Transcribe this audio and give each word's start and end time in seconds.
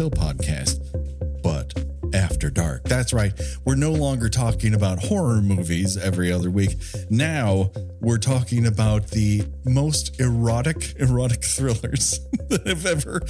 Kill 0.00 0.10
podcast, 0.10 0.80
but 1.42 1.74
after 2.14 2.48
dark. 2.48 2.84
That's 2.84 3.12
right. 3.12 3.38
We're 3.66 3.74
no 3.74 3.92
longer 3.92 4.30
talking 4.30 4.72
about 4.72 4.98
horror 4.98 5.42
movies 5.42 5.98
every 5.98 6.32
other 6.32 6.50
week. 6.50 6.70
Now 7.10 7.70
we're 8.00 8.16
talking 8.16 8.66
about 8.66 9.08
the 9.08 9.42
most 9.66 10.18
erotic, 10.18 10.94
erotic 10.98 11.44
thrillers 11.44 12.18
that 12.48 12.66
have 12.66 12.86
ever 12.86 13.20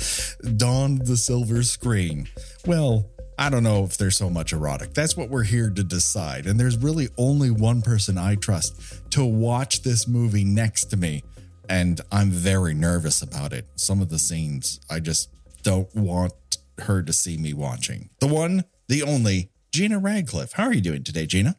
donned 0.57 1.07
the 1.07 1.17
silver 1.17 1.65
screen. 1.65 2.29
Well, 2.65 3.11
I 3.37 3.51
don't 3.51 3.65
know 3.65 3.83
if 3.83 3.99
they're 3.99 4.13
so 4.13 4.31
much 4.31 4.53
erotic. 4.53 4.95
That's 4.95 5.17
what 5.17 5.29
we're 5.29 5.43
here 5.43 5.71
to 5.71 5.83
decide. 5.83 6.47
And 6.47 6.61
there's 6.61 6.79
really 6.79 7.09
only 7.19 7.51
one 7.51 7.83
person 7.83 8.17
I 8.17 8.37
trust 8.37 9.11
to 9.11 9.25
watch 9.25 9.83
this 9.83 10.07
movie 10.07 10.45
next 10.45 10.85
to 10.91 10.97
me. 10.97 11.25
And 11.69 12.01
I'm 12.13 12.31
very 12.31 12.75
nervous 12.75 13.23
about 13.23 13.53
it. 13.53 13.67
Some 13.75 14.01
of 14.01 14.09
the 14.09 14.21
scenes, 14.21 14.79
I 14.89 15.01
just 15.01 15.31
don't 15.65 15.93
want 15.97 16.33
her 16.81 17.03
to 17.03 17.13
see 17.13 17.37
me 17.37 17.53
watching. 17.55 18.11
The 18.21 18.27
one, 18.27 18.65
the 18.89 19.03
only, 19.03 19.51
Gina 19.73 19.99
Radcliffe. 19.99 20.53
How 20.53 20.65
are 20.65 20.73
you 20.75 20.81
doing 20.81 21.05
today, 21.05 21.27
Gina? 21.27 21.57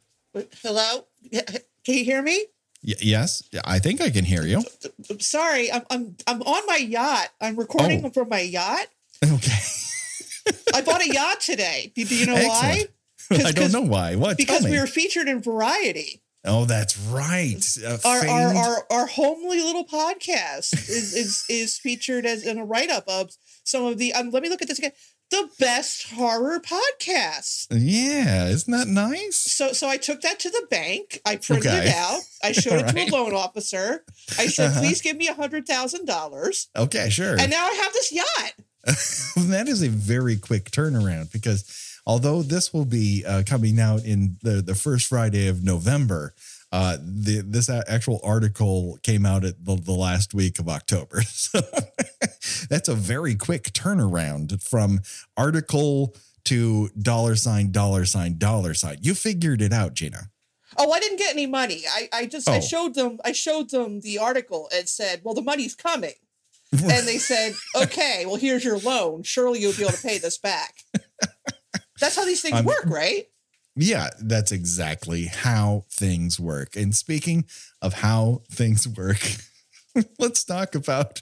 Hello? 0.62 1.06
Can 1.32 1.96
you 1.96 2.04
hear 2.06 2.22
me? 2.22 2.46
Y- 2.86 2.94
yes, 3.02 3.44
I 3.66 3.80
think 3.80 4.02
I 4.02 4.10
can 4.10 4.26
hear 4.26 4.44
you. 4.44 4.64
Sorry. 5.20 5.72
I'm 5.72 5.84
I'm 5.92 6.16
I'm 6.26 6.42
on 6.42 6.66
my 6.68 6.78
yacht. 6.78 7.30
I'm 7.40 7.56
recording 7.56 8.04
Oh. 8.06 8.10
from 8.10 8.30
my 8.30 8.42
yacht. 8.42 8.88
Okay. 9.24 9.60
I 10.74 10.82
bought 10.82 11.02
a 11.02 11.14
yacht 11.14 11.42
today. 11.42 11.92
Do, 11.96 12.02
you 12.04 12.26
know 12.26 12.34
why? 12.34 12.86
I 13.32 13.52
don't 13.52 13.72
know 13.72 13.82
why. 13.82 14.16
What? 14.16 14.38
Because 14.38 14.64
we 14.66 14.80
were 14.80 14.88
featured 14.88 15.28
in 15.28 15.42
Variety. 15.42 16.22
oh, 16.44 16.66
that's 16.66 16.98
right. 16.98 17.64
Our 18.04 18.28
our, 18.28 18.56
our 18.56 18.86
our 18.90 19.06
homely 19.06 19.62
little 19.62 19.86
podcast 19.86 20.74
is 20.74 21.14
is 21.14 21.46
is 21.50 21.78
featured 21.78 22.26
as 22.26 22.44
in 22.46 22.58
a 22.58 22.66
write 22.66 22.90
up 22.90 23.04
of 23.08 23.30
some 23.64 23.86
of 23.86 24.00
the. 24.00 24.14
Um, 24.14 24.32
let 24.32 24.42
me 24.42 24.50
look 24.50 24.62
at 24.64 24.68
this 24.68 24.80
again. 24.80 24.92
The 25.32 25.50
best 25.60 26.12
horror 26.12 26.60
podcast. 26.60 27.68
Yeah, 27.72 28.48
isn't 28.50 28.72
that 28.72 28.88
nice? 28.88 29.38
So 29.38 29.72
so 29.72 29.88
I 29.88 29.98
took 29.98 30.22
that 30.22 30.40
to 30.42 30.50
the 30.50 30.68
bank. 30.70 31.22
I 31.26 31.38
printed 31.38 31.68
Okay. 31.72 31.88
it 31.88 31.96
out. 31.96 32.22
I 32.44 32.52
showed 32.62 32.82
it 32.82 32.88
to 32.90 33.00
a 33.00 33.06
loan 33.10 33.34
officer. 33.34 34.04
I 34.38 34.48
said, 34.48 34.72
Uh-huh. 34.72 34.82
please 34.82 35.02
give 35.02 35.16
me 35.18 35.28
a 35.30 35.34
hundred 35.34 35.66
thousand 35.66 36.06
dollars. 36.06 36.68
Okay, 36.76 37.10
sure. 37.10 37.40
And 37.40 37.50
now 37.50 37.66
I 37.66 37.74
have 37.82 37.94
this 37.94 38.12
yacht. 38.12 38.54
that 39.50 39.68
is 39.68 39.82
a 39.82 39.90
very 39.90 40.36
quick 40.38 40.70
turnaround 40.72 41.32
because 41.32 41.64
although 42.06 42.42
this 42.42 42.74
will 42.74 42.86
be 42.86 43.24
uh, 43.26 43.44
coming 43.46 43.80
out 43.80 44.04
in 44.04 44.38
the, 44.42 44.62
the 44.62 44.76
first 44.76 45.08
Friday 45.08 45.48
of 45.48 45.64
November, 45.64 46.34
uh, 46.74 46.98
the, 47.02 47.42
this 47.46 47.70
actual 47.70 48.20
article 48.24 48.98
came 49.04 49.26
out 49.26 49.46
at 49.46 49.64
the, 49.64 49.76
the 49.76 49.92
last 49.94 50.34
week 50.34 50.60
of 50.60 50.68
October. 50.68 51.22
So 51.32 51.62
that's 52.70 52.90
a 52.90 52.96
very 52.96 53.36
quick 53.36 53.72
turnaround 53.74 54.62
from 54.64 55.00
article 55.38 56.16
to 56.46 56.90
dollar 57.00 57.36
sign, 57.36 57.72
dollar 57.72 58.06
sign, 58.06 58.38
dollar 58.38 58.74
sign. 58.74 58.98
You 59.02 59.14
figured 59.16 59.62
it 59.62 59.72
out, 59.74 59.94
Gina. 59.94 60.30
Oh, 60.78 60.92
I 60.92 61.00
didn't 61.00 61.18
get 61.18 61.34
any 61.34 61.48
money. 61.48 61.84
I, 61.90 62.10
I 62.14 62.26
just 62.26 62.48
I 62.50 62.58
Oh. 62.58 62.62
showed 62.62 62.96
them 62.96 63.20
I 63.26 63.32
showed 63.34 63.70
them 63.72 64.00
the 64.02 64.18
article 64.20 64.70
and 64.74 64.88
said, 64.88 65.22
Well, 65.24 65.34
the 65.36 65.42
money's 65.42 65.76
coming. 65.76 66.14
And 66.72 67.06
they 67.06 67.18
said, 67.18 67.54
Okay, 67.76 68.24
well 68.26 68.38
here's 68.38 68.64
your 68.64 68.78
loan. 68.80 69.24
Surely 69.24 69.60
you'll 69.60 69.74
be 69.74 69.84
able 69.84 69.92
to 69.92 70.02
pay 70.02 70.18
this 70.18 70.38
back. 70.38 70.76
That's 72.00 72.16
how 72.16 72.26
these 72.26 72.42
things 72.42 72.64
work, 72.64 72.86
right? 72.88 73.26
Yeah, 73.76 74.10
that's 74.22 74.52
exactly 74.52 75.26
how 75.26 75.84
things 75.92 76.40
work. 76.40 76.76
And 76.76 76.96
speaking 76.96 77.46
of 77.82 77.94
how 77.96 78.42
things 78.52 78.88
work, 78.88 79.20
let's 80.20 80.44
talk 80.44 80.76
about 80.76 81.22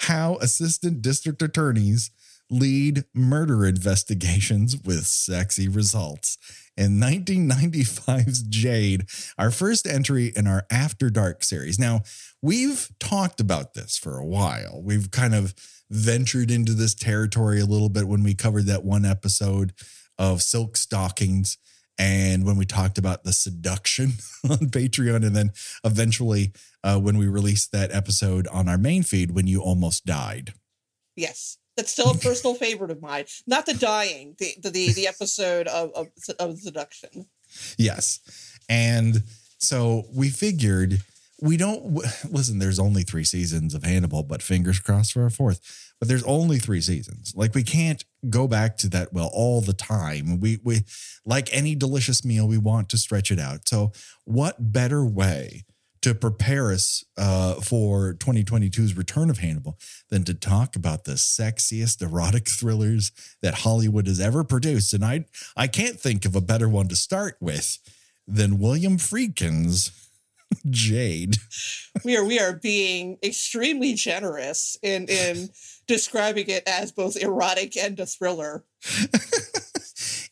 how 0.00 0.36
assistant 0.36 1.02
district 1.02 1.42
attorneys 1.42 2.10
lead 2.50 3.04
murder 3.14 3.66
investigations 3.66 4.76
with 4.84 5.06
sexy 5.06 5.68
results. 5.68 6.38
In 6.76 6.98
1995's 6.98 8.42
Jade, 8.42 9.06
our 9.36 9.50
first 9.50 9.86
entry 9.86 10.32
in 10.34 10.46
our 10.46 10.64
After 10.70 11.10
Dark 11.10 11.42
series. 11.42 11.78
Now, 11.78 12.02
we've 12.40 12.88
talked 13.00 13.40
about 13.40 13.74
this 13.74 13.98
for 13.98 14.16
a 14.16 14.24
while. 14.24 14.80
We've 14.82 15.10
kind 15.10 15.34
of 15.34 15.54
ventured 15.90 16.50
into 16.50 16.74
this 16.74 16.94
territory 16.94 17.60
a 17.60 17.66
little 17.66 17.88
bit 17.88 18.06
when 18.06 18.22
we 18.22 18.34
covered 18.34 18.66
that 18.66 18.84
one 18.84 19.04
episode 19.04 19.72
of 20.18 20.42
Silk 20.42 20.76
Stockings 20.76 21.58
and 21.98 22.44
when 22.46 22.56
we 22.56 22.64
talked 22.64 22.98
about 22.98 23.24
the 23.24 23.32
seduction 23.32 24.12
on 24.48 24.70
Patreon, 24.70 25.26
and 25.26 25.34
then 25.34 25.50
eventually 25.84 26.52
uh, 26.84 26.98
when 26.98 27.18
we 27.18 27.26
released 27.26 27.72
that 27.72 27.92
episode 27.92 28.46
on 28.48 28.68
our 28.68 28.78
main 28.78 29.02
feed 29.02 29.32
when 29.32 29.46
you 29.46 29.60
almost 29.60 30.06
died. 30.06 30.54
Yes. 31.16 31.58
That's 31.76 31.92
still 31.92 32.10
a 32.10 32.14
personal 32.18 32.54
favorite 32.54 32.90
of 32.90 33.00
mine. 33.00 33.24
Not 33.46 33.66
the 33.66 33.74
dying, 33.74 34.36
the 34.38 34.54
the 34.62 34.70
the, 34.70 34.92
the 34.92 35.06
episode 35.06 35.66
of, 35.68 35.92
of 35.94 36.08
of 36.38 36.58
seduction. 36.58 37.26
Yes. 37.76 38.20
And 38.68 39.22
so 39.58 40.04
we 40.12 40.28
figured 40.28 41.02
we 41.40 41.56
don't 41.56 41.94
w- 41.94 42.10
listen, 42.30 42.58
there's 42.58 42.80
only 42.80 43.02
three 43.02 43.24
seasons 43.24 43.74
of 43.74 43.84
Hannibal, 43.84 44.22
but 44.22 44.42
fingers 44.42 44.80
crossed 44.80 45.12
for 45.12 45.24
a 45.24 45.30
fourth. 45.30 45.94
But 45.98 46.08
there's 46.08 46.24
only 46.24 46.58
three 46.58 46.80
seasons. 46.80 47.32
Like 47.36 47.54
we 47.54 47.62
can't 47.62 48.04
go 48.28 48.48
back 48.48 48.76
to 48.78 48.88
that 48.88 49.12
well 49.12 49.30
all 49.32 49.60
the 49.60 49.72
time. 49.72 50.40
We 50.40 50.58
we 50.62 50.80
like 51.24 51.48
any 51.52 51.74
delicious 51.74 52.24
meal, 52.24 52.48
we 52.48 52.58
want 52.58 52.88
to 52.90 52.98
stretch 52.98 53.30
it 53.30 53.38
out. 53.38 53.68
So 53.68 53.92
what 54.24 54.72
better 54.72 55.04
way 55.04 55.64
to 56.00 56.14
prepare 56.14 56.70
us 56.70 57.04
uh, 57.16 57.54
for 57.54 58.14
2022's 58.14 58.96
return 58.96 59.30
of 59.30 59.38
Hannibal 59.38 59.78
than 60.10 60.24
to 60.24 60.34
talk 60.34 60.76
about 60.76 61.04
the 61.04 61.12
sexiest 61.12 62.00
erotic 62.02 62.48
thrillers 62.48 63.10
that 63.42 63.54
Hollywood 63.54 64.06
has 64.06 64.20
ever 64.20 64.44
produced. 64.44 64.94
And 64.94 65.04
I 65.04 65.24
I 65.56 65.66
can't 65.66 65.98
think 65.98 66.24
of 66.24 66.36
a 66.36 66.40
better 66.40 66.68
one 66.68 66.88
to 66.88 66.96
start 66.96 67.36
with 67.40 67.78
than 68.26 68.58
William 68.58 68.98
Friedkin's 68.98 70.07
Jade. 70.70 71.36
We 72.04 72.16
are 72.16 72.24
we 72.24 72.38
are 72.38 72.54
being 72.54 73.18
extremely 73.22 73.94
generous 73.94 74.76
in 74.82 75.06
in 75.08 75.50
describing 75.86 76.48
it 76.48 76.62
as 76.66 76.92
both 76.92 77.16
erotic 77.16 77.76
and 77.76 77.98
a 78.00 78.06
thriller. 78.06 78.64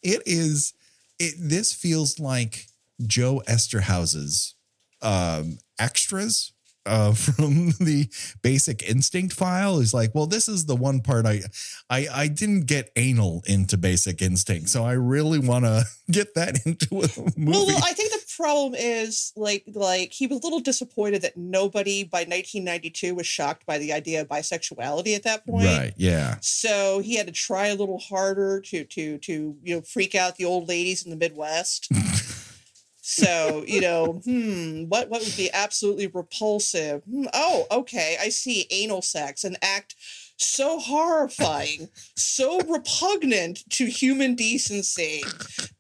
it 0.02 0.22
is 0.26 0.74
it 1.18 1.34
this 1.38 1.72
feels 1.72 2.18
like 2.18 2.66
Joe 3.06 3.42
Eszterhas's 3.46 4.54
um 5.02 5.58
extras 5.78 6.52
uh, 6.86 7.12
from 7.12 7.70
the 7.80 8.08
basic 8.42 8.88
instinct 8.88 9.34
file 9.34 9.80
is 9.80 9.92
like, 9.92 10.14
well, 10.14 10.26
this 10.26 10.48
is 10.48 10.64
the 10.64 10.76
one 10.76 11.00
part 11.00 11.26
I, 11.26 11.42
I, 11.90 12.06
I 12.12 12.28
didn't 12.28 12.66
get 12.66 12.90
anal 12.96 13.42
into 13.46 13.76
basic 13.76 14.22
instinct, 14.22 14.69
so 14.69 14.84
I 14.84 14.92
really 14.92 15.38
want 15.38 15.64
to 15.64 15.84
get 16.10 16.34
that 16.34 16.64
into 16.64 17.02
a 17.02 17.08
movie. 17.38 17.50
Well, 17.50 17.66
well, 17.66 17.80
I 17.84 17.92
think 17.92 18.12
problem 18.36 18.74
is 18.76 19.32
like 19.36 19.64
like 19.74 20.12
he 20.12 20.26
was 20.26 20.40
a 20.40 20.42
little 20.42 20.60
disappointed 20.60 21.22
that 21.22 21.36
nobody 21.36 22.04
by 22.04 22.20
1992 22.20 23.14
was 23.14 23.26
shocked 23.26 23.64
by 23.66 23.78
the 23.78 23.92
idea 23.92 24.20
of 24.20 24.28
bisexuality 24.28 25.16
at 25.16 25.22
that 25.22 25.46
point. 25.46 25.66
right? 25.66 25.94
Yeah. 25.96 26.36
So 26.40 27.00
he 27.00 27.16
had 27.16 27.26
to 27.26 27.32
try 27.32 27.68
a 27.68 27.74
little 27.74 27.98
harder 27.98 28.60
to 28.60 28.84
to 28.84 29.18
to 29.18 29.56
you 29.62 29.74
know 29.74 29.82
freak 29.82 30.14
out 30.14 30.36
the 30.36 30.44
old 30.44 30.68
ladies 30.68 31.04
in 31.04 31.10
the 31.10 31.16
Midwest. 31.16 31.88
so 33.00 33.64
you 33.66 33.80
know, 33.80 34.20
hmm, 34.24 34.84
what 34.84 35.08
what 35.08 35.22
would 35.22 35.36
be 35.36 35.50
absolutely 35.52 36.06
repulsive? 36.06 37.02
Hmm, 37.04 37.26
oh, 37.32 37.66
okay, 37.70 38.16
I 38.20 38.28
see 38.28 38.66
anal 38.70 39.02
sex, 39.02 39.44
an 39.44 39.56
act 39.62 39.94
so 40.36 40.78
horrifying, 40.78 41.88
so 42.16 42.60
repugnant 42.60 43.68
to 43.70 43.86
human 43.86 44.34
decency 44.34 45.22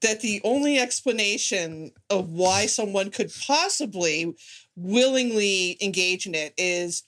that 0.02 0.20
the 0.20 0.40
only 0.44 0.78
explanation 0.78 1.92
of 2.10 2.30
why 2.30 2.66
someone 2.66 3.10
could 3.10 3.30
possibly 3.46 4.34
willingly 4.76 5.76
engage 5.80 6.26
in 6.26 6.34
it 6.34 6.52
is 6.58 7.02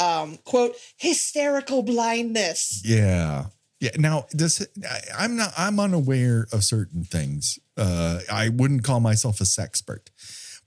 um 0.00 0.38
quote 0.44 0.76
hysterical 0.96 1.82
blindness 1.82 2.80
Yeah. 2.84 3.46
Yeah. 3.80 3.90
Now, 3.96 4.26
this 4.32 4.66
I, 4.88 5.00
I'm 5.16 5.36
not. 5.36 5.52
I'm 5.56 5.78
unaware 5.78 6.46
of 6.52 6.64
certain 6.64 7.04
things. 7.04 7.58
Uh, 7.76 8.20
I 8.30 8.48
wouldn't 8.48 8.82
call 8.82 8.98
myself 9.00 9.40
a 9.40 9.44
sexpert, 9.44 10.08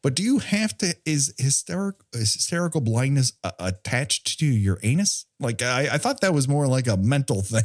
but 0.04 0.16
do 0.16 0.24
you 0.24 0.40
have 0.40 0.78
to? 0.80 0.96
Is 1.06 1.34
hysteric 1.38 1.96
is 2.14 2.34
hysterical 2.34 2.82
blindness 2.82 3.34
uh, 3.44 3.52
attached 3.60 4.40
to 4.40 4.46
your 4.46 4.80
anus? 4.84 5.26
Like 5.40 5.62
I, 5.62 5.90
I 5.94 5.98
thought 5.98 6.22
that 6.22 6.34
was 6.34 6.48
more 6.48 6.68
like 6.68 6.88
a 6.88 6.98
mental 6.98 7.42
thing. 7.54 7.64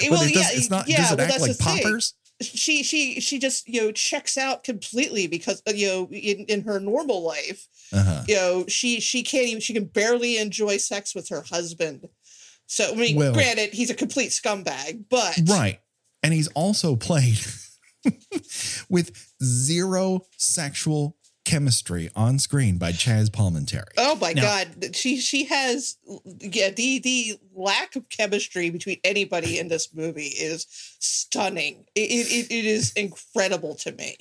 Eh, 0.00 0.08
well, 0.10 0.22
it 0.22 0.32
does, 0.34 0.52
yeah, 0.52 0.58
it's 0.58 0.70
not. 0.70 0.88
yeah, 0.88 0.96
does 0.98 1.12
it 1.12 1.18
well, 1.18 1.24
act 1.26 1.32
that's 1.32 1.42
like 1.42 1.56
the 1.56 1.82
thing. 1.82 2.00
she 2.40 2.82
she 2.82 3.20
she 3.20 3.38
just 3.38 3.68
you 3.68 3.80
know 3.82 3.92
checks 3.92 4.36
out 4.38 4.64
completely 4.64 5.26
because 5.26 5.62
uh, 5.68 5.72
you 5.72 5.86
know 5.86 6.08
in, 6.10 6.44
in 6.46 6.62
her 6.62 6.80
normal 6.80 7.22
life 7.22 7.68
Uh-huh. 7.92 8.22
you 8.26 8.34
know 8.34 8.64
she 8.68 8.98
she 9.00 9.22
can't 9.22 9.46
even 9.46 9.60
she 9.60 9.72
can 9.72 9.84
barely 9.84 10.38
enjoy 10.38 10.76
sex 10.78 11.14
with 11.14 11.28
her 11.28 11.42
husband 11.42 12.08
so 12.66 12.90
i 12.90 12.94
mean 12.96 13.14
Well- 13.16 13.32
granted 13.34 13.72
he's 13.72 13.88
a 13.90 13.94
complete 13.94 14.30
scumbag 14.30 15.04
but 15.08 15.38
Right. 15.48 15.80
And 16.24 16.32
he's 16.32 16.48
also 16.54 16.96
played 16.96 17.38
with 18.88 19.32
zero 19.42 20.26
sexual 20.36 21.16
chemistry 21.44 22.10
on 22.16 22.38
screen 22.38 22.78
by 22.78 22.90
Chazz 22.92 23.28
Palminteri. 23.30 23.84
oh 23.98 24.16
my 24.16 24.32
Now- 24.32 24.42
god 24.42 24.94
she 24.96 25.18
she 25.18 25.44
has 25.44 25.96
yeah 26.40 26.70
the 26.70 26.98
the 27.00 27.38
lack 27.54 27.96
of 27.96 28.08
chemistry 28.08 28.70
between 28.70 28.98
anybody 29.04 29.58
in 29.58 29.68
this 29.68 29.94
movie 29.94 30.28
is 30.28 30.66
stunning 30.98 31.84
it 31.94 32.00
it, 32.00 32.50
it 32.50 32.64
is 32.64 32.92
incredible 32.92 33.74
to 33.76 33.92
me 33.92 34.16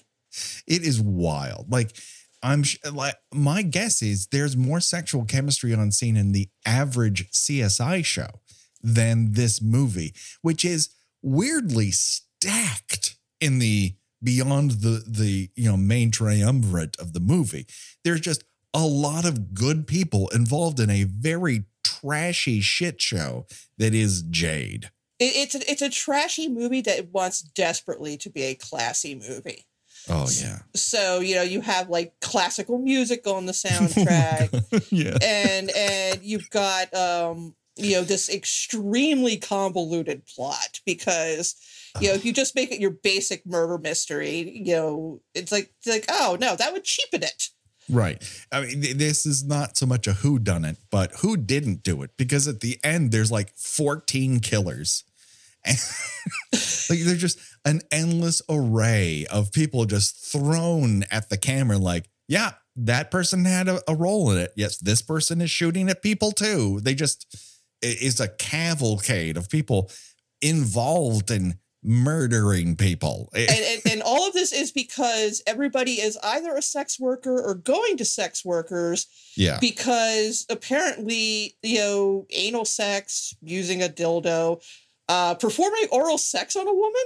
It 0.67 0.81
is 0.83 0.99
wild. 0.99 1.71
Like 1.71 1.95
I'm 2.41 2.63
sh- 2.63 2.77
like 2.91 3.15
my 3.33 3.61
guess 3.61 4.01
is 4.01 4.27
there's 4.27 4.57
more 4.57 4.81
sexual 4.81 5.23
chemistry 5.25 5.73
on 5.73 5.91
scene 5.91 6.17
in 6.17 6.31
the 6.33 6.49
average 6.65 7.29
CSI 7.31 8.03
show 8.03 8.41
than 8.81 9.31
this 9.33 9.61
movie, 9.61 10.13
which 10.41 10.65
is 10.65 10.89
weirdly 11.21 11.91
stacked 11.91 13.15
in 13.39 13.59
the 13.59 13.93
beyond 14.23 14.71
the 14.71 15.03
the 15.07 15.49
you 15.55 15.69
know 15.69 15.77
main 15.77 16.11
triumvirate 16.11 16.95
of 16.99 17.13
the 17.13 17.19
movie. 17.19 17.65
There's 18.03 18.21
just 18.21 18.43
a 18.73 18.85
lot 18.85 19.25
of 19.25 19.53
good 19.53 19.85
people 19.87 20.29
involved 20.29 20.79
in 20.79 20.89
a 20.89 21.03
very 21.03 21.65
trashy 21.83 22.59
shit 22.61 23.01
show 23.01 23.45
that 23.77 23.93
is 23.93 24.23
Jade. 24.23 24.89
it, 25.19 25.25
it's 25.35 25.55
a, 25.55 25.71
it's 25.71 25.81
a 25.81 25.89
trashy 25.89 26.47
movie 26.49 26.81
that 26.81 27.09
wants 27.11 27.41
desperately 27.41 28.17
to 28.17 28.29
be 28.29 28.43
a 28.43 28.55
classy 28.55 29.13
movie 29.15 29.65
Oh 30.09 30.27
yeah. 30.41 30.59
so 30.75 31.19
you 31.21 31.35
know 31.35 31.43
you 31.43 31.61
have 31.61 31.89
like 31.89 32.13
classical 32.19 32.77
music 32.79 33.27
on 33.27 33.45
the 33.45 33.51
soundtrack 33.65 34.87
yeah. 34.91 35.17
and 35.21 35.69
and 35.75 36.23
you've 36.23 36.49
got 36.49 36.93
um 36.93 37.55
you 37.75 37.95
know 37.95 38.03
this 38.03 38.29
extremely 38.29 39.37
convoluted 39.37 40.25
plot 40.25 40.79
because 40.85 41.55
you 41.99 42.07
know 42.07 42.13
if 42.13 42.25
you 42.25 42.33
just 42.33 42.55
make 42.55 42.71
it 42.71 42.79
your 42.79 42.91
basic 42.91 43.45
murder 43.45 43.77
mystery 43.77 44.61
you 44.63 44.75
know 44.75 45.21
it's 45.33 45.51
like 45.51 45.71
it's 45.79 45.87
like 45.87 46.05
oh 46.09 46.37
no 46.39 46.55
that 46.55 46.73
would 46.73 46.83
cheapen 46.83 47.23
it 47.23 47.49
Right. 47.89 48.23
I 48.51 48.61
mean, 48.61 48.81
th- 48.81 48.95
this 48.95 49.25
is 49.25 49.43
not 49.43 49.77
so 49.77 49.85
much 49.85 50.07
a 50.07 50.13
who 50.13 50.39
done 50.39 50.63
it, 50.63 50.77
but 50.89 51.11
who 51.19 51.35
didn't 51.35 51.83
do 51.83 52.01
it? 52.01 52.11
Because 52.17 52.47
at 52.47 52.61
the 52.61 52.79
end, 52.83 53.11
there's 53.11 53.31
like 53.31 53.53
14 53.57 54.39
killers. 54.39 55.03
And 55.65 55.77
like 56.89 56.99
there's 56.99 57.21
just 57.21 57.39
an 57.63 57.81
endless 57.91 58.41
array 58.49 59.25
of 59.31 59.53
people 59.53 59.85
just 59.85 60.17
thrown 60.17 61.03
at 61.09 61.29
the 61.29 61.37
camera, 61.37 61.77
like, 61.77 62.09
yeah, 62.27 62.51
that 62.75 63.11
person 63.11 63.45
had 63.45 63.69
a, 63.69 63.81
a 63.87 63.95
role 63.95 64.29
in 64.31 64.37
it. 64.37 64.51
Yes, 64.55 64.77
this 64.77 65.01
person 65.01 65.39
is 65.39 65.49
shooting 65.49 65.89
at 65.89 66.01
people 66.01 66.31
too. 66.31 66.79
They 66.81 66.95
just 66.95 67.52
is 67.83 68.19
a 68.19 68.27
cavalcade 68.27 69.37
of 69.37 69.49
people 69.49 69.91
involved 70.41 71.31
in 71.31 71.55
murdering 71.83 72.75
people. 72.75 73.29
And, 73.35 73.49
and 73.49 73.81
and 73.91 74.01
all 74.03 74.27
of 74.27 74.33
this 74.33 74.53
is 74.53 74.71
because 74.71 75.43
everybody 75.45 75.93
is 75.93 76.17
either 76.23 76.55
a 76.55 76.61
sex 76.61 76.99
worker 76.99 77.41
or 77.41 77.55
going 77.55 77.97
to 77.97 78.05
sex 78.05 78.45
workers 78.45 79.07
yeah. 79.35 79.57
because 79.59 80.45
apparently, 80.49 81.57
you 81.61 81.79
know, 81.79 82.25
anal 82.31 82.65
sex 82.65 83.35
using 83.41 83.81
a 83.81 83.89
dildo, 83.89 84.63
uh, 85.09 85.35
performing 85.35 85.87
oral 85.91 86.17
sex 86.17 86.55
on 86.55 86.67
a 86.67 86.73
woman 86.73 87.03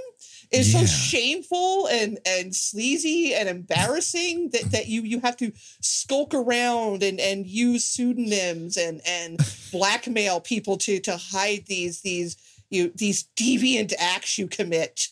is 0.50 0.72
so 0.72 0.84
shameful 0.86 1.88
and 1.88 2.18
and 2.26 2.54
sleazy 2.54 3.34
and 3.34 3.48
embarrassing 3.48 4.50
that, 4.50 4.70
that 4.70 4.88
you 4.88 5.02
you 5.02 5.20
have 5.20 5.36
to 5.36 5.52
skulk 5.80 6.34
around 6.34 7.02
and 7.02 7.20
and 7.20 7.46
use 7.46 7.84
pseudonyms 7.84 8.76
and 8.76 9.00
and 9.06 9.38
blackmail 9.72 10.40
people 10.40 10.76
to 10.76 11.00
to 11.00 11.16
hide 11.16 11.64
these 11.66 12.00
these 12.00 12.36
you 12.70 12.92
these 12.94 13.28
deviant 13.36 13.92
acts 13.98 14.38
you 14.38 14.46
commit. 14.46 15.08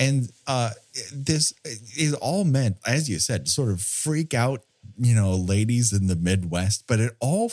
and 0.00 0.30
uh 0.46 0.70
this 1.12 1.54
is 1.96 2.14
all 2.14 2.44
meant 2.44 2.76
as 2.86 3.08
you 3.08 3.18
said 3.18 3.44
to 3.44 3.50
sort 3.50 3.70
of 3.70 3.80
freak 3.80 4.34
out 4.34 4.62
you 4.98 5.14
know 5.14 5.32
ladies 5.32 5.92
in 5.92 6.06
the 6.06 6.16
midwest 6.16 6.84
but 6.86 6.98
it 6.98 7.14
all 7.20 7.52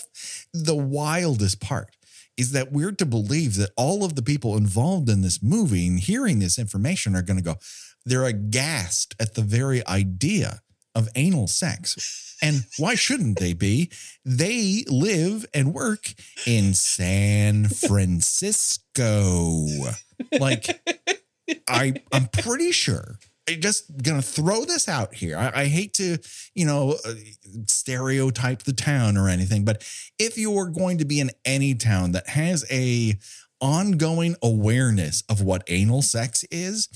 the 0.54 0.76
wildest 0.76 1.60
part 1.60 1.96
is 2.40 2.52
that 2.54 2.72
we're 2.72 2.92
to 2.92 3.06
believe 3.06 3.56
that 3.56 3.72
all 3.76 4.04
of 4.04 4.16
the 4.16 4.22
people 4.24 4.58
involved 4.58 5.10
in 5.10 5.22
this 5.22 5.44
movie 5.44 5.88
and 5.88 6.00
hearing 6.00 6.40
this 6.40 6.58
information 6.58 7.16
are 7.16 7.22
going 7.22 7.38
to 7.38 7.44
go 7.44 7.56
they're 8.06 8.26
aghast 8.26 9.14
at 9.20 9.36
the 9.36 9.42
very 9.42 9.86
idea 9.86 10.62
of 10.96 11.10
anal 11.16 11.48
sex 11.48 12.38
and 12.42 12.66
why 12.78 12.96
shouldn't 12.96 13.40
they 13.40 13.54
be 13.54 13.92
they 14.26 14.84
live 14.88 15.46
and 15.54 15.74
work 15.74 16.14
in 16.48 16.74
san 16.74 17.68
francisco 17.68 19.66
like 20.40 20.82
I 21.68 21.94
I'm 22.12 22.28
pretty 22.28 22.72
sure. 22.72 23.20
Just 23.56 24.02
gonna 24.02 24.22
throw 24.22 24.66
this 24.66 24.88
out 24.88 25.14
here. 25.14 25.38
I, 25.38 25.62
I 25.62 25.66
hate 25.66 25.94
to, 25.96 26.18
you 26.54 26.66
know, 26.66 26.98
uh, 27.06 27.14
stereotype 27.68 28.64
the 28.64 28.74
town 28.74 29.18
or 29.18 29.30
anything, 29.30 29.66
but 29.66 29.84
if 30.18 30.38
you 30.38 30.58
are 30.58 30.70
going 30.70 30.98
to 31.00 31.06
be 31.06 31.20
in 31.20 31.32
any 31.46 31.76
town 31.76 32.12
that 32.14 32.30
has 32.30 32.66
a 32.72 33.18
ongoing 33.62 34.36
awareness 34.42 35.24
of 35.30 35.42
what 35.42 35.64
anal 35.68 36.02
sex 36.02 36.44
is, 36.52 36.88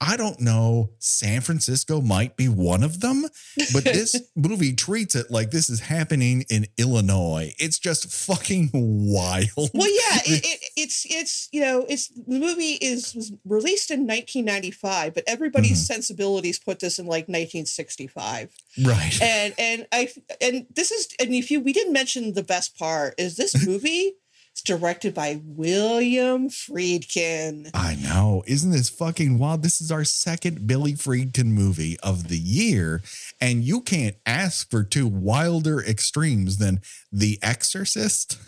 I 0.00 0.16
don't 0.16 0.40
know. 0.40 0.90
San 0.98 1.40
Francisco 1.40 2.00
might 2.00 2.36
be 2.36 2.48
one 2.48 2.82
of 2.82 3.00
them, 3.00 3.26
but 3.72 3.84
this 3.84 4.20
movie 4.36 4.74
treats 4.74 5.14
it 5.14 5.30
like 5.30 5.50
this 5.50 5.70
is 5.70 5.80
happening 5.80 6.44
in 6.50 6.66
Illinois. 6.76 7.54
It's 7.58 7.78
just 7.78 8.12
fucking 8.12 8.70
wild. 8.72 9.70
Well, 9.72 9.88
yeah, 9.88 10.20
it, 10.26 10.44
it, 10.44 10.70
it's 10.76 11.06
it's 11.08 11.48
you 11.52 11.60
know 11.60 11.86
it's 11.88 12.08
the 12.08 12.38
movie 12.38 12.72
is 12.80 13.14
was 13.14 13.32
released 13.44 13.90
in 13.90 14.00
1995, 14.00 15.14
but 15.14 15.24
everybody's 15.26 15.72
mm-hmm. 15.72 15.94
sensibilities 15.94 16.58
put 16.58 16.80
this 16.80 16.98
in 16.98 17.06
like 17.06 17.28
1965, 17.28 18.50
right. 18.82 19.22
and 19.22 19.54
and 19.58 19.86
I 19.92 20.10
and 20.40 20.66
this 20.74 20.90
is 20.90 21.08
and 21.20 21.32
if 21.32 21.50
you 21.50 21.60
we 21.60 21.72
didn't 21.72 21.92
mention 21.92 22.34
the 22.34 22.42
best 22.42 22.76
part 22.76 23.14
is 23.16 23.36
this 23.36 23.66
movie 23.66 24.14
is 24.54 24.62
directed 24.62 25.14
by 25.14 25.40
William 25.44 26.48
Friedkin. 26.48 27.70
I 27.74 27.96
know. 27.96 28.42
Isn't 28.46 28.70
this 28.70 28.88
fucking 28.88 29.38
wild? 29.38 29.62
This 29.62 29.80
is 29.80 29.90
our 29.90 30.04
second 30.04 30.66
Billy 30.66 30.92
Friedkin 30.94 31.46
movie 31.46 31.98
of 32.00 32.28
the 32.28 32.38
year. 32.38 33.02
And 33.40 33.64
you 33.64 33.80
can't 33.80 34.16
ask 34.24 34.70
for 34.70 34.84
two 34.84 35.06
wilder 35.06 35.80
extremes 35.80 36.58
than 36.58 36.80
The 37.12 37.38
Exorcist 37.42 38.38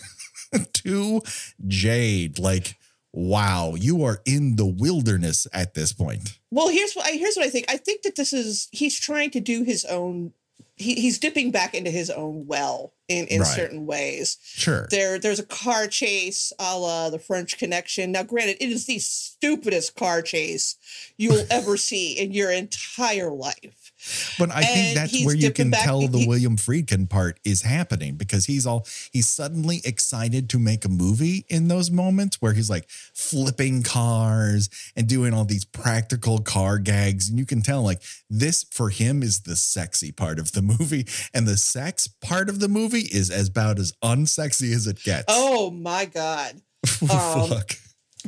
to 0.73 1.23
Jade. 1.67 2.39
Like, 2.39 2.77
wow, 3.13 3.75
you 3.75 4.05
are 4.05 4.21
in 4.25 4.57
the 4.57 4.67
wilderness 4.67 5.47
at 5.53 5.75
this 5.75 5.93
point. 5.93 6.39
Well, 6.51 6.69
here's 6.69 6.95
what 6.95 7.07
I 7.07 7.13
here's 7.13 7.37
what 7.37 7.47
I 7.47 7.51
think. 7.51 7.67
I 7.69 7.77
think 7.77 8.03
that 8.03 8.17
this 8.17 8.33
is 8.33 8.69
he's 8.73 8.99
trying 8.99 9.31
to 9.31 9.41
do 9.41 9.65
his 9.65 9.85
own. 9.85 10.33
He, 10.77 10.95
he's 10.95 11.19
dipping 11.19 11.51
back 11.51 11.75
into 11.75 11.91
his 11.91 12.11
own 12.11 12.47
well 12.47 12.93
in 13.09 13.27
in 13.29 13.41
Right. 13.43 13.55
certain 13.57 13.87
ways. 13.87 14.37
Sure. 14.43 14.89
There, 14.91 15.19
there's 15.19 15.39
a 15.39 15.45
car 15.47 15.87
chase 15.87 16.53
a 16.59 16.79
la 16.79 17.11
the 17.11 17.19
French 17.19 17.59
Connection. 17.59 18.13
Now, 18.13 18.23
granted, 18.25 18.57
it 18.61 18.71
is 18.71 18.87
the 18.87 18.99
stupidest 18.99 19.95
car 19.95 20.23
chase 20.23 20.77
you'll 21.17 21.47
ever 21.51 21.77
see 21.77 22.13
in 22.19 22.33
your 22.33 22.51
entire 22.51 23.31
life. 23.31 23.93
But 24.39 24.51
I 24.51 24.63
think 24.63 24.95
that's 24.95 25.25
where 25.25 25.35
you 25.35 25.51
can 25.51 25.71
tell 25.73 26.07
the 26.09 26.27
William 26.27 26.57
Friedkin 26.57 27.09
part 27.09 27.41
is 27.45 27.63
happening 27.63 28.17
because 28.17 28.47
he's 28.47 28.67
all 28.67 28.87
he's 29.13 29.29
suddenly 29.29 29.81
excited 29.85 30.49
to 30.51 30.59
make 30.59 30.85
a 30.85 30.89
movie 30.89 31.45
in 31.49 31.69
those 31.69 31.91
moments 31.91 32.41
where 32.41 32.53
he's 32.53 32.71
like 32.71 32.89
flipping 32.91 33.83
cars 33.83 34.69
and 34.97 35.09
doing 35.09 35.33
all 35.35 35.45
these 35.45 35.65
practical 35.65 36.39
car 36.39 36.79
gags. 36.79 37.29
And 37.29 37.39
you 37.39 37.47
can 37.47 37.63
tell 37.63 37.83
like 37.83 38.03
this 38.31 38.65
for 38.71 38.91
him 38.91 39.23
is 39.23 39.41
the 39.43 39.57
sexy 39.57 40.13
part 40.13 40.39
of 40.39 40.53
the 40.53 40.63
movie. 40.63 41.07
And 41.35 41.47
the 41.47 41.57
sex 41.57 42.07
part 42.09 42.49
of 42.49 42.61
the 42.61 42.69
movie 42.69 43.09
is 43.13 43.31
as 43.31 43.49
about 43.49 43.79
as 43.79 43.93
unsexy 44.05 44.73
as 44.75 44.87
it 44.87 45.03
gets. 45.03 45.25
Oh 45.29 45.71
my 45.71 46.05
god! 46.05 46.61
um, 47.03 47.49
fuck. 47.49 47.73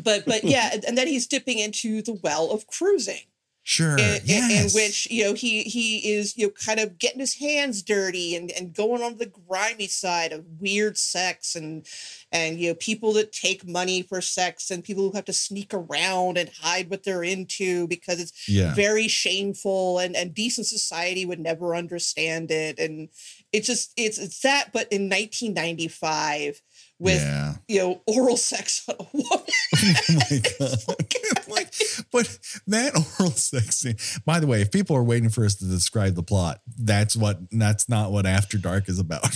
But 0.03 0.25
but 0.27 0.45
yeah, 0.45 0.71
and- 0.73 0.85
and 0.85 0.97
then 0.99 1.07
he's 1.07 1.27
dipping 1.27 1.59
into 1.59 2.03
the 2.03 2.13
well 2.23 2.51
of 2.51 2.67
cruising. 2.67 3.23
Sure. 3.69 3.99
in, 3.99 4.23
in- 4.27 4.51
in 4.51 4.71
which 4.71 5.07
you 5.11 5.25
know 5.25 5.35
he 5.35 5.63
he 5.65 6.15
is 6.15 6.39
you 6.39 6.47
know 6.47 6.53
kind 6.53 6.81
of 6.81 6.97
getting 6.97 7.21
his 7.21 7.35
hands 7.35 7.83
dirty 7.83 8.35
and 8.35 8.51
and 8.53 8.73
going 8.73 9.03
on 9.03 9.19
the 9.19 9.27
grimy 9.27 9.89
side 9.89 10.33
of 10.33 10.47
weird 10.59 10.97
sex 10.97 11.55
and 11.55 11.87
and 12.33 12.59
you 12.59 12.71
know 12.71 12.75
people 12.77 13.13
that 13.13 13.31
take 13.31 13.69
money 13.69 14.01
for 14.01 14.23
sex 14.23 14.71
and 14.71 14.83
people 14.85 15.03
who 15.03 15.15
have 15.15 15.27
to 15.27 15.35
sneak 15.35 15.75
around 15.75 16.39
and 16.39 16.49
hide 16.63 16.89
what 16.89 17.05
they're 17.05 17.23
into 17.23 17.87
because 17.89 18.19
it's 18.19 18.49
yeah. 18.49 18.73
very 18.73 19.07
shameful 19.07 19.99
and 19.99 20.17
and 20.17 20.33
decent 20.33 20.67
society 20.67 21.27
would 21.27 21.39
never 21.39 21.77
understand 21.77 22.51
it 22.51 22.79
and 22.79 23.11
it's 23.53 23.67
just 23.67 23.93
it's 23.99 24.17
it's 24.17 24.41
that 24.41 24.71
but 24.73 24.91
in 24.91 25.11
1995 25.11 26.63
with 26.99 27.21
yeah. 27.21 27.57
you 27.69 27.79
know 27.79 28.01
oral 28.07 28.37
sex 28.39 28.89
on 28.89 28.97
a 28.99 29.07
woman 29.13 29.47
oh 30.11 30.15
my 30.31 30.43
god! 30.59 31.49
like, 31.49 31.75
but 32.13 32.39
that 32.67 32.95
oral 33.19 33.33
sex 33.33 33.79
scene. 33.79 33.97
By 34.25 34.41
the 34.41 34.47
way, 34.47 34.63
if 34.63 34.71
people 34.71 34.97
are 34.97 35.05
waiting 35.05 35.31
for 35.31 35.45
us 35.45 35.55
to 35.57 35.65
describe 35.65 36.15
the 36.15 36.23
plot, 36.23 36.61
that's 36.77 37.17
what. 37.17 37.39
That's 37.51 37.89
not 37.89 38.13
what 38.13 38.27
After 38.27 38.59
Dark 38.59 38.89
is 38.89 38.99
about. 38.99 39.29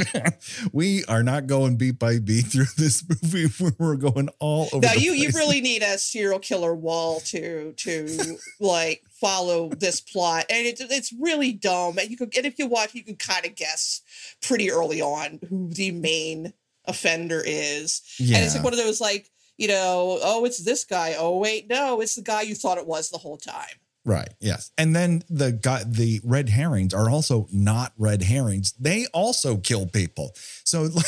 we 0.72 1.04
are 1.04 1.22
not 1.22 1.46
going 1.46 1.76
beat 1.76 1.98
by 1.98 2.18
beat 2.18 2.46
through 2.46 2.66
this 2.76 3.04
movie. 3.08 3.52
We're 3.78 3.96
going 3.96 4.28
all 4.38 4.68
over. 4.72 4.86
Now 4.86 4.94
you 4.94 5.12
you 5.12 5.30
really 5.34 5.60
need 5.60 5.82
a 5.82 5.98
serial 5.98 6.38
killer 6.38 6.74
wall 6.74 7.20
to 7.20 7.72
to 7.72 8.38
like 8.60 9.02
follow 9.10 9.68
this 9.68 10.00
plot, 10.00 10.46
and 10.50 10.66
it's 10.66 10.80
it's 10.80 11.12
really 11.12 11.52
dumb. 11.52 11.98
And 11.98 12.10
you 12.10 12.16
could 12.16 12.36
and 12.36 12.46
if 12.46 12.58
you 12.58 12.66
watch, 12.66 12.94
you 12.94 13.04
can 13.04 13.16
kind 13.16 13.44
of 13.44 13.54
guess 13.54 14.02
pretty 14.40 14.70
early 14.70 15.00
on 15.00 15.40
who 15.48 15.68
the 15.68 15.90
main 15.90 16.52
offender 16.84 17.42
is. 17.44 18.02
yeah. 18.18 18.36
And 18.36 18.46
it's 18.46 18.54
like 18.54 18.64
one 18.64 18.72
of 18.72 18.78
those 18.78 19.00
like 19.00 19.30
you 19.58 19.68
know, 19.68 20.18
oh, 20.22 20.44
it's 20.44 20.64
this 20.64 20.84
guy. 20.84 21.14
Oh 21.18 21.38
wait, 21.38 21.68
no, 21.68 22.00
it's 22.00 22.14
the 22.14 22.22
guy 22.22 22.42
you 22.42 22.54
thought 22.54 22.78
it 22.78 22.86
was 22.86 23.10
the 23.10 23.18
whole 23.18 23.38
time. 23.38 23.78
Right. 24.04 24.30
Yes. 24.40 24.72
And 24.76 24.96
then 24.96 25.22
the 25.30 25.52
guy, 25.52 25.84
the 25.86 26.20
red 26.24 26.48
herrings 26.48 26.92
are 26.92 27.08
also 27.08 27.46
not 27.52 27.92
red 27.96 28.22
herrings. 28.22 28.72
They 28.72 29.06
also 29.12 29.58
kill 29.58 29.86
people. 29.86 30.32
So 30.64 30.82
like, 30.94 31.04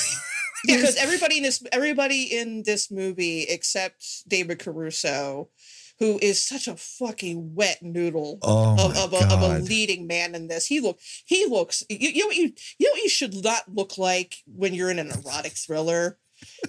Yeah, 0.66 0.76
because 0.76 0.96
everybody 0.96 1.38
in 1.38 1.42
this 1.42 1.62
everybody 1.72 2.22
in 2.22 2.62
this 2.62 2.90
movie 2.90 3.42
except 3.42 4.28
David 4.28 4.58
Caruso, 4.58 5.50
who 5.98 6.18
is 6.22 6.40
such 6.40 6.68
a 6.68 6.76
fucking 6.76 7.54
wet 7.54 7.82
noodle 7.82 8.38
oh 8.42 8.74
of, 8.74 8.96
of, 8.96 9.12
a, 9.12 9.32
of 9.32 9.42
a 9.42 9.58
leading 9.58 10.06
man 10.06 10.34
in 10.34 10.48
this. 10.48 10.66
He 10.66 10.80
look 10.80 10.98
he 11.24 11.46
looks 11.46 11.84
you, 11.90 12.08
you 12.08 12.20
know 12.20 12.26
what 12.28 12.36
you 12.36 12.52
you 12.78 12.88
know 12.88 12.92
what 12.92 13.02
you 13.02 13.08
should 13.08 13.34
not 13.44 13.62
look 13.74 13.98
like 13.98 14.36
when 14.46 14.74
you're 14.74 14.90
in 14.90 14.98
an 14.98 15.10
erotic 15.10 15.52
thriller. 15.52 16.18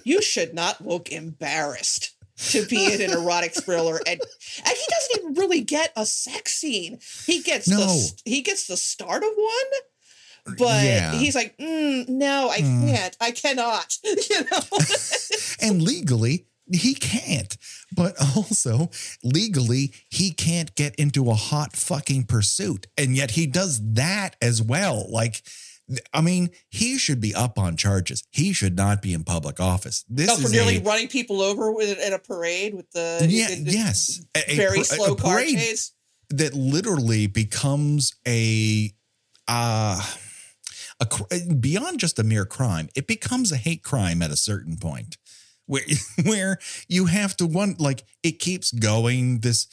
You 0.04 0.22
should 0.22 0.54
not 0.54 0.86
look 0.86 1.10
embarrassed 1.10 2.12
to 2.50 2.64
be 2.66 2.92
in 2.92 3.00
an 3.00 3.10
erotic 3.12 3.54
thriller, 3.54 3.98
and 4.06 4.20
and 4.20 4.76
he 4.76 4.84
doesn't 4.88 5.18
even 5.20 5.34
really 5.34 5.62
get 5.62 5.92
a 5.96 6.04
sex 6.06 6.52
scene. 6.54 6.98
He 7.26 7.40
gets 7.42 7.66
the 7.66 7.78
No. 7.78 7.86
st- 7.88 8.22
he 8.24 8.42
gets 8.42 8.66
the 8.66 8.76
start 8.76 9.22
of 9.22 9.30
one, 9.36 10.56
but 10.58 10.84
Yeah. 10.84 11.18
he's 11.18 11.34
like, 11.34 11.56
mm, 11.58 12.06
no, 12.08 12.50
I 12.50 12.58
Mm. 12.58 12.88
can't, 12.94 13.16
I 13.20 13.30
cannot. 13.30 13.96
You 14.04 14.44
know, 14.50 14.60
and 15.60 15.82
legally 15.82 16.46
he 16.72 16.94
can't 16.94 17.56
but 17.94 18.16
also 18.36 18.90
legally 19.22 19.92
he 20.10 20.32
can't 20.32 20.74
get 20.74 20.94
into 20.96 21.30
a 21.30 21.34
hot 21.34 21.76
fucking 21.76 22.24
pursuit 22.24 22.88
and 22.98 23.16
yet 23.16 23.30
he 23.30 23.46
does 23.46 23.80
that 23.94 24.34
as 24.42 24.60
well 24.60 25.06
like 25.08 25.42
i 26.12 26.20
mean 26.20 26.50
he 26.68 26.98
should 26.98 27.20
be 27.20 27.34
up 27.34 27.58
on 27.58 27.76
charges. 27.76 28.24
He 28.30 28.52
should 28.52 28.76
not 28.76 29.02
be 29.02 29.14
in 29.14 29.24
public 29.24 29.60
office. 29.60 30.04
This 30.08 30.30
oh, 30.30 30.36
for 30.36 30.46
is 30.46 30.52
nearly 30.52 30.78
a, 30.78 30.82
running 30.82 31.08
people 31.08 31.40
over 31.40 31.70
with 31.72 31.98
in 31.98 32.12
a 32.12 32.18
parade 32.18 32.74
with 32.74 32.90
the 32.92 33.26
yeah, 33.28 33.48
the- 33.48 33.64
the 33.64 33.70
yes. 33.72 34.20
A- 34.34 34.56
very 34.56 34.80
a 34.80 34.84
slow 34.84 35.14
car 35.14 35.40
chase. 35.40 35.92
that 36.30 36.54
literally 36.54 37.26
becomes 37.26 38.14
a 38.26 38.92
uh 39.48 40.00
a 41.00 41.06
cr- 41.06 41.24
beyond 41.60 42.00
just 42.00 42.18
a 42.18 42.24
mere 42.24 42.44
crime 42.46 42.88
it 42.96 43.06
becomes 43.06 43.52
a 43.52 43.56
hate 43.56 43.82
crime 43.82 44.22
at 44.22 44.30
a 44.30 44.36
certain 44.36 44.76
point 44.76 45.16
where 45.66 45.82
where 46.24 46.58
you 46.88 47.06
have 47.06 47.36
to 47.36 47.46
one 47.46 47.76
like 47.78 48.02
it 48.22 48.38
keeps 48.38 48.72
going 48.72 49.40
this 49.40 49.68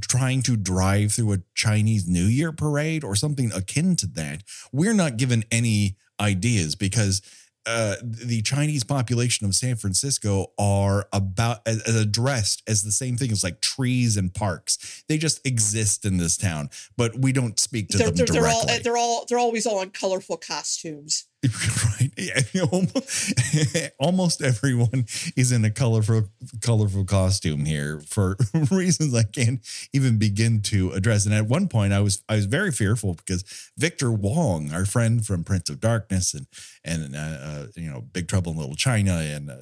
trying 0.00 0.42
to 0.42 0.56
drive 0.56 1.12
through 1.12 1.32
a 1.32 1.38
Chinese 1.54 2.06
New 2.08 2.24
Year 2.24 2.52
parade 2.52 3.04
or 3.04 3.14
something 3.14 3.52
akin 3.52 3.96
to 3.96 4.06
that 4.06 4.42
we're 4.72 4.94
not 4.94 5.16
given 5.16 5.44
any 5.50 5.96
ideas 6.20 6.74
because 6.74 7.22
uh, 7.64 7.94
the 8.02 8.42
Chinese 8.42 8.82
population 8.82 9.46
of 9.46 9.54
San 9.54 9.76
Francisco 9.76 10.52
are 10.58 11.06
about 11.12 11.60
as, 11.66 11.80
as 11.82 11.94
addressed 11.94 12.62
as 12.68 12.82
the 12.82 12.90
same 12.90 13.16
thing 13.16 13.30
as 13.30 13.44
like 13.44 13.60
trees 13.60 14.16
and 14.16 14.34
parks. 14.34 15.04
They 15.08 15.16
just 15.16 15.46
exist 15.46 16.04
in 16.04 16.16
this 16.16 16.36
town, 16.36 16.70
but 16.96 17.16
we 17.18 17.32
don't 17.32 17.58
speak 17.60 17.88
to 17.90 17.98
They're, 17.98 18.08
them 18.08 18.16
they're, 18.16 18.26
they're 18.26 18.48
all 18.48 18.66
directly. 18.66 18.82
they're 18.82 18.96
all 18.96 19.26
they're 19.28 19.38
always 19.38 19.66
all 19.66 19.80
in 19.80 19.90
colorful 19.90 20.36
costumes. 20.38 21.26
right? 22.00 22.10
Almost 23.98 24.42
everyone 24.42 25.06
is 25.36 25.50
in 25.50 25.64
a 25.64 25.70
colorful, 25.70 26.28
colorful 26.60 27.04
costume 27.04 27.64
here 27.64 28.00
for 28.06 28.36
reasons 28.70 29.14
I 29.14 29.24
can't 29.24 29.60
even 29.92 30.18
begin 30.18 30.60
to 30.62 30.92
address. 30.92 31.26
And 31.26 31.34
at 31.34 31.46
one 31.46 31.68
point, 31.68 31.92
I 31.92 32.00
was 32.00 32.22
I 32.28 32.36
was 32.36 32.46
very 32.46 32.70
fearful 32.70 33.14
because 33.14 33.44
Victor 33.76 34.12
Wong, 34.12 34.72
our 34.72 34.84
friend 34.84 35.24
from 35.26 35.42
Prince 35.42 35.68
of 35.68 35.80
Darkness 35.80 36.32
and 36.32 36.46
and 36.84 37.16
uh, 37.16 37.18
uh, 37.18 37.66
you 37.74 37.90
know 37.90 38.02
Big 38.12 38.28
Trouble 38.28 38.52
in 38.52 38.58
Little 38.58 38.76
China 38.76 39.18
and 39.18 39.50
uh, 39.50 39.56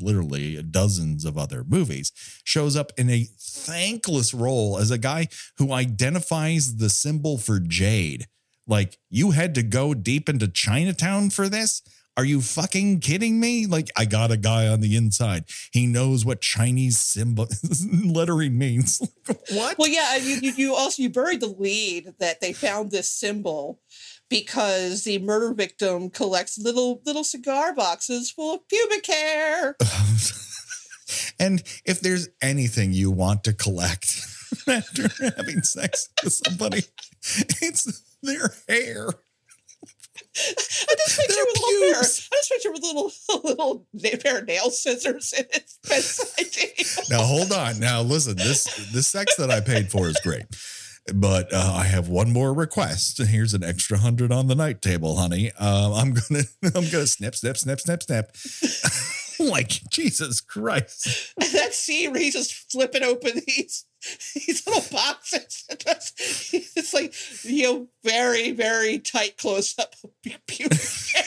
literally 0.00 0.62
dozens 0.62 1.24
of 1.24 1.38
other 1.38 1.64
movies, 1.66 2.12
shows 2.44 2.76
up 2.76 2.92
in 2.98 3.08
a 3.08 3.26
thankless 3.38 4.34
role 4.34 4.78
as 4.78 4.90
a 4.90 4.98
guy 4.98 5.28
who 5.56 5.72
identifies 5.72 6.76
the 6.76 6.90
symbol 6.90 7.38
for 7.38 7.60
jade. 7.60 8.26
Like, 8.66 8.98
you 9.10 9.32
had 9.32 9.54
to 9.56 9.62
go 9.62 9.94
deep 9.94 10.28
into 10.28 10.48
Chinatown 10.48 11.30
for 11.30 11.48
this? 11.48 11.82
Are 12.16 12.24
you 12.24 12.40
fucking 12.40 13.00
kidding 13.00 13.40
me? 13.40 13.66
Like, 13.66 13.90
I 13.96 14.04
got 14.04 14.30
a 14.30 14.36
guy 14.36 14.68
on 14.68 14.80
the 14.80 14.96
inside. 14.96 15.44
He 15.72 15.86
knows 15.86 16.24
what 16.24 16.40
Chinese 16.40 16.96
symbol 16.98 17.48
lettering 18.04 18.56
means. 18.56 19.02
what? 19.50 19.78
Well, 19.78 19.88
yeah, 19.88 20.16
you, 20.16 20.36
you 20.36 20.52
you 20.52 20.74
also 20.74 21.02
you 21.02 21.10
buried 21.10 21.40
the 21.40 21.48
lead 21.48 22.14
that 22.20 22.40
they 22.40 22.52
found 22.52 22.92
this 22.92 23.08
symbol 23.08 23.80
because 24.28 25.02
the 25.02 25.18
murder 25.18 25.52
victim 25.54 26.08
collects 26.08 26.56
little 26.56 27.02
little 27.04 27.24
cigar 27.24 27.74
boxes 27.74 28.30
full 28.30 28.54
of 28.54 28.68
pubic 28.68 29.06
hair. 29.06 29.76
and 31.40 31.64
if 31.84 32.00
there's 32.00 32.28
anything 32.40 32.92
you 32.92 33.10
want 33.10 33.42
to 33.44 33.52
collect 33.52 34.20
after 34.68 35.08
having 35.36 35.62
sex 35.62 36.08
with 36.22 36.32
somebody, 36.32 36.84
it's 37.60 38.13
their 38.24 38.50
hair. 38.68 39.08
I 40.36 40.94
just 41.06 41.18
picture 41.18 41.34
Their 41.34 41.44
with 41.46 41.56
a 41.56 41.66
little 41.66 41.92
pair. 41.92 42.00
I 42.00 42.02
just 42.02 42.50
picture 42.50 42.72
with 42.72 42.82
little 42.82 43.12
little 43.44 43.86
pair 44.20 44.38
of 44.38 44.46
nail 44.46 44.70
scissors 44.70 45.32
in 45.32 45.44
its 45.52 45.78
bedside 45.88 46.50
table. 46.50 47.06
Now 47.10 47.22
hold 47.24 47.52
on. 47.52 47.78
Now 47.78 48.02
listen, 48.02 48.36
this 48.36 48.64
this 48.92 49.06
sex 49.06 49.36
that 49.36 49.50
I 49.50 49.60
paid 49.60 49.90
for 49.90 50.08
is 50.08 50.18
great. 50.22 50.44
But 51.14 51.52
uh, 51.52 51.74
I 51.76 51.84
have 51.84 52.08
one 52.08 52.32
more 52.32 52.54
request. 52.54 53.18
Here's 53.18 53.52
an 53.52 53.62
extra 53.62 53.98
hundred 53.98 54.32
on 54.32 54.46
the 54.46 54.54
night 54.54 54.80
table, 54.80 55.16
honey. 55.16 55.52
Um, 55.58 55.92
I'm 55.92 56.14
gonna, 56.14 56.44
I'm 56.62 56.90
gonna 56.90 57.06
snip, 57.06 57.34
snip, 57.34 57.58
snip, 57.58 57.80
snip, 57.80 58.02
snip. 58.02 58.34
like 59.38 59.68
Jesus 59.90 60.40
Christ! 60.40 61.34
That 61.36 61.74
scene 61.74 62.12
where 62.12 62.22
he's 62.22 62.32
just 62.32 62.72
flipping 62.72 63.02
open 63.02 63.42
these 63.46 63.84
these 64.34 64.66
little 64.66 64.84
boxes. 64.90 65.64
It's 66.76 66.94
like 66.94 67.14
you 67.44 67.62
know, 67.62 67.88
very 68.04 68.52
very 68.52 68.98
tight 68.98 69.36
close 69.38 69.78
up 69.78 69.94
of 70.02 70.10
pubic 70.22 70.78
hair. 70.78 71.24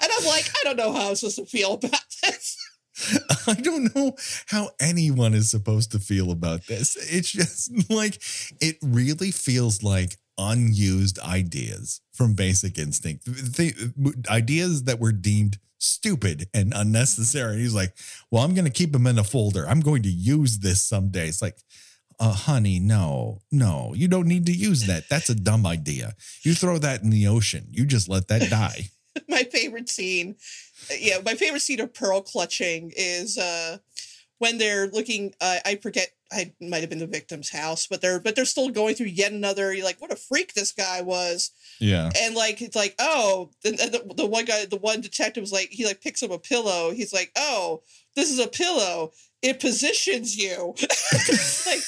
and 0.00 0.10
I'm 0.18 0.26
like, 0.26 0.48
I 0.48 0.64
don't 0.64 0.76
know 0.76 0.92
how 0.92 1.08
I'm 1.10 1.14
supposed 1.14 1.36
to 1.36 1.46
feel 1.46 1.74
about 1.74 2.04
this. 2.22 2.58
I 3.46 3.54
don't 3.54 3.94
know 3.94 4.14
how 4.46 4.70
anyone 4.80 5.34
is 5.34 5.50
supposed 5.50 5.92
to 5.92 5.98
feel 5.98 6.30
about 6.30 6.66
this. 6.66 6.96
It's 7.12 7.32
just 7.32 7.90
like 7.90 8.20
it 8.60 8.76
really 8.82 9.30
feels 9.30 9.82
like 9.82 10.16
unused 10.38 11.18
ideas 11.18 12.00
from 12.14 12.34
Basic 12.34 12.78
Instinct, 12.78 13.24
the, 13.26 13.74
ideas 14.30 14.84
that 14.84 15.00
were 15.00 15.12
deemed 15.12 15.58
stupid 15.78 16.48
and 16.54 16.72
unnecessary. 16.74 17.58
He's 17.58 17.74
like, 17.74 17.94
"Well, 18.30 18.42
I'm 18.42 18.54
going 18.54 18.64
to 18.64 18.70
keep 18.70 18.92
them 18.92 19.06
in 19.06 19.18
a 19.18 19.24
folder. 19.24 19.68
I'm 19.68 19.80
going 19.80 20.02
to 20.04 20.10
use 20.10 20.58
this 20.58 20.80
someday." 20.80 21.28
It's 21.28 21.42
like. 21.42 21.58
Uh, 22.20 22.32
honey, 22.32 22.78
no, 22.78 23.42
no, 23.50 23.92
you 23.92 24.06
don't 24.06 24.28
need 24.28 24.46
to 24.46 24.52
use 24.52 24.86
that. 24.86 25.08
That's 25.08 25.30
a 25.30 25.34
dumb 25.34 25.66
idea. 25.66 26.14
You 26.42 26.54
throw 26.54 26.78
that 26.78 27.02
in 27.02 27.10
the 27.10 27.26
ocean. 27.26 27.66
You 27.72 27.84
just 27.84 28.08
let 28.08 28.28
that 28.28 28.48
die. 28.48 28.90
my 29.28 29.42
favorite 29.44 29.88
scene 29.88 30.36
yeah 30.98 31.18
my 31.24 31.34
favorite 31.34 31.60
scene 31.60 31.80
of 31.80 31.92
pearl 31.94 32.20
clutching 32.20 32.92
is 32.96 33.38
uh 33.38 33.78
when 34.38 34.58
they're 34.58 34.88
looking 34.88 35.32
uh, 35.40 35.58
i 35.64 35.76
forget 35.76 36.10
i 36.34 36.52
might 36.60 36.80
have 36.80 36.90
been 36.90 36.98
the 36.98 37.06
victim's 37.06 37.50
house 37.50 37.86
but 37.86 38.00
they're 38.00 38.20
but 38.20 38.34
they're 38.34 38.44
still 38.44 38.68
going 38.70 38.94
through 38.94 39.06
yet 39.06 39.32
another 39.32 39.72
you're 39.72 39.84
like 39.84 40.00
what 40.00 40.12
a 40.12 40.16
freak 40.16 40.54
this 40.54 40.72
guy 40.72 41.00
was. 41.02 41.50
Yeah. 41.80 42.10
and 42.16 42.34
like 42.34 42.62
it's 42.62 42.76
like 42.76 42.94
oh 42.98 43.50
and 43.64 43.78
the, 43.78 44.14
the 44.16 44.26
one 44.26 44.44
guy 44.44 44.64
the 44.66 44.76
one 44.76 45.00
detective 45.00 45.42
was 45.42 45.52
like 45.52 45.68
he 45.70 45.86
like 45.86 46.00
picks 46.00 46.22
up 46.22 46.30
a 46.30 46.38
pillow. 46.38 46.90
He's 46.90 47.12
like 47.12 47.30
oh 47.36 47.82
this 48.16 48.30
is 48.30 48.38
a 48.38 48.48
pillow. 48.48 49.12
It 49.42 49.60
positions 49.60 50.36
you. 50.36 50.74
Like 51.66 51.80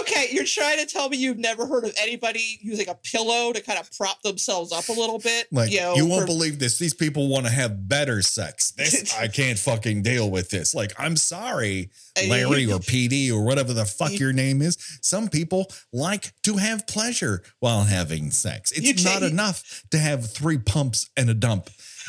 okay 0.00 0.28
you're 0.32 0.44
trying 0.44 0.78
to 0.78 0.86
tell 0.86 1.08
me 1.08 1.16
you've 1.16 1.38
never 1.38 1.66
heard 1.66 1.84
of 1.84 1.92
anybody 2.00 2.58
using 2.62 2.88
a 2.88 2.94
pillow 2.94 3.52
to 3.52 3.60
kind 3.60 3.78
of 3.78 3.90
prop 3.96 4.20
themselves 4.22 4.72
up 4.72 4.88
a 4.88 4.92
little 4.92 5.18
bit 5.18 5.46
Like 5.52 5.70
you 5.70 5.80
know 5.80 5.94
you 5.94 6.06
won't 6.06 6.22
for- 6.22 6.26
believe 6.28 6.58
this. 6.58 6.78
These 6.78 6.94
people 6.94 7.28
want 7.28 7.46
to 7.46 7.52
have 7.52 7.88
better 7.88 8.22
sex. 8.22 8.70
This 8.72 9.14
I 9.18 9.28
can't 9.28 9.58
fucking 9.58 10.02
deal 10.02 10.30
with 10.30 10.50
this. 10.50 10.74
Like 10.74 10.92
I'm 10.98 11.16
sorry, 11.16 11.90
Larry 12.28 12.66
or 12.66 12.78
PD 12.78 13.30
or 13.30 13.44
whatever 13.44 13.72
the 13.72 13.84
fuck 13.84 14.18
your 14.18 14.32
name 14.32 14.62
is. 14.62 14.76
Some 15.02 15.28
people 15.28 15.66
like 15.92 16.32
to 16.42 16.56
have 16.56 16.86
pleasure 16.86 17.42
while 17.60 17.82
having 17.84 18.30
sex. 18.30 18.72
It's 18.72 19.04
not 19.04 19.22
enough 19.22 19.82
to 19.90 19.98
have 19.98 20.30
three 20.32 20.58
pumps 20.58 21.10
and 21.16 21.28
a 21.30 21.34
dump. 21.34 21.68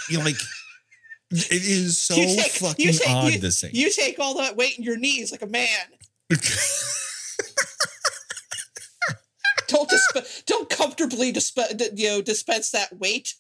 You 0.10 0.20
like 0.20 0.36
It 1.32 1.48
is 1.52 1.98
so 1.98 2.16
You 2.16 2.36
take- 2.36 2.52
fucking 2.52 2.94
take- 2.94 3.10
odd. 3.10 3.34
you- 3.34 3.40
this 3.40 3.60
scene. 3.60 3.72
You 3.74 3.90
take 3.92 4.20
all 4.20 4.36
that 4.38 4.56
weight 4.56 4.78
in 4.78 4.84
your 4.84 4.98
knees 4.98 5.32
like 5.32 5.42
a 5.42 5.48
man. 5.48 5.68
Don't 9.68 9.90
disp- 9.90 10.46
don't 10.46 10.70
comfortably 10.70 11.32
disp- 11.32 11.58
you 11.96 12.08
know 12.08 12.22
dispense 12.22 12.72
that 12.72 12.98
weight. 12.98 13.34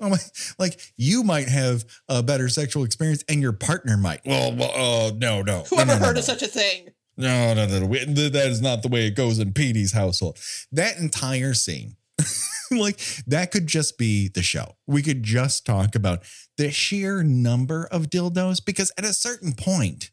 Oh 0.00 0.08
my, 0.08 0.16
like 0.58 0.80
you 0.96 1.22
might 1.22 1.48
have 1.48 1.84
a 2.08 2.22
better 2.22 2.48
sexual 2.48 2.84
experience, 2.84 3.24
and 3.28 3.42
your 3.42 3.52
partner 3.52 3.96
might. 3.96 4.20
Well, 4.24 4.54
well, 4.54 4.72
oh 4.74 5.10
no, 5.16 5.42
no, 5.42 5.64
Whoever 5.68 5.86
no, 5.86 5.94
no, 5.94 6.00
no, 6.00 6.06
heard 6.06 6.18
of 6.18 6.24
such 6.24 6.42
a 6.42 6.46
thing? 6.46 6.88
No, 7.16 7.52
no, 7.52 7.66
no, 7.66 7.80
no. 7.80 7.88
That 8.30 8.46
is 8.48 8.62
not 8.62 8.82
the 8.82 8.88
way 8.88 9.06
it 9.06 9.14
goes 9.14 9.38
in 9.38 9.52
Petey's 9.52 9.92
household. 9.92 10.38
That 10.72 10.96
entire 10.98 11.52
scene, 11.52 11.96
like 12.70 12.98
that 13.26 13.50
could 13.50 13.66
just 13.66 13.98
be 13.98 14.28
the 14.28 14.42
show. 14.42 14.76
We 14.86 15.02
could 15.02 15.22
just 15.22 15.66
talk 15.66 15.94
about 15.94 16.22
the 16.56 16.70
sheer 16.70 17.22
number 17.22 17.86
of 17.90 18.08
dildos 18.08 18.64
because 18.64 18.92
at 18.96 19.04
a 19.04 19.12
certain 19.12 19.52
point, 19.52 20.10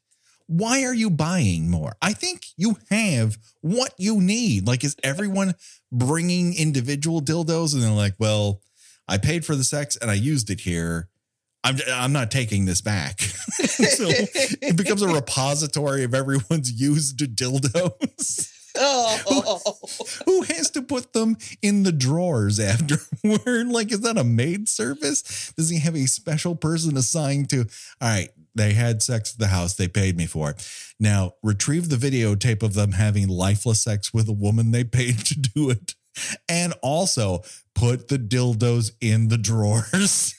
why 0.48 0.84
are 0.84 0.94
you 0.94 1.10
buying 1.10 1.70
more? 1.70 1.96
I 2.02 2.14
think 2.14 2.46
you 2.56 2.78
have 2.90 3.38
what 3.62 3.94
you 3.98 4.22
need. 4.22 4.66
Like, 4.66 4.84
is 4.84 4.96
everyone 5.04 5.56
bringing 5.92 6.56
individual 6.56 7.22
dildos 7.22 7.74
and 7.74 7.84
they're 7.84 7.92
like, 7.92 8.16
well, 8.18 8.62
I 9.08 9.18
paid 9.18 9.46
for 9.46 9.56
the 9.56 9.64
sex 9.64 9.98
and 9.98 10.10
I 10.10 10.16
used 10.16 10.50
it 10.50 10.62
here. 10.62 11.10
I'm, 11.64 11.78
I'm 11.92 12.14
not 12.14 12.32
taking 12.32 12.66
this 12.66 12.82
back. 12.82 13.20
so 13.22 14.08
it 14.10 14.78
becomes 14.78 15.02
a 15.02 15.08
repository 15.08 16.04
of 16.04 16.14
everyone's 16.14 16.72
used 16.72 17.18
dildos. 17.20 18.54
Oh, 18.80 19.60
Who 20.26 20.42
has 20.44 20.70
to 20.72 20.82
put 20.82 21.14
them 21.14 21.38
in 21.62 21.84
the 21.84 21.92
drawers 21.92 22.60
afterward? 22.60 23.68
Like, 23.68 23.92
is 23.92 24.02
that 24.02 24.18
a 24.18 24.24
maid 24.24 24.70
service? 24.70 25.52
Does 25.58 25.70
he 25.70 25.80
have 25.80 25.96
a 25.96 26.06
special 26.06 26.56
person 26.56 26.96
assigned 26.96 27.50
to, 27.50 27.62
all 28.02 28.08
right, 28.08 28.30
they 28.58 28.74
had 28.74 29.02
sex 29.02 29.34
at 29.34 29.40
the 29.40 29.48
house, 29.48 29.76
they 29.76 29.88
paid 29.88 30.18
me 30.18 30.26
for 30.26 30.52
it. 30.52 30.70
Now 31.00 31.34
retrieve 31.44 31.90
the 31.90 31.96
videotape 31.96 32.64
of 32.64 32.74
them 32.74 32.94
having 32.94 33.28
lifeless 33.28 33.82
sex 33.82 34.14
with 34.14 34.28
a 34.28 34.34
woman 34.34 34.72
they 34.72 34.84
paid 34.84 35.20
to 35.26 35.40
do 35.40 35.70
it. 35.70 35.96
And 36.50 36.74
also 36.82 37.44
put 37.76 38.08
the 38.08 38.18
dildos 38.18 38.92
in 39.00 39.28
the 39.28 39.38
drawers. 39.38 40.34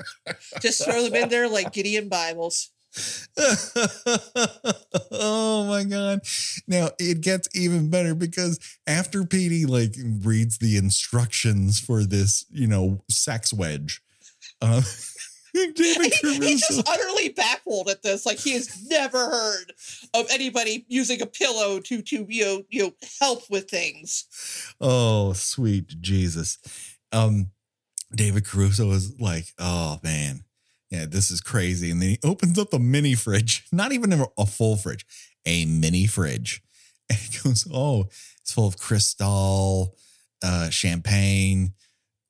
just 0.60 0.84
throw 0.84 1.04
them 1.04 1.14
in 1.14 1.28
there 1.28 1.48
like 1.48 1.72
Gideon 1.72 2.08
Bibles. 2.08 2.70
oh 5.10 5.66
my 5.68 5.84
god. 5.84 6.20
Now 6.66 6.90
it 6.98 7.20
gets 7.20 7.48
even 7.54 7.90
better 7.90 8.14
because 8.14 8.58
after 8.86 9.24
Petey 9.24 9.66
like 9.66 9.94
reads 10.22 10.58
the 10.58 10.76
instructions 10.76 11.80
for 11.80 12.04
this, 12.04 12.44
you 12.50 12.66
know, 12.66 13.02
sex 13.10 13.52
wedge, 13.52 14.00
uh, 14.62 14.82
David 15.54 16.12
He, 16.12 16.38
he's 16.38 16.66
just 16.66 16.88
utterly 16.88 17.28
baffled 17.30 17.88
at 17.88 18.02
this. 18.02 18.26
Like 18.26 18.38
he 18.38 18.52
has 18.54 18.88
never 18.88 19.18
heard 19.18 19.72
of 20.12 20.26
anybody 20.30 20.84
using 20.88 21.22
a 21.22 21.26
pillow 21.26 21.80
to 21.80 22.02
to 22.02 22.26
you 22.28 22.44
know 22.44 22.62
you 22.68 22.82
know 22.82 22.92
help 23.20 23.48
with 23.48 23.70
things. 23.70 24.24
Oh, 24.80 25.32
sweet 25.32 26.00
Jesus. 26.00 26.58
Um, 27.12 27.50
David 28.14 28.44
Caruso 28.44 28.90
is 28.90 29.20
like, 29.20 29.46
oh 29.58 30.00
man, 30.02 30.44
yeah, 30.90 31.06
this 31.08 31.30
is 31.30 31.40
crazy. 31.40 31.90
And 31.90 32.02
then 32.02 32.10
he 32.10 32.18
opens 32.24 32.58
up 32.58 32.72
a 32.72 32.78
mini 32.78 33.14
fridge, 33.14 33.66
not 33.72 33.92
even 33.92 34.12
a, 34.12 34.26
a 34.36 34.46
full 34.46 34.76
fridge, 34.76 35.06
a 35.46 35.64
mini 35.64 36.06
fridge. 36.06 36.62
And 37.10 37.18
he 37.18 37.38
goes, 37.38 37.68
oh, 37.70 38.04
it's 38.40 38.54
full 38.54 38.66
of 38.66 38.78
crystal, 38.78 39.94
uh, 40.42 40.70
champagne, 40.70 41.74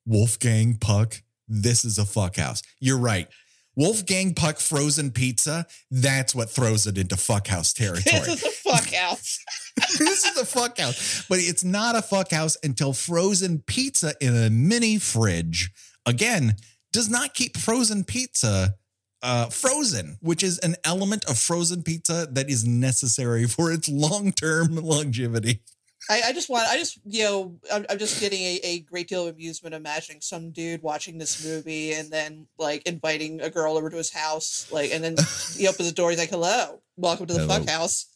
Wolfgang 0.05 0.75
Puck. 0.75 1.21
This 1.47 1.85
is 1.85 1.97
a 1.97 2.05
fuck 2.05 2.37
house. 2.37 2.61
You're 2.79 2.99
right. 2.99 3.27
Wolfgang 3.75 4.33
Puck 4.33 4.59
frozen 4.59 5.11
pizza, 5.11 5.65
that's 5.91 6.33
what 6.33 6.49
throws 6.49 6.87
it 6.87 6.97
into 6.97 7.17
fuck 7.17 7.47
house 7.47 7.73
territory 7.73 8.21
This 8.21 8.27
is 8.27 8.43
a 8.43 8.69
fuck 8.69 8.87
house. 8.93 9.39
this 9.97 10.25
is 10.25 10.37
a 10.37 10.45
fuck 10.45 10.77
house, 10.77 11.25
but 11.27 11.39
it's 11.39 11.63
not 11.63 11.95
a 11.95 12.01
fuck 12.01 12.31
house 12.31 12.55
until 12.63 12.93
frozen 12.93 13.61
pizza 13.67 14.13
in 14.21 14.35
a 14.35 14.49
mini 14.49 14.97
fridge 14.97 15.71
again 16.05 16.55
does 16.93 17.09
not 17.09 17.33
keep 17.33 17.57
frozen 17.57 18.05
pizza 18.05 18.75
uh, 19.21 19.47
frozen, 19.47 20.17
which 20.21 20.43
is 20.43 20.59
an 20.59 20.75
element 20.85 21.25
of 21.25 21.37
frozen 21.37 21.83
pizza 21.83 22.27
that 22.31 22.49
is 22.49 22.65
necessary 22.65 23.45
for 23.47 23.71
its 23.71 23.89
long 23.89 24.31
term 24.31 24.75
longevity. 24.75 25.61
I, 26.09 26.21
I 26.27 26.33
just 26.33 26.49
want, 26.49 26.67
I 26.67 26.77
just, 26.77 26.99
you 27.05 27.23
know, 27.23 27.55
I'm, 27.73 27.85
I'm 27.89 27.97
just 27.97 28.19
getting 28.19 28.39
a, 28.39 28.59
a 28.63 28.79
great 28.81 29.07
deal 29.07 29.27
of 29.27 29.33
amusement 29.35 29.73
imagining 29.73 30.21
some 30.21 30.51
dude 30.51 30.81
watching 30.81 31.17
this 31.17 31.43
movie 31.43 31.93
and 31.93 32.11
then 32.11 32.47
like 32.57 32.83
inviting 32.85 33.41
a 33.41 33.49
girl 33.49 33.77
over 33.77 33.89
to 33.89 33.97
his 33.97 34.13
house, 34.13 34.67
like, 34.71 34.91
and 34.91 35.03
then 35.03 35.15
he 35.55 35.67
opens 35.67 35.89
the 35.89 35.95
door, 35.95 36.09
he's 36.11 36.19
like, 36.19 36.29
"Hello, 36.29 36.81
welcome 36.95 37.25
to 37.25 37.33
the 37.33 37.39
Hello. 37.41 37.59
fuck 37.59 37.69
house." 37.69 38.07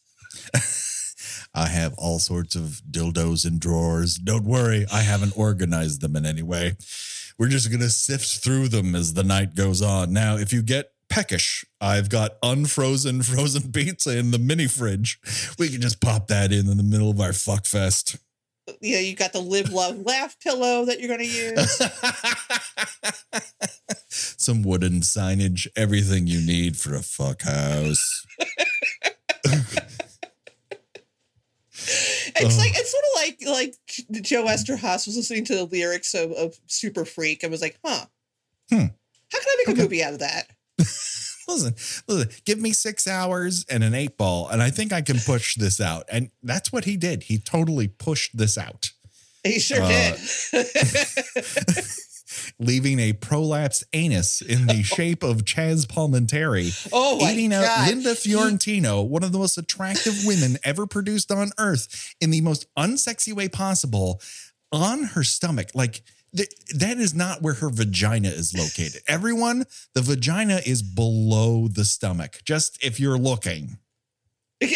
I 1.54 1.66
have 1.66 1.94
all 1.98 2.20
sorts 2.20 2.54
of 2.54 2.80
dildos 2.88 3.44
in 3.46 3.58
drawers. 3.58 4.16
Don't 4.16 4.44
worry, 4.44 4.86
I 4.92 5.00
haven't 5.00 5.36
organized 5.36 6.00
them 6.00 6.14
in 6.14 6.24
any 6.24 6.42
way. 6.42 6.76
We're 7.38 7.48
just 7.48 7.70
going 7.70 7.80
to 7.80 7.90
sift 7.90 8.44
through 8.44 8.68
them 8.68 8.94
as 8.94 9.14
the 9.14 9.24
night 9.24 9.54
goes 9.54 9.82
on. 9.82 10.12
Now, 10.12 10.36
if 10.36 10.52
you 10.52 10.62
get 10.62 10.92
peckish, 11.10 11.64
I've 11.80 12.08
got 12.08 12.36
unfrozen 12.42 13.22
frozen 13.24 13.70
pizza 13.72 14.16
in 14.16 14.30
the 14.30 14.38
mini 14.38 14.66
fridge. 14.66 15.18
We 15.58 15.68
can 15.68 15.80
just 15.80 16.00
pop 16.00 16.28
that 16.28 16.52
in 16.52 16.68
in 16.70 16.76
the 16.78 16.82
middle 16.82 17.10
of 17.10 17.20
our 17.20 17.32
fuck 17.34 17.66
fest. 17.66 18.16
Yeah, 18.80 19.00
you 19.00 19.16
got 19.16 19.32
the 19.32 19.40
live, 19.40 19.70
love, 19.72 19.98
laugh 20.06 20.36
pillow 20.40 20.84
that 20.84 21.00
you're 21.00 21.08
going 21.08 21.20
to 21.20 21.26
use. 21.26 21.82
Some 24.08 24.62
wooden 24.62 25.00
signage, 25.00 25.66
everything 25.76 26.26
you 26.28 26.40
need 26.40 26.76
for 26.76 26.94
a 26.94 27.02
fuck 27.02 27.42
house. 27.42 28.24
It's 31.72 32.58
like 32.58 32.72
it's 32.76 32.90
sort 32.92 33.04
of 33.04 33.22
like 33.22 33.38
like 34.12 34.22
Joe 34.22 34.44
Eszterhas 34.44 35.06
was 35.06 35.16
listening 35.16 35.44
to 35.46 35.54
the 35.56 35.64
lyrics 35.64 36.14
of, 36.14 36.30
of 36.32 36.54
Super 36.66 37.04
Freak 37.04 37.42
and 37.42 37.50
was 37.50 37.60
like, 37.62 37.78
"Huh, 37.84 38.06
Hmm. 38.70 38.76
how 39.32 39.38
can 39.40 39.46
I 39.48 39.54
make 39.58 39.68
Okay. 39.70 39.80
a 39.80 39.82
movie 39.84 40.02
out 40.02 40.12
of 40.12 40.18
that?" 40.20 40.46
listen, 41.48 41.74
listen, 42.08 42.30
give 42.44 42.58
me 42.58 42.72
six 42.72 43.06
hours 43.06 43.64
and 43.70 43.82
an 43.84 43.94
eight 43.94 44.16
ball, 44.16 44.48
and 44.48 44.62
I 44.62 44.70
think 44.70 44.92
I 44.92 45.00
can 45.02 45.18
push 45.18 45.56
this 45.56 45.80
out. 45.80 46.04
And 46.10 46.30
that's 46.42 46.72
what 46.72 46.84
he 46.84 46.96
did. 46.96 47.24
He 47.24 47.38
totally 47.38 47.88
pushed 47.88 48.36
this 48.36 48.56
out, 48.58 48.90
He 49.44 49.58
sure 49.58 49.82
Uh, 49.82 49.88
did. 49.88 51.84
leaving 52.58 52.98
a 53.00 53.12
prolapsed 53.12 53.84
anus 53.92 54.40
in 54.40 54.66
the 54.66 54.82
shape 54.84 55.22
of 55.22 55.44
Chazz 55.44 55.86
Palminteri, 55.86 56.88
oh 56.92 57.18
eating 57.28 57.52
out! 57.52 57.88
Linda 57.88 58.14
Fiorentino, 58.14 59.02
one 59.02 59.24
of 59.24 59.32
the 59.32 59.38
most 59.38 59.58
attractive 59.58 60.24
women 60.24 60.56
ever 60.64 60.86
produced 60.86 61.30
on 61.32 61.50
earth, 61.58 62.14
in 62.20 62.30
the 62.30 62.40
most 62.40 62.66
unsexy 62.78 63.32
way 63.32 63.48
possible, 63.48 64.20
on 64.72 65.04
her 65.04 65.24
stomach. 65.24 65.70
Like, 65.74 66.02
th- 66.36 66.48
that 66.74 66.98
is 66.98 67.14
not 67.14 67.42
where 67.42 67.54
her 67.54 67.70
vagina 67.70 68.28
is 68.28 68.54
located. 68.56 69.02
Everyone, 69.06 69.64
the 69.94 70.02
vagina 70.02 70.60
is 70.66 70.82
below 70.82 71.68
the 71.68 71.84
stomach, 71.84 72.38
just 72.44 72.82
if 72.84 72.98
you're 73.00 73.18
looking. 73.18 73.78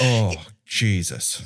Oh, 0.00 0.34
Jesus. 0.64 1.42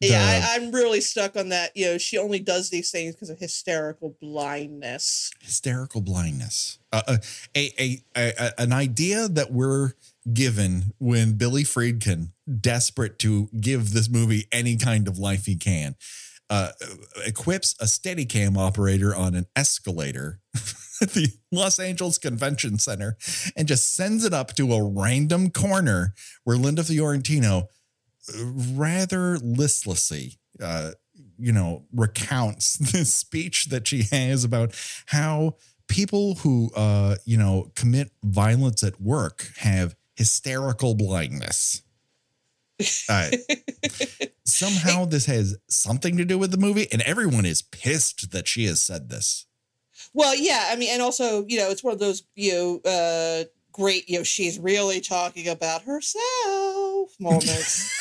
yeah, 0.00 0.40
The 0.40 0.46
I, 0.46 0.54
I'm 0.56 0.72
really 0.72 1.00
stuck 1.00 1.36
on 1.36 1.48
that. 1.50 1.74
You 1.74 1.86
know, 1.86 1.98
she 1.98 2.18
only 2.18 2.38
does 2.38 2.68
these 2.70 2.90
things 2.90 3.14
because 3.14 3.30
of 3.30 3.38
hysterical 3.38 4.14
blindness. 4.20 5.30
hysterical 5.40 6.02
blindness. 6.02 6.78
Uh, 6.92 7.00
uh, 7.08 7.16
a, 7.56 7.72
a, 7.78 8.02
a, 8.14 8.32
a- 8.38 8.60
an 8.60 8.72
idea 8.72 9.26
that 9.28 9.52
we're 9.52 9.92
given 10.32 10.92
when 10.98 11.32
Billy 11.38 11.64
Friedkin, 11.64 12.28
desperate 12.60 13.18
to 13.20 13.48
give 13.58 13.92
this 13.94 14.10
movie 14.10 14.46
any 14.52 14.76
kind 14.76 15.08
of 15.08 15.18
life 15.18 15.46
he 15.46 15.56
can, 15.56 15.96
uh, 16.52 16.70
equips 17.24 17.74
a 17.80 17.84
Steadicam 17.84 18.58
operator 18.58 19.16
on 19.16 19.34
an 19.34 19.46
escalator 19.56 20.38
at 21.00 21.10
the 21.14 21.28
Los 21.50 21.78
Angeles 21.78 22.18
Convention 22.18 22.78
Center 22.78 23.16
and 23.56 23.66
just 23.66 23.94
sends 23.94 24.22
it 24.26 24.34
up 24.34 24.54
to 24.56 24.70
a 24.74 24.82
random 24.82 25.48
corner 25.48 26.12
where 26.44 26.58
Linda 26.58 26.84
Fiorentino 26.84 27.68
uh, 28.28 28.44
rather 28.74 29.38
listlessly, 29.38 30.34
uh, 30.62 30.90
you 31.38 31.52
know, 31.52 31.86
recounts 31.90 32.76
this 32.92 33.14
speech 33.14 33.70
that 33.70 33.88
she 33.88 34.02
has 34.12 34.44
about 34.44 34.74
how 35.06 35.56
people 35.88 36.34
who, 36.34 36.70
uh, 36.76 37.16
you 37.24 37.38
know, 37.38 37.72
commit 37.74 38.10
violence 38.22 38.82
at 38.82 39.00
work 39.00 39.52
have 39.56 39.96
hysterical 40.16 40.94
blindness. 40.94 41.80
Uh, 43.08 43.30
somehow 44.44 45.04
this 45.10 45.26
has 45.26 45.56
something 45.68 46.16
to 46.16 46.24
do 46.24 46.38
with 46.38 46.50
the 46.50 46.58
movie, 46.58 46.86
and 46.92 47.02
everyone 47.02 47.46
is 47.46 47.62
pissed 47.62 48.30
that 48.32 48.46
she 48.48 48.66
has 48.66 48.80
said 48.80 49.08
this. 49.08 49.46
Well, 50.14 50.34
yeah, 50.34 50.68
I 50.68 50.76
mean, 50.76 50.90
and 50.92 51.02
also, 51.02 51.44
you 51.46 51.58
know, 51.58 51.70
it's 51.70 51.84
one 51.84 51.94
of 51.94 52.00
those, 52.00 52.22
you 52.34 52.52
know, 52.52 52.90
uh, 52.90 53.44
great, 53.72 54.08
you 54.08 54.18
know, 54.18 54.24
she's 54.24 54.58
really 54.58 55.00
talking 55.00 55.48
about 55.48 55.82
herself 55.82 57.10
moments. 57.20 57.98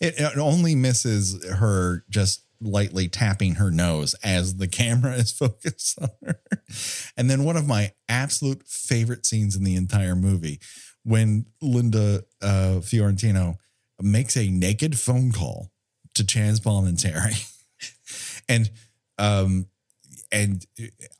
It, 0.00 0.14
it 0.18 0.38
only 0.38 0.74
misses 0.74 1.44
her 1.44 2.04
just 2.08 2.45
lightly 2.60 3.08
tapping 3.08 3.56
her 3.56 3.70
nose 3.70 4.14
as 4.22 4.56
the 4.56 4.68
camera 4.68 5.14
is 5.16 5.32
focused 5.32 5.98
on 6.00 6.08
her. 6.24 6.40
And 7.16 7.30
then 7.30 7.44
one 7.44 7.56
of 7.56 7.66
my 7.66 7.92
absolute 8.08 8.62
favorite 8.66 9.26
scenes 9.26 9.56
in 9.56 9.64
the 9.64 9.76
entire 9.76 10.16
movie 10.16 10.60
when 11.04 11.46
Linda 11.62 12.24
uh, 12.42 12.80
Fiorentino 12.80 13.56
makes 14.00 14.36
a 14.36 14.48
naked 14.50 14.98
phone 14.98 15.32
call 15.32 15.70
to 16.14 16.24
Chazz 16.24 16.60
Palminteri. 16.60 17.52
and 18.48 18.70
um 19.18 19.66
and 20.32 20.66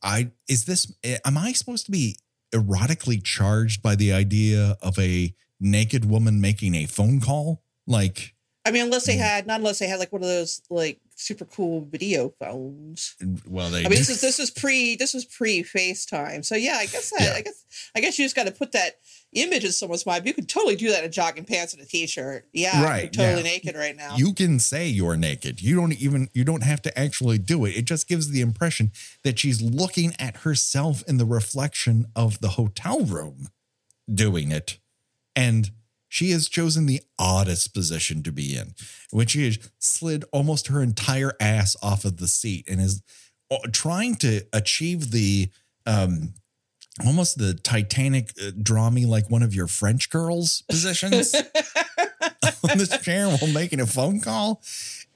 I 0.03 0.31
is 0.49 0.65
this 0.65 0.93
am 1.25 1.39
I 1.39 1.53
supposed 1.53 1.87
to 1.87 1.93
be 1.93 2.17
erotically 2.55 3.23
charged 3.23 3.83
by 3.83 3.95
the 3.95 4.13
idea 4.13 4.77
of 4.83 4.99
a 4.99 5.35
naked 5.61 6.05
woman 6.05 6.41
making 6.41 6.75
a 6.75 6.87
phone 6.87 7.21
call? 7.21 7.63
Like 7.87 8.35
I 8.65 8.73
mean, 8.73 8.85
unless 8.87 9.07
they 9.07 9.15
Mm. 9.15 9.21
had, 9.21 9.47
not 9.47 9.61
unless 9.61 9.79
they 9.79 9.87
had 9.87 10.01
like 10.01 10.13
one 10.13 10.23
of 10.23 10.29
those 10.29 10.61
like 10.71 11.01
super 11.19 11.47
cool 11.47 11.81
video 11.81 12.29
phones. 12.29 13.17
well 13.49 13.71
they 13.71 13.81
I 13.81 13.83
mean, 13.89 13.91
this 13.99 14.11
is 14.11 14.21
this 14.21 14.39
is 14.39 14.51
pre 14.51 14.97
this 14.97 15.15
was 15.15 15.25
pre 15.25 15.63
FaceTime, 15.65 16.45
so 16.45 16.55
yeah, 16.55 16.77
I 16.79 16.87
guess 16.87 17.11
that, 17.11 17.21
Yeah. 17.23 17.33
I 17.35 17.41
guess 17.41 17.65
I 17.97 18.01
guess 18.01 18.19
you 18.19 18.25
just 18.25 18.37
got 18.37 18.47
to 18.47 18.53
put 18.53 18.73
that 18.73 18.99
image 19.33 19.65
in 19.65 19.73
someone's 19.73 20.07
mind. 20.07 20.25
You 20.27 20.33
could 20.35 20.49
totally 20.49 20.77
do 20.77 20.91
that 20.91 21.05
in 21.05 21.11
jogging 21.13 21.45
pants 21.45 21.75
and 21.75 21.83
a 21.83 21.87
t-shirt. 21.87 22.47
Yeah, 22.53 22.83
Right, 22.85 23.13
totally 23.13 23.43
yeah. 23.43 23.51
naked 23.51 23.75
right 23.77 23.97
now. 23.97 24.17
you 24.17 24.33
can 24.35 24.59
say 24.59 24.87
you're 24.89 25.17
naked. 25.17 25.61
You 25.63 25.75
don't 25.77 25.93
even 26.01 26.29
you 26.35 26.45
don't 26.45 26.63
have 26.63 26.83
to 26.83 26.99
actually 26.99 27.39
do 27.39 27.65
it. 27.65 27.71
It 27.77 27.87
just 27.87 28.09
gives 28.09 28.31
the 28.31 28.41
impression 28.41 28.93
that 29.25 29.39
she's 29.39 29.61
looking 29.63 30.15
at 30.19 30.39
herself 30.39 31.03
in 31.09 31.17
the 31.17 31.27
reflection 31.27 32.07
of 32.15 32.41
the 32.41 32.51
hotel 32.51 33.01
room 33.01 33.49
doing 34.13 34.53
it. 34.53 34.79
And 35.35 35.71
she 36.09 36.31
has 36.31 36.49
chosen 36.49 36.87
the 36.87 37.01
oddest 37.19 37.75
position 37.75 38.23
to 38.23 38.33
be 38.33 38.57
in, 38.57 38.75
when 39.11 39.27
she 39.27 39.45
has 39.47 39.59
slid 39.79 40.25
almost 40.33 40.69
her 40.69 40.83
entire 40.83 41.33
ass 41.41 41.77
off 41.83 42.05
of 42.05 42.19
the 42.19 42.29
seat 42.29 42.67
and 42.69 42.81
is 42.81 43.03
uh, 43.51 43.57
trying 43.73 44.15
to 44.17 44.43
achieve 44.53 45.11
the 45.11 45.49
um 45.87 46.35
almost 47.05 47.39
the 47.39 47.55
Titanic 47.55 48.31
uh, 48.43 48.51
draw 48.63 48.89
me 48.91 49.05
like 49.05 49.31
one 49.31 49.43
of 49.43 49.55
your 49.55 49.67
French 49.67 50.09
girls 50.11 50.63
positions 50.69 51.35
on 51.35 52.79
this 52.79 52.99
chair 53.03 53.29
while 53.29 53.53
making 53.53 53.81
a 53.81 53.87
phone 53.87 54.21
call. 54.21 54.63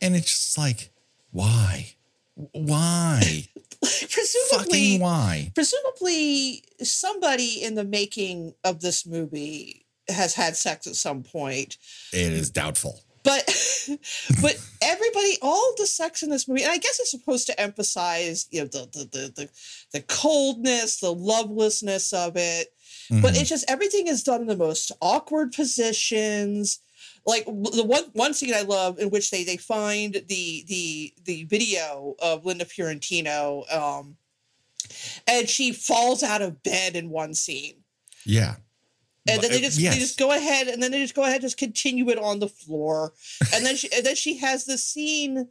And 0.02 0.14
it's 0.14 0.26
just 0.26 0.58
like, 0.58 0.90
why? 1.30 1.94
Why? 2.34 3.48
presumably, 3.80 4.58
Fucking 4.58 5.00
why? 5.00 5.52
presumably 5.54 6.64
somebody 6.82 7.62
in 7.62 7.74
the 7.74 7.84
making 7.84 8.54
of 8.62 8.80
this 8.80 9.06
movie 9.06 9.79
has 10.12 10.34
had 10.34 10.56
sex 10.56 10.86
at 10.86 10.96
some 10.96 11.22
point. 11.22 11.76
It 12.12 12.32
is 12.32 12.50
doubtful. 12.50 13.00
but 13.22 13.44
but 14.40 14.56
everybody 14.80 15.36
all 15.42 15.74
the 15.76 15.86
sex 15.86 16.22
in 16.22 16.30
this 16.30 16.48
movie 16.48 16.62
and 16.62 16.72
i 16.72 16.78
guess 16.78 16.98
it's 17.00 17.10
supposed 17.10 17.46
to 17.46 17.60
emphasize 17.60 18.46
you 18.50 18.60
know 18.62 18.66
the 18.66 18.88
the 18.92 19.04
the 19.12 19.32
the, 19.36 19.48
the 19.92 20.00
coldness 20.02 21.00
the 21.00 21.12
lovelessness 21.12 22.12
of 22.14 22.32
it 22.36 22.72
but 23.10 23.34
Mhm. 23.34 23.40
it's 23.40 23.48
just 23.50 23.70
everything 23.70 24.06
is 24.06 24.22
done 24.22 24.40
in 24.40 24.46
the 24.46 24.56
most 24.56 24.90
awkward 25.02 25.52
positions 25.52 26.78
like 27.26 27.44
the 27.44 27.84
one 27.84 28.04
one 28.14 28.32
scene 28.32 28.54
i 28.54 28.62
love 28.62 28.98
in 28.98 29.10
which 29.10 29.30
they 29.30 29.44
they 29.44 29.58
find 29.58 30.14
the 30.28 30.64
the 30.66 31.12
the 31.24 31.44
video 31.44 32.14
of 32.20 32.46
linda 32.46 32.64
fiorentino 32.64 33.64
um 33.70 34.16
and 35.26 35.46
she 35.48 35.72
falls 35.72 36.22
out 36.22 36.40
of 36.40 36.62
bed 36.62 36.96
in 36.96 37.10
one 37.10 37.34
scene 37.34 37.74
yeah. 38.24 38.56
And 39.28 39.42
then 39.42 39.50
they 39.50 39.60
just 39.60 39.78
yes. 39.78 39.94
they 39.94 40.00
just 40.00 40.18
go 40.18 40.32
ahead 40.32 40.68
and 40.68 40.82
then 40.82 40.90
they 40.90 41.00
just 41.00 41.14
go 41.14 41.22
ahead 41.22 41.34
and 41.36 41.42
just 41.42 41.58
continue 41.58 42.08
it 42.10 42.18
on 42.18 42.38
the 42.38 42.48
floor. 42.48 43.12
And 43.54 43.64
then 43.64 43.76
she 43.76 43.88
and 43.94 44.04
then 44.04 44.16
she 44.16 44.38
has 44.38 44.64
this 44.64 44.84
scene 44.84 45.48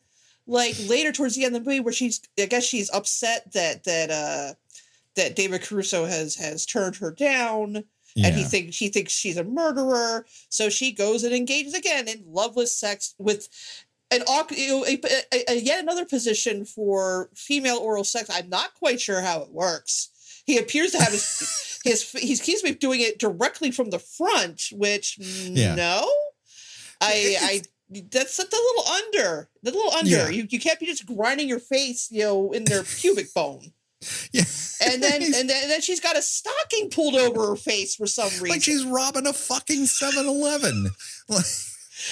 like 0.48 0.76
later 0.88 1.12
towards 1.12 1.36
the 1.36 1.46
end 1.46 1.56
of 1.56 1.64
the 1.64 1.70
movie 1.70 1.80
where 1.80 1.94
she's 1.94 2.22
i 2.40 2.48
guess 2.48 2.64
she's 2.64 2.90
upset 2.90 3.54
that 3.54 3.84
that 3.84 4.10
uh 4.10 4.56
that 5.16 5.36
david 5.36 5.62
caruso 5.62 6.06
has 6.06 6.38
has 6.38 6.66
turned 6.66 6.96
her 6.96 7.12
down 7.12 7.84
and 8.26 8.36
he 8.36 8.44
thinks 8.44 8.78
he 8.78 8.90
thinks 8.90 9.12
she's 9.12 9.38
a 9.38 9.44
murderer. 9.44 10.26
So 10.50 10.70
she 10.70 10.92
goes 10.92 11.24
and 11.24 11.34
engages 11.34 11.74
again 11.74 12.08
in 12.08 12.24
loveless 12.28 12.76
sex 12.76 13.16
with 13.18 13.48
an 14.12 14.22
awk- 14.28 14.58
you 14.58 14.68
know, 14.70 14.86
a, 14.86 15.00
a, 15.32 15.52
a, 15.52 15.60
yet 15.60 15.82
another 15.82 16.06
position 16.06 16.66
for 16.66 17.30
female 17.36 17.78
oral 17.78 18.04
sex. 18.04 18.30
I'm 18.32 18.50
not 18.50 18.74
quite 18.74 19.00
sure 19.00 19.22
how 19.22 19.42
it 19.42 19.52
works 19.52 20.10
he 20.50 20.58
appears 20.58 20.92
to 20.92 20.98
have 21.00 21.12
his, 21.12 21.80
his 21.84 22.12
he 22.12 22.36
keeps 22.38 22.64
me 22.64 22.72
doing 22.74 23.02
it 23.02 23.20
directly 23.20 23.72
from 23.72 23.90
the 23.92 24.00
front 24.00 24.70
which 24.72 25.18
Yeah. 25.20 25.76
no 25.76 26.10
i 27.02 27.36
i 27.42 27.62
that's 28.12 28.38
a 28.40 28.44
little 28.44 28.88
under 29.04 29.50
the 29.64 29.72
little 29.72 29.92
under 29.94 30.10
Yeah. 30.10 30.30
you, 30.30 30.48
you 30.50 30.60
can't 30.60 30.80
be 30.80 30.86
just 30.86 31.06
grinding 31.06 31.48
your 31.50 31.60
face 31.60 32.10
you 32.12 32.24
know 32.24 32.52
in 32.52 32.64
their 32.66 32.84
pubic 33.00 33.34
bone 33.34 33.72
Yeah. 34.32 34.44
and 34.86 35.02
then 35.02 35.22
and 35.38 35.50
then, 35.50 35.62
and 35.64 35.72
then 35.72 35.82
she's 35.82 36.00
got 36.00 36.18
a 36.18 36.22
stocking 36.22 36.90
pulled 36.90 37.16
over 37.16 37.48
her 37.50 37.56
face 37.56 37.96
for 37.96 38.08
some 38.08 38.30
reason 38.30 38.50
like 38.50 38.64
she's 38.64 38.86
robbing 38.86 39.28
a 39.28 39.34
fucking 39.34 39.84
7-Eleven. 39.84 40.92
Like, 41.30 41.46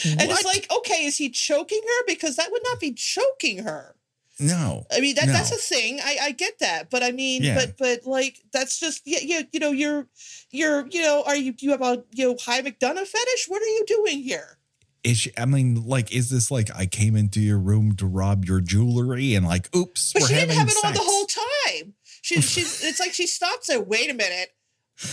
and 0.05 0.21
it's 0.31 0.43
like 0.45 0.67
okay 0.71 1.05
is 1.05 1.17
he 1.17 1.29
choking 1.29 1.81
her 1.81 2.05
because 2.07 2.35
that 2.37 2.51
would 2.51 2.63
not 2.69 2.79
be 2.79 2.93
choking 2.93 3.63
her 3.63 3.95
no. 4.39 4.85
I 4.91 4.99
mean 4.99 5.15
that 5.15 5.27
that's 5.27 5.51
No. 5.51 5.57
a 5.57 5.59
thing. 5.59 5.99
I, 6.03 6.17
I 6.21 6.31
get 6.31 6.59
that, 6.59 6.89
but 6.89 7.03
I 7.03 7.11
mean, 7.11 7.43
Yeah. 7.43 7.55
but 7.55 7.77
but 7.77 8.05
like 8.05 8.39
that's 8.51 8.79
just 8.79 9.01
yeah, 9.05 9.19
you, 9.21 9.47
you 9.51 9.59
know 9.59 9.71
you're 9.71 10.07
you're 10.51 10.87
you 10.87 11.01
know 11.01 11.23
are 11.25 11.35
you 11.35 11.53
do 11.53 11.65
you 11.65 11.71
have 11.71 11.81
a 11.81 12.03
you 12.13 12.25
know 12.27 12.33
H.I. 12.33 12.61
McDunnough 12.61 13.07
fetish? 13.07 13.45
What 13.47 13.61
are 13.61 13.65
you 13.65 13.83
doing 13.87 14.21
here? 14.21 14.57
Is 15.03 15.19
she, 15.19 15.31
I 15.37 15.45
mean, 15.45 15.85
like, 15.85 16.11
is 16.13 16.29
this 16.29 16.51
like 16.51 16.69
I 16.75 16.85
came 16.85 17.15
into 17.15 17.39
your 17.39 17.59
room 17.59 17.95
to 17.97 18.05
rob 18.05 18.43
your 18.43 18.59
jewelry 18.59 19.35
and 19.35 19.45
like, 19.45 19.73
oops, 19.75 20.11
But 20.11 20.23
she 20.23 20.33
didn't 20.33 20.55
have 20.55 20.67
it 20.67 20.75
on 20.83 20.93
the 20.93 20.99
whole 21.01 21.25
time. 21.25 21.93
She 22.21 22.41
she's 22.41 22.83
it's 22.83 22.99
like 22.99 23.13
she 23.13 23.27
stops 23.27 23.69
and 23.69 23.87
wait 23.87 24.09
a 24.09 24.13
minute. 24.13 24.49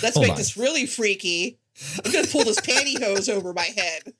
Let's 0.02 0.16
Hold 0.16 0.24
make 0.26 0.32
on. 0.32 0.38
this 0.38 0.56
really 0.56 0.86
freaky. 0.86 1.58
I'm 2.04 2.10
gonna 2.10 2.26
pull 2.26 2.44
this 2.44 2.60
pantyhose 2.60 3.28
over 3.28 3.52
my 3.52 3.64
head. 3.76 4.14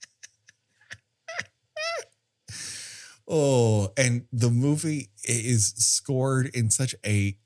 Oh, 3.27 3.91
and 3.97 4.27
the 4.33 4.51
movie 4.51 5.11
is 5.25 5.69
scored 5.77 6.47
in 6.55 6.71
such 6.71 6.95
a 7.07 7.37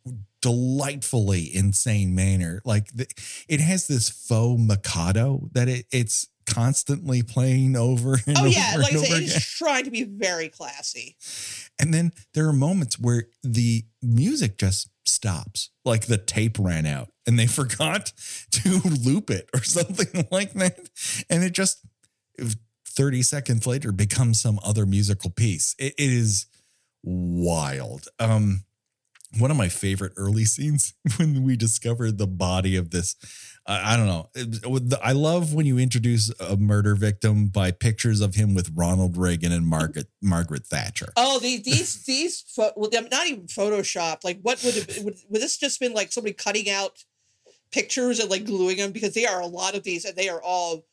delightfully 0.41 1.55
insane 1.55 2.15
manner. 2.15 2.61
Like 2.65 2.93
the, 2.93 3.07
it 3.49 3.61
has 3.61 3.87
this 3.87 4.09
faux 4.09 4.61
Mikado 4.61 5.49
that 5.53 5.69
it, 5.69 5.87
it's 5.93 6.29
constantly 6.47 7.23
playing 7.23 7.77
over 7.77 8.15
and 8.27 8.39
Oh 8.39 8.43
over 8.43 8.49
yeah, 8.49 8.75
like 8.79 8.93
I 8.93 8.97
and 8.97 9.07
said, 9.07 9.23
it's 9.23 9.57
trying 9.57 9.85
to 9.85 9.91
be 9.91 10.05
very 10.05 10.49
classy. 10.49 11.17
And 11.79 11.93
then 11.93 12.13
there 12.35 12.49
are 12.49 12.53
moments 12.53 12.99
where 12.99 13.25
the 13.43 13.85
music 14.03 14.59
just 14.59 14.89
stops, 15.07 15.71
like 15.85 16.07
the 16.07 16.19
tape 16.19 16.59
ran 16.59 16.87
out 16.87 17.09
and 17.27 17.39
they 17.39 17.47
forgot 17.61 18.13
to 18.53 18.81
loop 19.05 19.31
it 19.31 19.49
or 19.55 19.63
something 19.63 20.27
like 20.31 20.53
that. 20.55 20.79
And 21.31 21.45
it 21.45 21.53
just 21.53 21.81
30 22.99 23.23
seconds 23.23 23.65
later 23.65 23.93
becomes 23.93 24.41
some 24.41 24.59
other 24.65 24.85
musical 24.85 25.31
piece. 25.31 25.77
It, 25.79 25.95
it 25.97 26.11
is 26.11 26.47
wild. 27.05 28.09
Um, 28.19 28.65
one 29.39 29.53
of 29.53 29.57
my 29.57 29.69
favorite 29.69 30.15
early 30.17 30.45
scenes 30.45 30.95
when 31.17 31.45
we 31.45 31.57
discovered 31.57 32.19
the 32.19 32.27
body 32.27 32.75
of 32.75 32.91
this. 32.91 33.15
I 33.71 33.97
don't 33.97 34.07
know. 34.07 34.99
I 35.03 35.13
love 35.13 35.53
when 35.53 35.67
you 35.67 35.79
introduce 35.79 36.33
a 36.41 36.57
murder 36.57 36.95
victim 36.95 37.49
by 37.49 37.71
pictures 37.71 38.23
of 38.23 38.35
him 38.35 38.55
with 38.55 38.73
Ronald 38.75 39.17
Reagan 39.19 39.53
and 39.53 39.67
Margaret 39.67 40.07
Margaret 40.23 40.65
Thatcher. 40.65 41.13
Oh, 41.17 41.39
these 41.39 41.63
these 41.65 42.05
these 42.05 42.41
pho- 42.41 42.73
well, 42.77 42.91
not 43.11 43.27
even 43.27 43.47
Photoshop. 43.47 44.25
Like, 44.25 44.41
what 44.41 44.65
would 44.65 44.75
it 44.75 45.05
would, 45.05 45.17
would 45.29 45.43
this 45.43 45.59
just 45.59 45.79
been 45.81 45.93
like 45.93 46.13
somebody 46.13 46.33
cutting 46.33 46.71
out 46.71 47.05
pictures 47.71 48.21
and 48.21 48.31
like 48.31 48.47
gluing 48.47 48.79
them 48.79 48.91
because 48.91 49.13
they 49.13 49.27
are 49.27 49.43
a 49.43 49.47
lot 49.47 49.75
of 49.75 49.85
these 49.85 50.07
and 50.07 50.17
they 50.17 50.31
are 50.31 50.43
all 50.43 50.87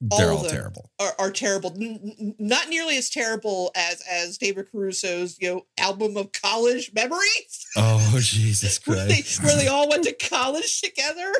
They're 0.00 0.30
all 0.30 0.38
all 0.38 0.44
terrible. 0.44 0.90
are, 1.00 1.12
are 1.18 1.30
terrible. 1.30 1.72
N- 1.74 2.34
not 2.38 2.68
nearly 2.68 2.98
as 2.98 3.08
terrible 3.08 3.70
as 3.74 4.02
as 4.10 4.36
David 4.36 4.70
Caruso's 4.70 5.38
you 5.40 5.54
know 5.54 5.66
album 5.78 6.16
of 6.16 6.32
college 6.32 6.92
memories, 6.94 7.66
Oh 7.76 8.18
Jesus 8.20 8.78
where 8.86 9.06
they 9.06 9.22
Christ! 9.22 9.42
where 9.42 9.56
they 9.56 9.68
all 9.68 9.88
went 9.88 10.04
to 10.04 10.12
college 10.30 10.80
together. 10.82 11.32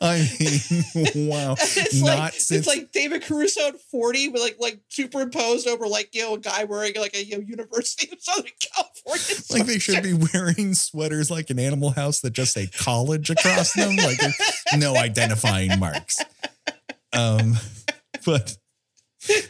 I 0.00 0.18
mean, 0.38 1.28
wow. 1.28 1.54
it's 1.58 2.00
Not 2.00 2.18
like 2.18 2.32
since 2.34 2.50
it's 2.52 2.66
like 2.68 2.92
David 2.92 3.22
Caruso 3.22 3.66
at 3.66 3.80
forty, 3.80 4.28
with 4.28 4.40
like 4.40 4.56
like 4.60 4.78
superimposed 4.90 5.66
over 5.66 5.88
like 5.88 6.14
you 6.14 6.22
know 6.22 6.34
a 6.34 6.38
guy 6.38 6.62
wearing 6.62 6.92
like 6.96 7.16
a 7.16 7.24
you 7.24 7.38
know, 7.38 7.42
University 7.44 8.12
of 8.12 8.22
Southern 8.22 8.52
California. 8.60 9.42
like 9.50 9.66
they 9.66 9.80
should 9.80 10.04
be 10.04 10.14
wearing 10.32 10.72
sweaters 10.74 11.32
like 11.32 11.50
an 11.50 11.58
Animal 11.58 11.90
House 11.90 12.20
that 12.20 12.32
just 12.32 12.52
say 12.52 12.68
college 12.68 13.28
across 13.28 13.72
them, 13.72 13.96
like 13.96 14.20
no 14.76 14.94
identifying 14.94 15.80
marks. 15.80 16.22
Um, 17.16 17.54
but 18.26 18.56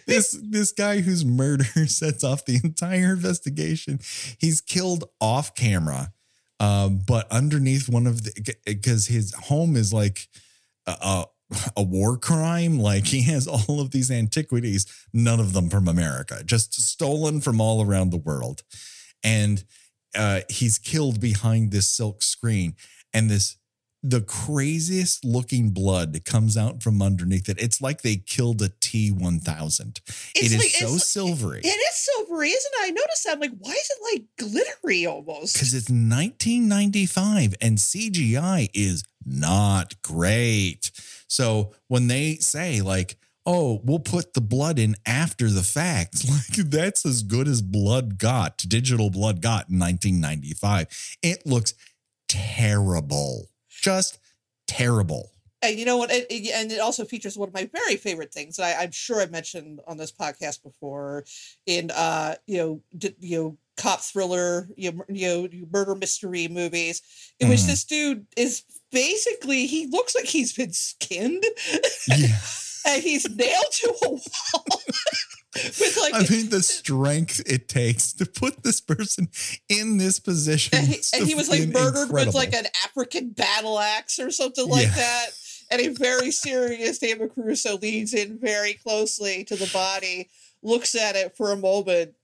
this 0.06 0.38
this 0.42 0.72
guy 0.72 1.00
whose 1.00 1.24
murder 1.24 1.64
sets 1.86 2.24
off 2.24 2.44
the 2.44 2.60
entire 2.62 3.12
investigation. 3.12 4.00
He's 4.38 4.60
killed 4.60 5.04
off 5.20 5.54
camera, 5.54 6.12
um, 6.60 7.02
but 7.06 7.30
underneath 7.30 7.88
one 7.88 8.06
of 8.06 8.24
the 8.24 8.56
because 8.64 9.06
his 9.06 9.34
home 9.34 9.76
is 9.76 9.92
like 9.92 10.28
a, 10.86 11.24
a 11.76 11.82
war 11.82 12.16
crime. 12.16 12.78
Like 12.78 13.06
he 13.06 13.22
has 13.22 13.46
all 13.46 13.80
of 13.80 13.90
these 13.90 14.10
antiquities, 14.10 14.86
none 15.12 15.40
of 15.40 15.52
them 15.52 15.68
from 15.68 15.88
America, 15.88 16.42
just 16.44 16.74
stolen 16.80 17.40
from 17.40 17.60
all 17.60 17.84
around 17.84 18.10
the 18.10 18.16
world. 18.16 18.62
And 19.22 19.64
uh, 20.14 20.40
he's 20.48 20.78
killed 20.78 21.20
behind 21.20 21.70
this 21.70 21.88
silk 21.88 22.22
screen. 22.22 22.74
And 23.12 23.30
this 23.30 23.56
the 24.08 24.20
craziest 24.20 25.24
looking 25.24 25.70
blood 25.70 26.24
comes 26.24 26.56
out 26.56 26.82
from 26.82 27.02
underneath 27.02 27.48
it. 27.48 27.60
It's 27.60 27.80
like 27.80 28.02
they 28.02 28.16
killed 28.16 28.62
a 28.62 28.70
T 28.80 29.10
one 29.10 29.40
thousand. 29.40 30.00
It 30.34 30.44
is 30.52 30.58
like- 30.58 30.68
so 30.68 30.96
silvery. 30.96 31.60
It 31.64 31.68
is 31.68 31.96
silvery, 31.96 32.50
isn't 32.50 32.72
it? 32.74 32.86
I 32.86 32.90
noticed 32.90 33.24
that. 33.24 33.34
I'm 33.34 33.40
like, 33.40 33.58
why 33.58 33.72
is 33.72 33.90
it 33.90 34.14
like 34.14 34.24
glittery 34.50 35.06
almost? 35.06 35.54
because 35.54 35.74
it's 35.74 35.90
1995 35.90 37.54
and 37.60 37.78
CGI 37.78 38.68
is 38.74 39.02
not 39.24 40.00
great. 40.02 40.90
So 41.28 41.72
when 41.88 42.06
they 42.06 42.36
say 42.36 42.80
like, 42.80 43.16
"Oh, 43.44 43.80
we'll 43.84 43.98
put 43.98 44.34
the 44.34 44.40
blood 44.40 44.78
in 44.78 44.94
after 45.04 45.50
the 45.50 45.62
fact," 45.64 46.24
like 46.30 46.68
that's 46.70 47.04
as 47.04 47.22
good 47.24 47.48
as 47.48 47.60
blood 47.62 48.18
got, 48.18 48.58
digital 48.58 49.10
blood 49.10 49.40
got 49.42 49.68
in 49.68 49.78
1995. 49.80 51.16
It 51.22 51.44
looks 51.46 51.74
terrible, 52.28 53.48
just 53.86 54.18
terrible. 54.66 55.30
And 55.62 55.78
you 55.78 55.84
know 55.84 55.96
what? 55.96 56.10
It, 56.10 56.26
it- 56.30 56.52
and 56.54 56.70
it 56.72 56.80
also 56.80 57.04
features 57.04 57.36
one 57.38 57.48
of 57.48 57.54
my 57.54 57.68
very 57.72 57.96
favorite 57.96 58.32
things. 58.32 58.56
that 58.56 58.78
I, 58.78 58.82
I'm 58.82 58.90
sure 58.92 59.20
I've 59.20 59.30
mentioned 59.30 59.80
on 59.86 59.96
this 59.96 60.12
podcast 60.12 60.62
before. 60.62 61.24
In 61.66 61.90
uh, 61.92 62.34
you 62.46 62.58
know, 62.58 62.80
d- 62.98 63.16
you 63.20 63.36
know, 63.38 63.58
cop 63.76 64.00
thriller, 64.00 64.68
you 64.76 64.92
know, 64.92 65.04
you 65.08 65.28
know, 65.28 65.48
murder 65.72 65.94
mystery 65.94 66.48
movies, 66.48 67.00
in 67.40 67.48
which 67.48 67.60
Mhm. 67.60 67.66
this 67.66 67.84
dude 67.84 68.26
is 68.36 68.64
basically 68.92 69.66
he 69.66 69.86
looks 69.86 70.14
like 70.14 70.26
he's 70.26 70.52
been 70.52 70.72
skinned 70.72 71.44
Yeah, 72.08 72.38
and 72.86 73.02
he's 73.02 73.28
nailed 73.28 73.64
to 73.72 73.94
a 74.04 74.08
wall 74.08 74.22
with 75.80 75.98
like. 76.00 76.14
I 76.14 76.32
mean 76.32 76.50
the 76.50 76.62
strength 76.62 77.42
it 77.46 77.68
takes 77.68 78.12
to 78.14 78.26
put 78.26 78.62
this 78.62 78.80
person 78.80 79.28
in 79.68 79.96
this 79.98 80.18
position. 80.18 80.78
and 80.78 80.86
he, 80.88 81.00
and 81.14 81.26
he 81.26 81.34
was 81.34 81.48
like 81.48 81.68
murdered 81.68 82.10
with 82.12 82.34
like 82.34 82.54
an 82.54 82.66
African 82.84 83.30
battle 83.30 83.78
axe 83.78 84.18
or 84.18 84.30
something 84.30 84.68
like 84.68 84.86
Yeah. 84.86 84.94
that. 84.94 85.26
And 85.70 85.80
a 85.80 85.88
very 85.88 86.30
serious 86.30 86.98
David 86.98 87.34
Caruso 87.34 87.76
leans 87.78 88.14
in 88.14 88.38
very 88.38 88.74
closely 88.74 89.42
to 89.44 89.56
the 89.56 89.68
body, 89.72 90.28
looks 90.62 90.94
at 90.94 91.16
it 91.16 91.36
for 91.36 91.50
a 91.50 91.56
moment, 91.56 92.14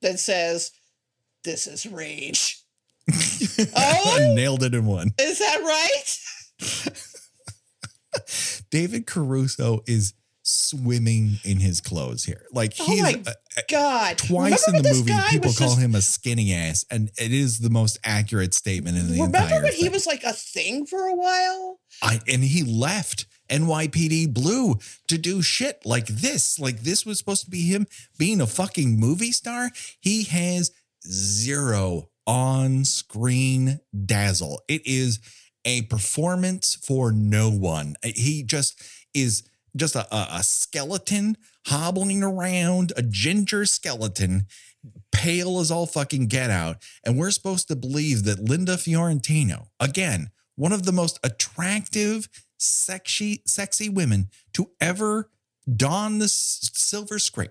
then 0.00 0.16
says, 0.16 0.70
This 1.44 1.66
is 1.66 1.86
rage. 1.86 2.60
Oh! 3.76 4.32
nailed 4.34 4.62
it 4.62 4.74
in 4.74 4.86
one. 4.86 5.12
Is 5.20 5.38
that 5.38 5.60
right? 5.62 7.02
David 8.70 9.06
Caruso 9.06 9.82
is 9.86 10.14
swimming 10.48 11.38
in 11.44 11.58
his 11.58 11.80
clothes 11.80 12.24
here. 12.24 12.42
Like 12.52 12.74
Oh 12.78 12.84
he's 12.86 13.02
my 13.02 13.20
uh, 13.26 13.32
uh, 13.56 13.62
God. 13.68 14.18
twice 14.18 14.64
Remember 14.68 14.88
in 14.88 14.94
the 14.94 14.98
movie, 15.10 15.22
people 15.30 15.52
call 15.52 15.68
just- 15.70 15.78
him 15.80 15.94
a 15.96 16.00
skinny 16.02 16.54
ass, 16.54 16.84
and 16.90 17.10
it 17.18 17.32
is 17.32 17.58
the 17.58 17.70
most 17.70 17.98
accurate 18.04 18.54
statement 18.54 18.96
in 18.96 19.08
the 19.08 19.14
Remember 19.14 19.38
entire 19.38 19.62
when 19.64 19.72
he 19.72 19.88
was 19.88 20.06
like 20.06 20.22
a 20.22 20.32
thing 20.32 20.86
for 20.86 21.06
a 21.06 21.14
while? 21.14 21.80
I, 22.00 22.20
and 22.28 22.44
he 22.44 22.62
left 22.62 23.26
NYPD 23.50 24.32
Blue 24.32 24.78
to 25.08 25.18
do 25.18 25.42
shit 25.42 25.84
like 25.84 26.06
this. 26.06 26.58
Like 26.60 26.80
this 26.80 27.04
was 27.04 27.18
supposed 27.18 27.44
to 27.44 27.50
be 27.50 27.62
him 27.62 27.86
being 28.18 28.40
a 28.40 28.46
fucking 28.46 28.98
movie 29.00 29.32
star. 29.32 29.70
He 30.00 30.24
has 30.24 30.70
zero 31.06 32.08
on-screen 32.26 33.80
dazzle. 34.04 34.60
It 34.68 34.82
is 34.86 35.18
a 35.64 35.82
performance 35.82 36.76
for 36.76 37.10
no 37.12 37.50
one. 37.50 37.96
He 38.04 38.42
just 38.42 38.80
is 39.14 39.42
just 39.76 39.94
a, 39.94 40.06
a, 40.14 40.38
a 40.38 40.42
skeleton 40.42 41.36
hobbling 41.66 42.22
around, 42.22 42.92
a 42.96 43.02
ginger 43.02 43.64
skeleton, 43.64 44.46
pale 45.12 45.58
as 45.58 45.70
all 45.70 45.86
fucking 45.86 46.26
get 46.26 46.50
out. 46.50 46.76
And 47.04 47.18
we're 47.18 47.30
supposed 47.30 47.68
to 47.68 47.76
believe 47.76 48.24
that 48.24 48.40
Linda 48.40 48.76
Fiorentino, 48.76 49.68
again, 49.80 50.30
one 50.54 50.72
of 50.72 50.84
the 50.84 50.92
most 50.92 51.18
attractive, 51.22 52.28
sexy, 52.58 53.42
sexy 53.46 53.88
women 53.88 54.30
to 54.54 54.70
ever 54.80 55.30
don 55.74 56.18
the 56.18 56.28
silver 56.28 57.18
screen, 57.18 57.50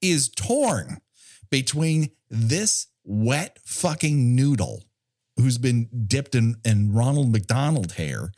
is 0.00 0.28
torn 0.28 1.00
between 1.50 2.10
this 2.28 2.86
wet 3.04 3.58
fucking 3.64 4.34
noodle 4.34 4.84
who's 5.36 5.58
been 5.58 5.88
dipped 6.06 6.34
in, 6.34 6.56
in 6.64 6.92
Ronald 6.92 7.32
McDonald 7.32 7.92
hair 7.92 8.32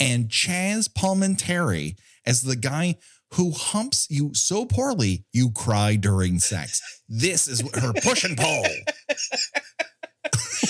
and 0.00 0.28
Chazz 0.28 0.88
Palminteri 0.88 1.96
as 2.26 2.42
the 2.42 2.56
guy 2.56 2.96
who 3.34 3.52
humps 3.52 4.06
you 4.10 4.32
so 4.34 4.64
poorly 4.64 5.24
you 5.32 5.50
cry 5.50 5.96
during 5.96 6.38
sex. 6.38 6.80
This 7.08 7.46
is 7.46 7.60
her 7.76 7.92
push 7.92 8.24
and 8.24 8.36
pull. 8.36 8.64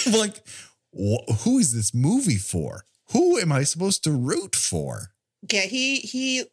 like, 0.18 0.36
wh- 0.92 1.42
who 1.44 1.58
is 1.58 1.72
this 1.72 1.94
movie 1.94 2.36
for? 2.36 2.84
Who 3.12 3.38
am 3.38 3.52
I 3.52 3.62
supposed 3.64 4.04
to 4.04 4.12
root 4.12 4.54
for? 4.54 5.12
Yeah, 5.50 5.62
he 5.62 5.96
he 5.96 6.44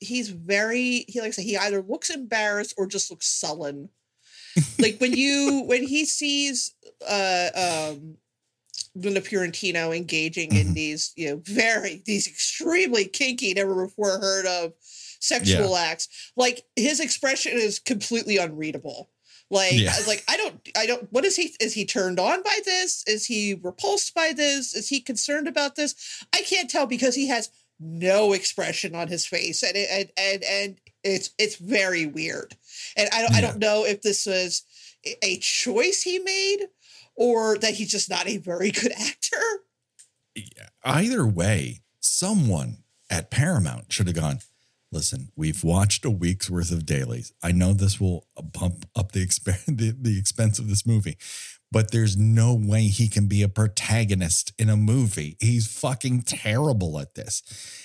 he's 0.00 0.28
very 0.28 1.04
he 1.08 1.20
like 1.20 1.28
I 1.28 1.30
said, 1.32 1.44
he 1.44 1.56
either 1.56 1.82
looks 1.82 2.10
embarrassed 2.10 2.74
or 2.76 2.86
just 2.86 3.10
looks 3.10 3.26
sullen. 3.26 3.88
like 4.78 4.98
when 5.00 5.12
you 5.14 5.64
when 5.66 5.82
he 5.82 6.04
sees 6.04 6.74
uh 7.08 7.90
um 7.90 8.16
Linda 8.94 9.20
Fiorentino 9.20 9.92
engaging 9.92 10.54
in 10.54 10.68
Mhm. 10.68 10.74
these, 10.74 11.12
you 11.16 11.28
know, 11.30 11.42
very 11.44 12.02
these 12.04 12.26
extremely 12.26 13.06
kinky, 13.06 13.54
never 13.54 13.86
before 13.86 14.18
heard 14.20 14.46
of 14.46 14.72
sexual 15.20 15.76
acts, 15.76 16.08
like 16.36 16.64
his 16.76 17.00
expression 17.00 17.52
is 17.52 17.78
completely 17.78 18.36
unreadable. 18.36 19.10
Like, 19.50 19.72
Yeah. 19.74 19.94
like 20.06 20.24
I 20.28 20.36
don't, 20.36 20.60
I 20.76 20.86
don't. 20.86 21.12
What 21.12 21.24
is 21.24 21.36
he? 21.36 21.54
Is 21.60 21.74
he 21.74 21.84
turned 21.84 22.18
on 22.18 22.42
by 22.42 22.60
this? 22.64 23.02
Is 23.06 23.26
he 23.26 23.54
repulsed 23.54 24.14
by 24.14 24.32
this? 24.32 24.74
Is 24.74 24.88
he 24.88 25.00
concerned 25.00 25.48
about 25.48 25.76
this? 25.76 25.94
I 26.32 26.42
can't 26.42 26.70
tell 26.70 26.86
because 26.86 27.14
he 27.14 27.28
has 27.28 27.50
no 27.80 28.32
expression 28.32 28.94
on 28.94 29.08
his 29.08 29.26
face, 29.26 29.62
and 29.62 29.76
it, 29.76 29.88
and 29.90 30.10
and 30.16 30.44
and 30.44 30.80
it's 31.02 31.30
it's 31.38 31.56
very 31.56 32.06
weird. 32.06 32.56
And 32.96 33.08
I 33.12 33.22
don't 33.22 33.34
I 33.34 33.40
don't 33.40 33.58
know 33.58 33.84
if 33.84 34.02
this 34.02 34.24
was 34.26 34.62
a 35.22 35.36
choice 35.38 36.02
he 36.02 36.18
made 36.18 36.68
or 37.16 37.58
that 37.58 37.74
he's 37.74 37.90
just 37.90 38.10
not 38.10 38.26
a 38.26 38.38
very 38.38 38.70
good 38.70 38.92
actor. 38.92 39.36
Either 40.84 41.26
way, 41.26 41.80
someone 42.00 42.78
at 43.10 43.30
Paramount 43.30 43.92
should 43.92 44.06
have 44.06 44.16
gone. 44.16 44.40
Listen, 44.94 45.30
we've 45.34 45.64
watched 45.64 46.04
a 46.04 46.10
week's 46.10 46.48
worth 46.48 46.70
of 46.70 46.86
dailies. 46.86 47.32
I 47.42 47.50
know 47.50 47.72
this 47.72 48.00
will 48.00 48.26
bump 48.52 48.86
up 48.94 49.10
the, 49.10 49.26
exp- 49.26 49.64
the 49.66 49.90
the 50.00 50.16
expense 50.18 50.60
of 50.60 50.68
this 50.68 50.86
movie, 50.86 51.18
but 51.72 51.90
there's 51.90 52.16
no 52.16 52.54
way 52.54 52.82
he 52.84 53.08
can 53.08 53.26
be 53.26 53.42
a 53.42 53.48
protagonist 53.48 54.52
in 54.56 54.70
a 54.70 54.76
movie. 54.76 55.36
He's 55.40 55.66
fucking 55.66 56.22
terrible 56.22 57.00
at 57.00 57.16
this. 57.16 57.42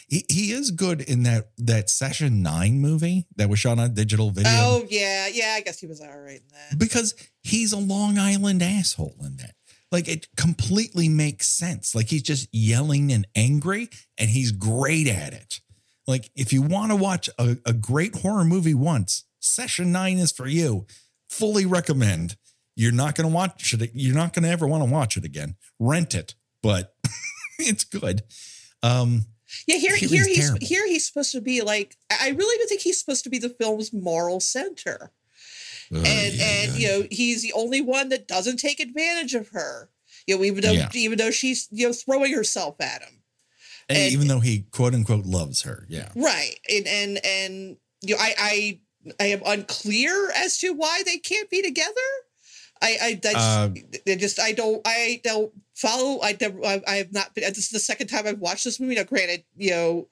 He 0.08 0.24
he 0.30 0.52
is 0.52 0.70
good 0.70 1.02
in 1.02 1.24
that 1.24 1.50
that 1.58 1.90
Session 1.90 2.44
Nine 2.44 2.80
movie 2.80 3.26
that 3.38 3.50
was 3.50 3.58
shot 3.58 3.80
on 3.80 3.96
digital 3.96 4.30
video 4.30 4.52
Oh 4.54 4.86
yeah, 4.88 5.28
yeah. 5.34 5.56
I 5.58 5.62
guess 5.62 5.80
he 5.80 5.88
was 5.88 6.02
all 6.02 6.08
right 6.20 6.42
in 6.42 6.48
that. 6.54 6.78
because 6.78 7.16
he's 7.42 7.74
a 7.74 7.78
Long 7.78 8.20
Island 8.20 8.62
asshole 8.62 9.16
in 9.26 9.38
that. 9.38 9.56
Like 9.92 10.08
it 10.08 10.28
completely 10.38 11.10
makes 11.10 11.48
sense. 11.48 11.96
Like 11.96 12.10
he's 12.10 12.22
just 12.22 12.48
yelling 12.52 13.12
and 13.12 13.26
angry, 13.36 13.90
and 14.20 14.30
he's 14.30 14.52
great 14.52 15.08
at 15.08 15.34
it. 15.34 15.62
Like 16.10 16.32
if 16.36 16.52
you 16.52 16.64
want 16.64 16.92
to 16.92 16.96
watch 16.96 17.30
a, 17.38 17.58
a 17.68 17.74
great 17.74 18.16
horror 18.22 18.44
movie 18.44 18.74
once, 18.74 19.26
Session 19.40 19.92
Nine 19.92 20.18
is 20.18 20.32
for 20.32 20.48
you. 20.48 20.88
Fully 21.30 21.66
recommend. 21.68 22.36
You're 22.76 22.92
not 22.92 23.14
going 23.14 23.30
to 23.30 23.34
watch 23.36 23.74
it. 23.76 23.92
You're 23.94 24.16
not 24.16 24.34
going 24.34 24.44
to 24.44 24.50
ever 24.50 24.66
want 24.68 24.84
to 24.84 24.90
watch 24.92 25.18
it 25.18 25.24
again. 25.24 25.56
Rent 25.78 26.16
it, 26.16 26.34
but 26.64 26.96
it's 27.60 27.84
good. 27.84 28.24
Um, 28.82 29.26
Yeah, 29.68 29.78
here, 29.78 29.96
Here 29.98 30.10
here 30.10 30.26
he's 30.28 30.40
terrible. 30.48 30.66
here 30.66 30.88
he's 30.88 31.06
supposed 31.06 31.32
to 31.34 31.42
be 31.42 31.62
like. 31.62 31.96
I 32.10 32.30
really 32.30 32.58
don't 32.58 32.68
think 32.70 32.82
he's 32.82 33.00
supposed 33.00 33.24
to 33.26 33.30
be 33.30 33.38
the 33.38 33.50
film's 33.50 33.94
moral 33.94 34.40
center, 34.40 35.12
and 35.92 36.06
and 36.06 36.72
you 36.76 36.88
know 36.88 37.08
he's 37.12 37.44
the 37.44 37.54
only 37.54 37.82
one 37.82 38.10
that 38.10 38.28
doesn't 38.28 38.58
take 38.58 38.80
advantage 38.80 39.36
of 39.36 39.50
her. 39.50 39.90
You 40.26 40.38
know, 40.38 40.44
even 40.44 40.62
though 40.62 40.72
Yeah. 40.72 40.90
even 40.96 41.18
though 41.20 41.32
she's 41.32 41.68
you 41.72 41.86
know 41.88 41.94
throwing 41.94 42.34
herself 42.34 42.80
at 42.82 43.04
him, 43.04 43.19
And 43.90 44.14
even 44.14 44.28
though 44.28 44.40
he 44.40 44.66
quote 44.72 44.94
unquote 44.94 45.26
loves 45.26 45.64
her, 45.64 45.86
yeah. 45.90 46.10
right? 46.16 46.56
And 46.70 46.88
and 46.88 47.26
and 47.26 47.78
you 48.02 48.16
know, 48.16 48.22
I 48.22 48.34
I 48.38 48.80
I 49.20 49.26
am 49.28 49.42
unclear 49.46 50.32
as 50.36 50.58
to 50.60 50.74
why 50.74 51.02
they 51.06 51.18
can't 51.18 51.50
be 51.50 51.62
together. 51.62 51.94
I 52.82 52.98
I 53.02 53.20
that's 53.22 53.36
Uh, 53.36 53.70
they 54.06 54.16
just 54.16 54.40
I 54.40 54.52
don't 54.54 54.82
I 54.86 55.22
don't 55.24 55.52
follow. 55.76 56.20
I 56.22 56.38
never 56.40 56.64
I, 56.64 56.82
I 56.88 56.96
have 56.96 57.12
not 57.12 57.34
been. 57.36 57.44
This 57.46 57.58
is 57.58 57.70
the 57.70 57.80
second 57.80 58.08
time 58.08 58.28
I've 58.28 58.40
watched 58.40 58.64
this 58.64 58.80
movie. 58.80 58.96
Now, 58.96 59.04
granted, 59.04 59.44
you 59.58 59.72
know. 59.72 60.08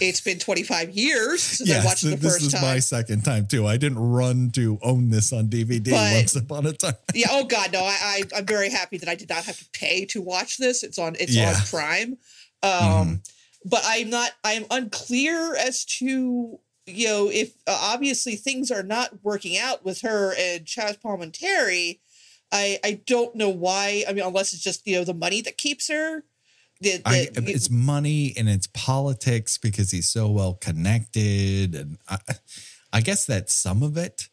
It's 0.00 0.22
been 0.22 0.38
25 0.38 0.92
years 0.96 1.42
since 1.42 1.70
I 1.70 1.84
watched 1.84 2.04
it 2.04 2.08
the 2.08 2.16
this 2.16 2.32
first 2.32 2.46
is 2.46 2.52
time. 2.54 2.62
my 2.62 2.78
second 2.78 3.22
time 3.22 3.46
too. 3.46 3.66
I 3.66 3.76
didn't 3.76 3.98
run 3.98 4.50
to 4.52 4.78
own 4.80 5.10
this 5.10 5.30
on 5.30 5.48
DVD 5.48 5.90
But- 5.90 6.14
once 6.14 6.34
upon 6.34 6.64
a 6.64 6.72
time. 6.72 6.94
yeah. 7.14 7.26
Oh 7.30 7.44
God, 7.44 7.70
no. 7.70 7.80
I, 7.80 7.96
I 8.02 8.22
I'm 8.34 8.46
very 8.46 8.70
happy 8.70 8.96
that 8.96 9.10
I 9.10 9.14
did 9.14 9.28
not 9.28 9.44
have 9.44 9.58
to 9.58 9.66
pay 9.74 10.06
to 10.06 10.22
watch 10.22 10.56
this. 10.56 10.82
It's 10.82 10.98
on 10.98 11.16
it's 11.20 11.34
Yeah. 11.34 11.50
on 11.50 11.56
Prime. 11.66 12.16
Um, 12.64 13.22
but 13.64 13.82
I'm 13.84 14.10
not. 14.10 14.30
I'm 14.42 14.66
unclear 14.70 15.56
as 15.56 15.84
to 15.98 16.58
you 16.86 17.06
know 17.06 17.30
if 17.30 17.54
uh, 17.66 17.78
obviously 17.92 18.36
things 18.36 18.70
are 18.70 18.82
not 18.82 19.22
working 19.22 19.56
out 19.58 19.84
with 19.84 20.02
her 20.02 20.34
and 20.38 20.64
Chazz 20.64 21.00
Palminteri. 21.00 22.00
I 22.52 22.78
I 22.84 23.00
don't 23.06 23.34
know 23.34 23.48
why. 23.48 24.04
I 24.08 24.12
mean, 24.12 24.24
unless 24.24 24.52
it's 24.52 24.62
just 24.62 24.86
you 24.86 24.96
know 24.96 25.04
the 25.04 25.14
money 25.14 25.40
that 25.42 25.58
keeps 25.58 25.88
her. 25.88 26.24
The, 26.80 26.96
the, 26.98 27.02
I, 27.06 27.28
it's 27.36 27.70
money 27.70 28.34
and 28.36 28.48
it's 28.48 28.66
politics 28.66 29.58
because 29.58 29.90
he's 29.90 30.08
so 30.08 30.28
well 30.28 30.54
connected, 30.54 31.74
and 31.74 31.98
I, 32.08 32.18
I 32.92 33.00
guess 33.00 33.24
that's 33.24 33.52
some 33.52 33.82
of 33.82 33.96
it. 33.96 34.28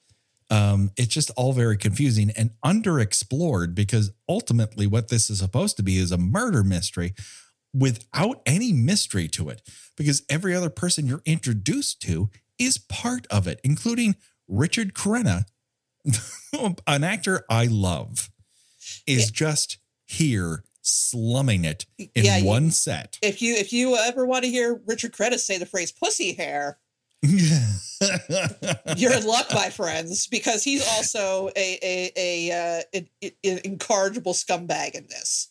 Um, 0.49 0.91
it's 0.97 1.13
just 1.13 1.31
all 1.37 1.53
very 1.53 1.77
confusing 1.77 2.31
and 2.35 2.51
underexplored 2.65 3.73
because 3.73 4.11
ultimately, 4.27 4.85
what 4.85 5.07
this 5.07 5.29
is 5.29 5.39
supposed 5.39 5.77
to 5.77 5.83
be 5.83 5.97
is 5.97 6.11
a 6.11 6.17
murder 6.17 6.63
mystery 6.63 7.13
without 7.73 8.41
any 8.45 8.73
mystery 8.73 9.27
to 9.29 9.49
it. 9.49 9.61
Because 9.97 10.23
every 10.29 10.55
other 10.55 10.69
person 10.69 11.05
you're 11.07 11.21
introduced 11.25 12.01
to 12.03 12.29
is 12.57 12.77
part 12.77 13.27
of 13.27 13.47
it, 13.47 13.59
including 13.63 14.15
Richard 14.47 14.93
Crenna, 14.93 15.45
an 16.87 17.03
actor 17.03 17.45
I 17.49 17.65
love, 17.65 18.29
is 19.07 19.25
Yeah. 19.25 19.31
just 19.33 19.77
here 20.05 20.63
slumming 20.81 21.63
it 21.63 21.85
in 21.97 22.09
Yeah, 22.25 22.37
you- 22.37 22.45
one 22.45 22.71
set. 22.71 23.17
if 23.21 23.41
you 23.41 23.53
if 23.55 23.71
you 23.71 23.95
ever 23.95 24.25
want 24.25 24.43
to 24.43 24.49
hear 24.49 24.81
Richard 24.87 25.13
Crenna 25.13 25.39
say 25.39 25.57
the 25.59 25.65
phrase 25.65 25.91
"pussy 25.91 26.33
hair," 26.33 26.79
you're 28.97 29.13
in 29.13 29.25
luck, 29.25 29.47
my 29.53 29.69
friends, 29.69 30.27
because 30.27 30.63
he's 30.63 30.87
also 30.95 31.49
a 31.55 31.79
a 31.83 32.11
a 32.17 32.51
uh, 32.51 32.81
an, 32.93 33.07
an 33.43 33.59
incorrigible 33.63 34.33
scumbag 34.33 34.95
in 34.95 35.05
this. 35.07 35.49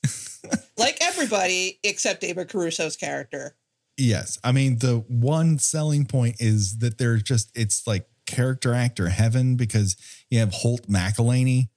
like 0.78 0.98
everybody 1.00 1.78
except 1.85 2.20
David 2.22 2.48
Caruso's 2.48 2.96
character. 2.96 3.56
yes. 3.96 4.38
I 4.42 4.52
mean, 4.52 4.78
the 4.78 5.04
one 5.09 5.59
selling 5.59 6.06
point 6.06 6.37
is 6.40 6.78
that 6.78 6.98
there's 6.98 7.22
just, 7.22 7.50
it's 7.54 7.87
like 7.87 8.06
character 8.26 8.74
actor 8.74 9.09
heaven 9.09 9.56
because 9.56 9.96
you 10.30 10.38
have 10.38 10.52
Holt 10.52 10.88
McCallany 10.88 11.68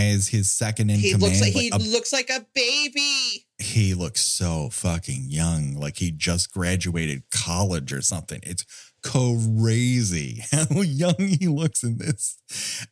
as 0.00 0.28
his 0.28 0.50
second 0.50 0.90
in 0.90 0.98
He 0.98 1.12
command. 1.12 1.22
looks 1.22 1.40
like 1.40 1.54
like 1.54 1.62
he 1.62 1.68
a 1.70 1.92
looks 1.92 2.12
like 2.12 2.30
a 2.30 2.46
baby. 2.54 3.46
he 3.58 3.94
looks 3.94 4.20
so 4.22 4.68
fucking 4.70 5.24
young, 5.28 5.74
like 5.74 5.96
he 5.98 6.10
just 6.10 6.52
graduated 6.52 7.22
college 7.30 7.92
or 7.92 8.02
something. 8.02 8.40
It's 8.42 8.64
crazy 9.02 10.42
how 10.52 10.80
young 10.82 11.14
he 11.18 11.48
looks 11.48 11.82
in 11.82 11.98
this. 11.98 12.38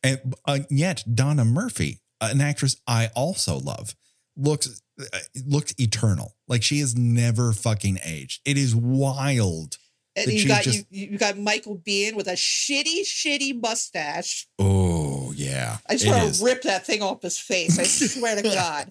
And 0.02 0.34
uh, 0.46 0.60
yet 0.70 1.04
Donna 1.12 1.44
Murphy, 1.44 2.00
an 2.20 2.40
actress 2.40 2.76
I 2.86 3.10
also 3.14 3.58
love, 3.58 3.94
looks 4.36 4.80
uh, 5.00 5.18
looks 5.46 5.74
eternal. 5.78 6.34
Like 6.46 6.62
she 6.62 6.80
has 6.80 6.96
never 6.96 7.52
fucking 7.52 7.98
aged. 8.04 8.40
It 8.44 8.58
is 8.58 8.74
wild. 8.74 9.78
And 10.16 10.32
you 10.32 10.48
got 10.48 10.62
just- 10.64 10.86
you 10.90 11.06
you 11.12 11.18
got 11.18 11.38
Michael 11.38 11.78
Biehn 11.78 12.14
with 12.14 12.26
a 12.26 12.32
shitty 12.32 13.02
shitty 13.02 13.60
mustache. 13.60 14.48
Oh 14.58 15.07
yeah, 15.38 15.78
I 15.88 15.94
just 15.96 16.06
want 16.06 16.34
to 16.34 16.44
rip 16.44 16.62
that 16.62 16.84
thing 16.86 17.00
off 17.02 17.22
his 17.22 17.38
face. 17.38 17.78
I 17.78 17.84
swear 17.84 18.36
to 18.36 18.42
God. 18.54 18.88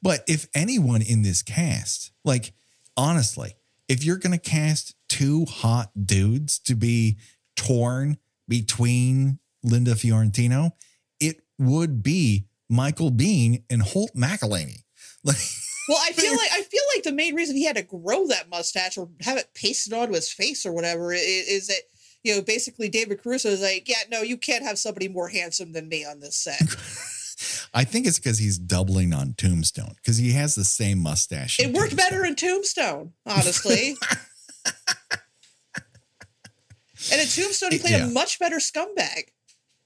But 0.00 0.24
if 0.28 0.46
anyone 0.54 1.02
in 1.02 1.22
this 1.22 1.42
cast, 1.42 2.12
like 2.24 2.52
honestly, 2.96 3.54
if 3.88 4.04
you're 4.04 4.16
going 4.18 4.38
to 4.38 4.50
cast 4.50 4.94
two 5.08 5.44
hot 5.46 5.90
dudes 6.06 6.58
to 6.60 6.74
be 6.74 7.16
torn 7.56 8.18
between 8.46 9.38
Linda 9.62 9.94
Fiorentino, 9.96 10.74
it 11.20 11.42
would 11.58 12.02
be 12.02 12.46
Michael 12.70 13.10
Biehn 13.10 13.62
and 13.70 13.82
Holt 13.82 14.12
McCallany. 14.16 14.82
Like, 15.24 15.36
Well, 15.88 15.98
I 16.00 16.12
feel 16.12 16.30
like 16.36 16.50
I 16.52 16.62
feel 16.62 16.82
like 16.94 17.02
the 17.02 17.12
main 17.12 17.34
reason 17.34 17.56
he 17.56 17.64
had 17.64 17.74
to 17.76 17.82
grow 17.82 18.28
that 18.28 18.48
mustache 18.48 18.96
or 18.96 19.08
have 19.22 19.36
it 19.36 19.48
pasted 19.52 19.92
onto 19.92 20.14
his 20.14 20.30
face 20.32 20.64
or 20.64 20.72
whatever 20.72 21.12
i- 21.12 21.16
is, 21.16 21.66
that 21.66 21.80
you 22.24 22.34
know 22.36 22.42
basically 22.42 22.88
David 22.88 23.22
Caruso 23.22 23.48
is 23.48 23.62
like, 23.62 23.88
yeah, 23.88 24.02
no, 24.10 24.22
you 24.22 24.36
can't 24.36 24.64
have 24.64 24.78
somebody 24.78 25.08
more 25.08 25.28
handsome 25.28 25.72
than 25.72 25.88
me 25.88 26.04
on 26.04 26.20
this 26.20 26.36
set. 26.36 26.60
I 27.74 27.84
think 27.84 28.06
it's 28.06 28.18
because 28.18 28.38
he's 28.38 28.58
doubling 28.58 29.12
on 29.14 29.34
Tombstone 29.38 29.94
because 29.96 30.16
he 30.16 30.32
has 30.32 30.54
the 30.56 30.64
same 30.64 30.98
mustache. 30.98 31.60
It 31.60 31.66
worked 31.72 31.90
Tombstone. 31.90 31.96
better 31.96 32.24
in 32.24 32.34
Tombstone, 32.34 33.12
honestly. 33.26 33.94
and 37.12 37.20
in 37.20 37.26
Tombstone, 37.28 37.70
he 37.72 37.78
played 37.78 37.92
Yeah. 37.92 38.06
a 38.06 38.10
much 38.10 38.38
better 38.38 38.56
scumbag. 38.56 39.28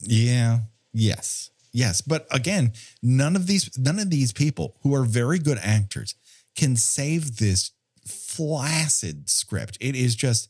Yeah. 0.01 0.61
Yes. 0.93 1.51
Yes. 1.73 2.01
But 2.01 2.27
again, 2.31 2.73
none 3.03 3.37
of 3.37 3.47
these 3.47 3.71
none 3.79 3.99
of 3.99 4.11
these 4.11 4.33
people 4.33 4.77
who 4.83 4.95
are 4.95 5.05
very 5.05 5.39
good 5.39 5.59
actors 5.63 6.15
can 6.57 6.77
save 6.77 7.37
this 7.37 7.71
flaccid 8.07 9.29
script. 9.31 9.79
It 9.81 9.95
is 9.95 10.15
just 10.15 10.49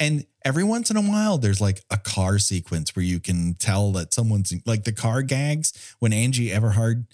and 0.00 0.26
every 0.44 0.64
once 0.64 0.90
in 0.90 0.96
a 0.96 1.02
while 1.02 1.38
there's 1.38 1.60
like 1.60 1.82
a 1.90 1.96
car 1.96 2.38
sequence 2.38 2.94
where 2.94 3.04
you 3.04 3.20
can 3.20 3.54
tell 3.54 3.92
that 3.92 4.12
someone's 4.14 4.52
like 4.66 4.84
the 4.84 4.92
car 4.92 5.22
gags 5.22 5.72
when 5.98 6.12
Angie 6.12 6.50
Everhart 6.50 7.06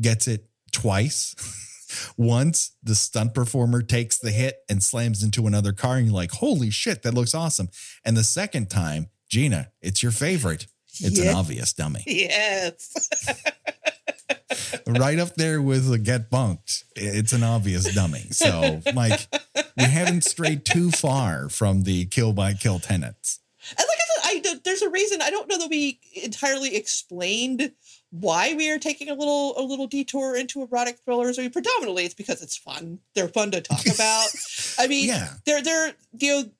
gets 0.00 0.26
it 0.28 0.46
twice. 0.72 1.34
Once 2.16 2.72
the 2.82 2.94
stunt 2.94 3.34
performer 3.34 3.80
takes 3.80 4.18
the 4.18 4.32
hit 4.32 4.56
and 4.68 4.82
slams 4.82 5.22
into 5.22 5.46
another 5.46 5.72
car, 5.72 5.96
and 5.96 6.06
you're 6.06 6.14
like, 6.14 6.32
holy 6.32 6.68
shit, 6.68 7.02
that 7.02 7.14
looks 7.14 7.34
awesome. 7.34 7.68
And 8.04 8.16
the 8.16 8.24
second 8.24 8.68
time, 8.68 9.10
Gena, 9.28 9.70
it's 9.80 10.02
your 10.02 10.10
favorite. 10.10 10.66
It's 11.00 11.18
an 11.20 11.34
obvious 11.34 11.72
dummy. 11.72 12.02
Yes. 12.06 12.92
right 14.86 15.18
up 15.18 15.34
there 15.34 15.60
with 15.60 15.88
the 15.88 15.98
get 15.98 16.30
bunked. 16.30 16.84
It's 16.96 17.32
an 17.32 17.42
obvious 17.42 17.94
dummy. 17.94 18.26
So, 18.30 18.80
like, 18.94 19.26
we 19.76 19.84
haven't 19.84 20.24
strayed 20.24 20.64
too 20.64 20.90
far 20.90 21.48
from 21.48 21.82
the 21.82 22.06
kill 22.06 22.32
by 22.32 22.52
kill 22.54 22.78
tenets. 22.78 23.40
And 23.70 23.78
like 23.78 23.98
I 23.98 24.40
said, 24.42 24.54
I 24.54 24.60
there's 24.64 24.82
a 24.82 24.90
reason 24.90 25.22
I 25.22 25.30
don't 25.30 25.48
know 25.48 25.58
that 25.58 25.70
we 25.70 25.98
entirely 26.22 26.76
explained 26.76 27.72
why 28.10 28.54
we 28.54 28.70
are 28.70 28.78
taking 28.78 29.08
a 29.08 29.14
little 29.14 29.58
a 29.58 29.62
little 29.62 29.86
detour 29.86 30.36
into 30.36 30.62
erotic 30.62 30.98
thrillers. 31.04 31.38
I 31.38 31.42
mean, 31.42 31.50
predominantly 31.50 32.04
it's 32.04 32.14
because 32.14 32.42
it's 32.42 32.56
fun. 32.56 33.00
They're 33.14 33.28
fun 33.28 33.50
to 33.52 33.60
talk 33.60 33.84
about. 33.94 34.28
I 34.78 34.86
mean, 34.86 35.08
Yeah. 35.08 35.34
they're 35.46 35.62
they're 35.62 35.94
you 36.18 36.32
know 36.42 36.50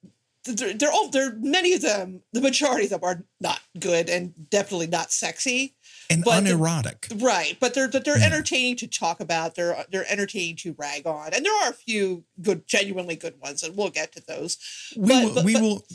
they're, 0.44 0.74
they're 0.74 0.92
all 0.92 1.08
they're 1.10 1.34
many 1.36 1.74
of 1.74 1.82
them. 1.82 2.22
The 2.32 2.40
majority 2.40 2.84
of 2.84 2.90
them 2.90 3.00
are 3.02 3.22
not 3.40 3.60
good 3.78 4.08
and 4.08 4.32
definitely 4.50 4.88
not 4.88 5.12
sexy. 5.12 5.74
And 6.10 6.22
But 6.24 6.38
unerotic. 6.44 7.08
Right, 7.16 7.56
but 7.60 7.74
they're 7.74 7.88
but 7.88 8.04
they're 8.04 8.18
Yeah. 8.18 8.26
entertaining 8.26 8.76
to 8.76 8.86
talk 8.86 9.20
about. 9.20 9.54
They're 9.54 9.84
they're 9.90 10.10
entertaining 10.10 10.56
to 10.56 10.74
rag 10.78 11.06
on, 11.06 11.32
and 11.32 11.44
there 11.44 11.64
are 11.64 11.70
a 11.70 11.74
few 11.74 12.24
good, 12.42 12.66
genuinely 12.66 13.16
good 13.16 13.40
ones, 13.40 13.62
and 13.62 13.76
we'll 13.76 13.90
get 13.90 14.12
to 14.12 14.22
those. 14.26 14.58
we 14.96 15.08
but- 15.08 15.24
will, 15.24 15.34
but- 15.34 15.44
we 15.44 15.54
will 15.56 15.86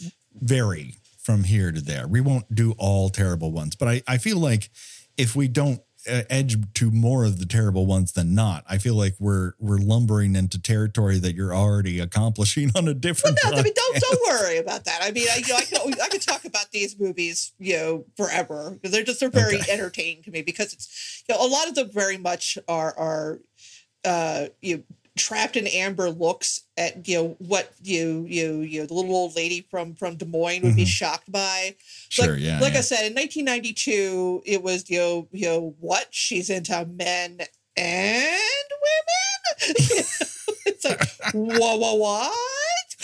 vary 0.41 0.95
from 1.21 1.43
here 1.43 1.71
to 1.71 1.81
there. 1.81 2.07
We 2.07 2.21
won't 2.21 2.53
do 2.55 2.71
all 2.77 3.09
terrible 3.09 3.51
ones, 3.51 3.75
but 3.75 3.87
I, 3.87 4.01
I 4.07 4.17
feel 4.17 4.37
like 4.37 4.69
if 5.17 5.35
we 5.35 5.47
don't 5.47 5.81
edge 6.07 6.55
to 6.75 6.91
more 6.91 7.25
of 7.25 7.39
the 7.39 7.45
terrible 7.45 7.85
ones 7.85 8.13
than 8.13 8.33
not, 8.33 8.63
I 8.67 8.77
feel 8.77 8.95
like 8.95 9.15
we're 9.19 9.53
we're 9.59 9.77
lumbering 9.77 10.35
into 10.35 10.61
territory 10.61 11.19
that 11.19 11.35
you're 11.35 11.53
already 11.53 11.99
accomplishing 11.99 12.71
on 12.75 12.87
a 12.87 12.93
different. 12.93 13.37
No, 13.43 13.57
I 13.57 13.63
mean, 13.63 13.73
don't 13.75 13.99
don't 13.99 14.27
worry 14.27 14.57
about 14.57 14.85
that. 14.85 14.99
I 15.01 15.11
mean, 15.11 15.27
I, 15.29 15.37
you 15.37 15.47
know, 15.47 15.55
I 15.57 15.65
could 15.65 16.01
I 16.01 16.07
could 16.07 16.21
talk 16.21 16.45
about 16.45 16.71
these 16.71 16.99
movies, 16.99 17.53
you 17.59 17.73
know, 17.77 18.05
forever 18.17 18.71
because 18.71 18.91
they're 18.91 19.03
just 19.03 19.19
they're 19.19 19.29
very 19.29 19.57
Okay. 19.59 19.71
entertaining 19.71 20.23
to 20.23 20.31
me 20.31 20.41
because 20.41 20.73
it's 20.73 21.23
you 21.27 21.35
know 21.35 21.45
a 21.45 21.47
lot 21.47 21.67
of 21.67 21.75
them 21.75 21.89
very 21.91 22.17
much 22.17 22.57
are 22.67 22.97
are 22.97 23.39
uh 24.05 24.45
you 24.61 24.77
know, 24.77 24.83
trapped 25.19 25.55
in 25.55 25.67
amber 25.67 26.09
looks 26.09 26.61
at 26.77 27.07
you 27.07 27.17
know 27.17 27.35
what 27.39 27.71
you 27.83 28.25
you 28.27 28.61
you 28.61 28.79
know 28.79 28.85
the 28.87 28.93
little 28.93 29.13
old 29.15 29.35
lady 29.35 29.61
from 29.69 29.93
from 29.95 30.15
Des 30.15 30.25
Moines 30.25 30.63
would 30.63 30.75
be 30.75 30.83
Mhm. 30.85 30.87
shocked 30.87 31.31
by. 31.31 31.75
Sure, 32.09 32.33
like, 32.33 32.41
yeah. 32.41 32.59
Like 32.59 32.73
yeah. 32.73 32.79
I 32.79 32.81
said, 32.81 33.05
in 33.05 33.13
1992, 33.13 34.43
it 34.45 34.63
was 34.63 34.89
you 34.89 34.97
know 34.99 35.27
you 35.31 35.45
know 35.45 35.75
what 35.79 36.07
she's 36.11 36.49
into 36.49 36.85
men 36.85 37.41
and 37.77 38.69
women. 38.87 39.75
it's 40.65 40.85
like 40.85 41.01
whoa 41.33 41.75
whoa 41.77 41.93
what? 41.95 42.33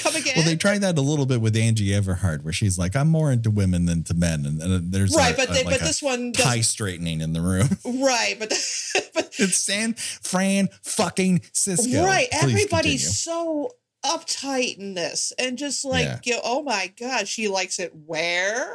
Come 0.05 0.15
again? 0.15 0.33
Well, 0.35 0.45
they 0.45 0.55
tried 0.55 0.79
that 0.81 0.97
a 0.97 1.01
little 1.01 1.25
bit 1.25 1.41
with 1.41 1.55
Angie 1.57 1.89
Everhart, 1.89 2.43
where 2.43 2.53
she's 2.53 2.77
like, 2.77 2.95
"I'm 2.95 3.09
more 3.09 3.31
into 3.31 3.49
women 3.49 3.85
than 3.85 4.03
to 4.03 4.13
men," 4.13 4.45
and, 4.45 4.61
and 4.61 4.73
uh, 4.73 4.79
there's 4.83 5.15
right, 5.15 5.33
a- 5.33 5.37
but 5.37 5.49
a- 5.49 5.53
they, 5.53 5.63
like 5.63 5.79
but 5.79 5.85
this 5.85 6.01
one 6.03 6.31
tie 6.31 6.43
doesn't. 6.43 6.63
straightening 6.63 7.21
in 7.21 7.33
the 7.33 7.41
room. 7.41 7.67
Right, 8.05 8.35
but 8.37 8.49
but 9.13 9.33
it's 9.39 9.57
San 9.57 9.93
Fran 9.95 10.69
fucking 10.83 11.41
Cisco. 11.53 12.05
right, 12.05 12.29
Please 12.31 12.43
everybody's 12.43 13.23
continue. 13.23 13.69
so 13.69 13.71
uptight 14.05 14.77
in 14.77 14.93
this, 14.93 15.33
and 15.39 15.57
just 15.57 15.83
like 15.83 16.05
Yeah. 16.05 16.19
you 16.23 16.33
know, 16.33 16.41
oh 16.43 16.61
my 16.63 16.93
god, 16.99 17.27
she 17.27 17.47
likes 17.47 17.79
it 17.79 17.91
where. 18.05 18.71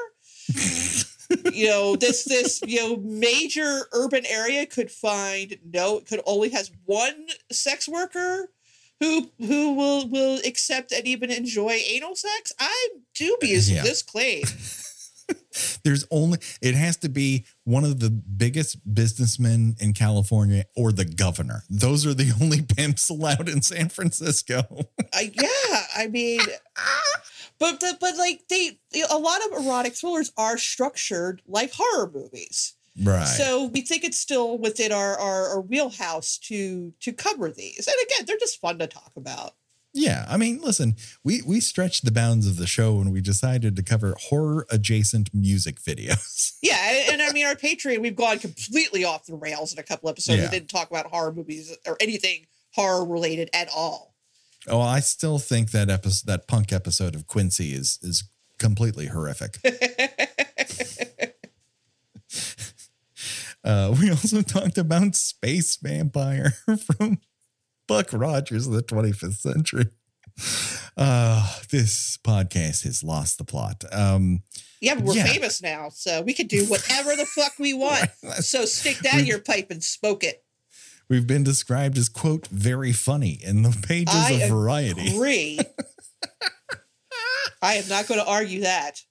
you 1.53 1.68
know 1.68 1.95
this 1.95 2.24
this 2.24 2.61
you 2.66 2.81
know 2.81 2.97
major 2.97 3.83
urban 3.93 4.24
area 4.26 4.66
could 4.66 4.91
find 4.91 5.57
no 5.72 5.99
it 5.99 6.07
could 6.07 6.20
only 6.26 6.49
has 6.49 6.72
one 6.87 7.26
sex 7.53 7.89
worker 7.89 8.49
who 9.01 9.30
who 9.38 9.74
will 9.74 10.09
will 10.09 10.38
accept 10.44 10.92
and 10.92 11.07
even 11.07 11.30
enjoy 11.30 11.70
anal 11.88 12.14
sex 12.14 12.53
i'm 12.61 13.03
dubious 13.14 13.68
Yeah. 13.68 13.78
of 13.80 13.84
this 13.84 14.03
claim 14.03 14.42
There's 15.84 16.05
only 16.11 16.38
it 16.61 16.74
has 16.74 16.96
to 16.98 17.09
be 17.09 17.44
one 17.64 17.84
of 17.84 18.01
the 18.01 18.11
biggest 18.11 18.78
businessmen 18.92 19.76
in 19.78 19.92
California 19.92 20.64
or 20.76 20.90
the 20.90 21.05
governor. 21.05 21.62
Those 21.70 22.05
are 22.05 22.14
the 22.14 22.32
only 22.40 22.62
pimps 22.62 23.09
allowed 23.11 23.48
in 23.48 23.62
San 23.62 23.88
Francisco. 23.90 24.62
I, 25.14 25.30
yeah, 25.32 25.82
I 25.96 26.09
mean, 26.09 26.40
but 27.61 27.78
the, 27.78 27.96
but 28.01 28.16
like 28.16 28.42
they, 28.48 28.78
a 29.09 29.18
lot 29.18 29.40
of 29.46 29.64
erotic 29.64 29.94
thrillers 29.94 30.32
are 30.36 30.59
structured 30.59 31.42
like 31.46 31.72
horror 31.76 32.11
movies. 32.12 32.74
Right. 33.03 33.24
So 33.24 33.66
we 33.66 33.82
think 33.82 34.05
it's 34.05 34.18
still 34.18 34.59
within 34.59 34.93
our, 34.93 35.18
our, 35.18 35.49
our 35.51 35.61
wheelhouse 35.61 36.38
to 36.45 36.93
to 37.01 37.12
cover 37.12 37.51
these. 37.51 37.86
And 37.86 37.97
again, 38.05 38.26
they're 38.26 38.38
just 38.38 38.61
fun 38.61 38.78
to 38.78 38.86
talk 38.86 39.12
about. 39.16 39.55
Yeah, 39.93 40.24
I 40.28 40.36
mean, 40.36 40.61
listen, 40.62 40.95
we 41.24 41.43
we 41.43 41.61
stretched 41.61 42.05
the 42.05 42.12
bounds 42.12 42.47
of 42.47 42.57
the 42.57 42.66
show 42.66 42.95
when 42.95 43.11
we 43.11 43.20
decided 43.20 43.74
to 43.76 43.82
cover 43.82 44.14
horror 44.28 44.66
adjacent 44.70 45.34
music 45.34 45.80
videos. 45.80 46.57
Yeah, 46.62 46.76
and, 46.91 47.14
and 47.14 47.22
I 47.22 47.32
mean, 47.32 47.47
our 47.47 47.55
Patreon, 47.55 48.01
we've 48.01 48.14
gone 48.14 48.38
completely 48.38 49.03
off 49.03 49.24
the 49.24 49.34
rails 49.34 49.72
in 49.72 49.78
a 49.78 49.82
couple 49.82 50.11
episodes. 50.11 50.38
Yeah. 50.38 50.45
We 50.45 50.51
didn't 50.51 50.68
talk 50.68 50.91
about 50.91 51.07
horror 51.07 51.32
movies 51.32 51.74
or 51.86 51.97
anything 52.01 52.47
horror 52.74 53.05
related 53.07 53.49
at 53.55 53.68
all. 53.74 54.14
Oh, 54.68 54.80
I 54.80 55.01
still 55.01 55.38
think 55.38 55.70
that 55.70 55.88
episode, 55.88 56.26
that 56.26 56.47
punk 56.47 56.70
episode 56.70 57.14
of 57.14 57.26
Quincy 57.26 57.72
is 57.72 57.99
is 58.03 58.24
completely 58.59 59.07
horrific. 59.07 59.59
uh, 63.64 63.94
we 64.00 64.11
also 64.11 64.42
talked 64.42 64.78
about 64.78 65.14
Space 65.16 65.76
Vampire 65.76 66.52
from 66.98 67.18
Buck 67.88 68.08
Rogers 68.12 68.66
of 68.66 68.72
the 68.72 68.82
25th 68.82 69.38
century. 69.40 69.86
Uh, 70.96 71.54
this 71.70 72.16
podcast 72.18 72.84
has 72.84 73.02
lost 73.02 73.38
the 73.38 73.44
plot. 73.44 73.84
Um, 73.92 74.42
Yeah, 74.80 74.94
but 74.94 75.04
we're 75.04 75.14
Yeah. 75.16 75.26
famous 75.26 75.61
now, 75.62 75.88
so 75.90 76.22
we 76.22 76.32
can 76.32 76.46
do 76.46 76.64
whatever 76.66 77.14
the 77.16 77.26
fuck 77.26 77.52
we 77.58 77.74
want. 77.86 78.08
So 78.40 78.64
stick 78.64 78.98
that 78.98 79.18
in 79.20 79.26
your 79.26 79.40
pipe 79.40 79.70
and 79.70 79.82
smoke 79.84 80.24
it. 80.24 80.42
we've 81.08 81.26
been 81.26 81.42
described 81.42 81.98
as, 81.98 82.08
quote, 82.08 82.46
very 82.46 82.92
funny 82.92 83.38
in 83.42 83.62
the 83.62 83.76
pages 83.86 84.14
I 84.14 84.30
of 84.32 84.48
Variety. 84.50 85.08
Agree. 85.14 85.58
I 87.62 87.74
am 87.74 87.88
not 87.88 88.06
going 88.06 88.20
to 88.20 88.26
argue 88.26 88.61
that. 88.62 89.02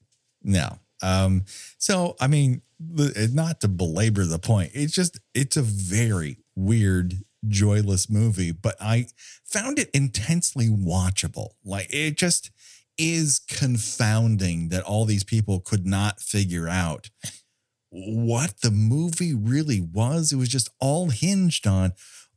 No. 0.41 0.79
Um, 1.01 1.43
so 1.77 2.15
I 2.19 2.27
mean, 2.27 2.61
not 2.79 3.61
to 3.61 3.67
belabor 3.67 4.25
the 4.25 4.39
point, 4.39 4.71
it's 4.73 4.93
just 4.93 5.19
it's 5.33 5.57
a 5.57 5.61
very 5.61 6.37
weird, 6.55 7.15
joyless 7.47 8.09
movie, 8.09 8.51
but 8.51 8.75
I 8.79 9.07
found 9.45 9.79
it 9.79 9.89
intensely 9.93 10.67
watchable. 10.67 11.51
Like 11.63 11.87
it 11.89 12.17
just 12.17 12.51
is 12.97 13.39
confounding 13.47 14.69
that 14.69 14.83
all 14.83 15.05
these 15.05 15.23
people 15.23 15.61
could 15.61 15.85
not 15.85 16.19
figure 16.19 16.67
out 16.67 17.09
what 17.89 18.61
the 18.61 18.71
movie 18.71 19.33
really 19.33 19.79
was. 19.81 20.31
It 20.31 20.35
was 20.35 20.49
just 20.49 20.69
all 20.79 21.09
hinged 21.09 21.65
on, 21.65 21.93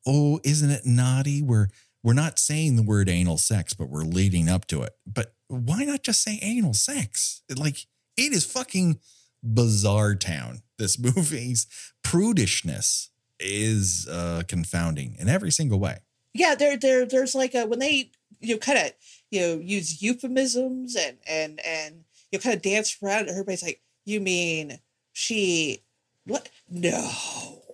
oh, 0.07 0.41
isn't 0.45 0.71
it 0.71 0.87
naughty? 0.87 1.43
We're 1.43 1.69
we're 2.05 2.15
not 2.15 2.39
saying 2.39 2.75
the 2.77 2.83
word 2.83 3.09
anal 3.09 3.39
sex, 3.39 3.75
but 3.75 3.89
we're 3.89 4.03
leading 4.03 4.49
up 4.49 4.67
to 4.69 4.83
it. 4.83 4.93
But 5.07 5.35
why 5.47 5.85
not 5.85 6.03
just 6.03 6.23
say 6.23 6.39
anal 6.43 6.75
sex? 6.75 7.43
Like 7.55 7.87
it 8.17 8.33
is 8.33 8.45
fucking 8.45 8.99
bizarre 9.43 10.15
town. 10.15 10.63
This 10.79 10.99
movie's 11.17 11.67
prudishness 12.05 13.09
is 13.41 14.07
uh 14.09 14.43
confounding 14.47 15.17
in 15.19 15.29
every 15.29 15.51
single 15.51 15.81
way. 15.81 15.99
Yeah, 16.35 16.55
there, 16.55 16.77
there, 16.77 17.05
there's 17.05 17.35
like 17.35 17.55
a 17.55 17.67
when 17.67 17.79
they 17.79 18.11
you 18.41 18.55
know 18.55 18.59
kind 18.59 18.79
of 18.79 18.93
you 19.31 19.41
know 19.41 19.59
use 19.63 20.03
euphemisms 20.03 20.97
and 20.97 21.19
and 21.29 21.61
and 21.65 22.05
you 22.31 22.39
kind 22.39 22.57
of 22.57 22.63
dance 22.63 22.97
around. 23.03 23.21
And 23.21 23.31
everybody's 23.31 23.63
like, 23.63 23.83
"You 24.05 24.21
mean 24.21 24.79
she? 25.13 25.83
What? 26.25 26.49
No." 26.69 27.11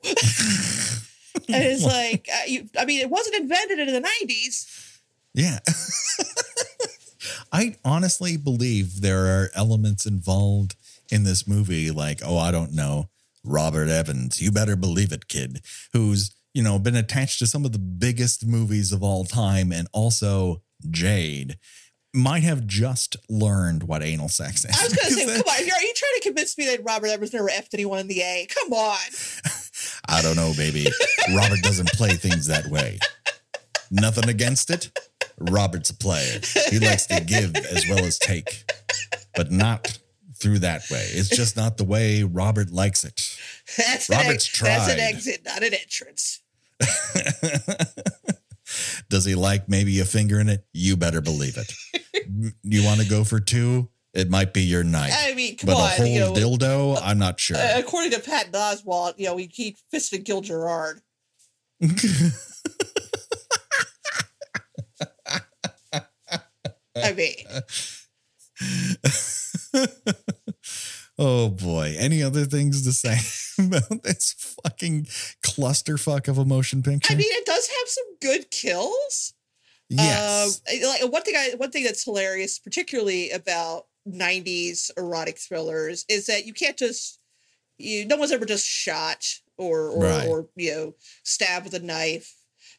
and 0.05 1.64
it's 1.64 1.84
like, 1.84 2.28
uh, 2.32 2.45
you, 2.47 2.68
I 2.78 2.84
mean, 2.84 3.01
it 3.01 3.11
wasn't 3.11 3.36
invented 3.36 3.78
in 3.78 3.93
the 3.93 4.09
'90s. 4.24 4.99
Yeah. 5.34 5.59
I 7.53 7.77
honestly 7.85 8.37
believe 8.37 9.01
there 9.01 9.27
are 9.27 9.51
elements 9.55 10.07
involved 10.07 10.77
in 11.11 11.25
this 11.25 11.47
movie, 11.47 11.91
like, 11.91 12.21
oh, 12.25 12.39
I 12.39 12.51
don't 12.51 12.73
know, 12.73 13.09
Robert 13.45 13.89
Evans, 13.89 14.41
you 14.43 14.51
better 14.53 14.77
believe 14.77 15.13
it, 15.13 15.29
kid, 15.29 15.63
who's, 15.93 16.35
you 16.53 16.63
know, 16.63 16.79
been 16.79 16.97
attached 16.97 17.39
to 17.39 17.47
some 17.47 17.65
of 17.65 17.73
the 17.73 17.79
biggest 17.79 18.47
movies 18.47 18.93
of 18.93 19.03
all 19.03 19.25
time, 19.25 19.73
and 19.73 19.89
also 19.93 20.63
Jade 20.91 21.59
might 22.15 22.43
have 22.43 22.67
just 22.67 23.17
learned 23.29 23.83
what 23.83 24.03
anal 24.03 24.29
sex 24.29 24.65
is. 24.65 24.79
I 24.79 24.85
was 24.85 24.95
going 24.95 25.09
to 25.09 25.15
say, 25.15 25.43
come 25.43 25.49
on, 25.49 25.57
are 25.57 25.63
you 25.63 25.95
trying 25.95 26.15
to 26.17 26.21
convince 26.23 26.59
me 26.59 26.67
that 26.67 26.85
Robert 26.85 27.09
Evans 27.09 27.33
never 27.33 27.49
effed 27.49 27.75
anyone 27.75 27.99
in 27.99 28.09
the 28.09 28.21
A? 28.21 28.47
Come 28.49 28.73
on. 28.73 28.99
I 30.09 30.23
don't 30.23 30.37
know, 30.37 30.53
baby. 30.57 30.87
Robert 31.35 31.61
doesn't 31.63 31.89
play 31.91 32.11
things 32.11 32.47
that 32.47 32.67
way. 32.67 32.99
Nothing 33.91 34.29
against 34.29 34.71
it. 34.71 34.91
Robert's 35.39 35.91
a 35.91 35.95
player. 35.95 36.41
He 36.70 36.78
likes 36.78 37.07
to 37.07 37.20
give 37.20 37.55
as 37.57 37.86
well 37.89 38.05
as 38.05 38.18
take, 38.18 38.64
but 39.34 39.51
not 39.51 39.99
through 40.36 40.61
that 40.61 40.82
way. 40.91 41.05
It's 41.11 41.28
just 41.28 41.57
not 41.57 41.76
the 41.76 41.84
way 41.84 42.22
Robert 42.22 42.70
likes 42.70 43.05
it. 43.05 43.20
That's 43.76 44.09
an, 44.09 44.16
Robert's 44.18 44.49
ex- 44.49 44.61
that's 44.61 44.93
an 44.93 45.01
exit, 45.01 45.43
not 45.45 45.62
an 45.62 45.74
entrance. 45.74 46.41
Does 49.09 49.24
he 49.24 49.34
like 49.34 49.68
maybe 49.68 49.99
a 50.01 50.05
finger 50.05 50.41
in 50.41 50.49
it? 50.49 50.64
You 50.72 50.97
better 50.97 51.20
believe 51.20 51.57
it. 51.57 51.72
you 52.62 52.84
want 52.84 53.01
to 53.01 53.09
go 53.09 53.24
for 53.24 53.41
two? 53.41 53.89
It 54.14 54.30
might 54.30 54.53
be 54.53 54.62
your 54.62 54.84
night. 54.84 55.12
I 55.14 55.34
mean, 55.34 55.57
come 55.57 55.68
but 55.68 55.76
a 55.76 55.80
on. 55.80 55.91
whole 55.91 56.07
you 56.07 56.20
know, 56.20 56.32
dildo? 56.32 56.99
I'm 57.03 57.18
not 57.18 57.39
sure. 57.39 57.57
uh, 57.57 57.78
according 57.78 58.12
to 58.12 58.20
Patton 58.20 58.53
Oswalt, 58.53 59.14
you 59.16 59.26
know, 59.26 59.36
he, 59.36 59.51
he 59.53 59.76
fisted 59.91 60.24
Gil 60.24 60.41
Gerard. 60.41 61.01
I 67.05 67.13
mean, 67.13 67.35
oh 71.19 71.49
boy. 71.51 71.95
Any 71.99 72.23
other 72.23 72.45
things 72.45 72.83
to 72.85 72.93
say 72.93 73.17
about 73.65 74.03
this 74.03 74.33
fucking 74.65 75.05
clusterfuck 75.45 76.29
of 76.29 76.39
a 76.39 76.45
motion 76.45 76.83
picture? 76.83 77.13
I 77.13 77.17
mean, 77.17 77.27
it 77.31 77.47
does 77.47 77.69
have 77.69 77.89
some 77.89 78.05
good 78.21 78.51
kills. 78.51 79.35
yes. 79.89 80.61
Um, 80.71 80.81
like 80.89 81.13
one 81.13 81.23
thing, 81.23 81.35
I 81.37 81.55
one 81.57 81.71
thing 81.71 81.85
that's 81.85 82.05
hilarious, 82.05 82.59
particularly 82.59 83.31
about 83.31 83.85
'90s 84.09 84.91
erotic 84.97 85.39
thrillers, 85.39 86.05
is 86.09 86.27
that 86.27 86.47
you 86.47 86.53
can't 86.53 86.77
just 86.77 87.19
you. 87.79 88.07
No 88.07 88.17
one's 88.17 88.33
ever 88.33 88.47
just 88.47 88.67
shot 88.67 89.25
or 89.57 89.89
or, 89.89 90.03
Right. 90.03 90.29
or 90.29 90.49
you 90.57 90.71
know 90.73 90.95
stabbed 91.23 91.65
with 91.65 91.75
a 91.75 91.85
knife. 91.85 92.35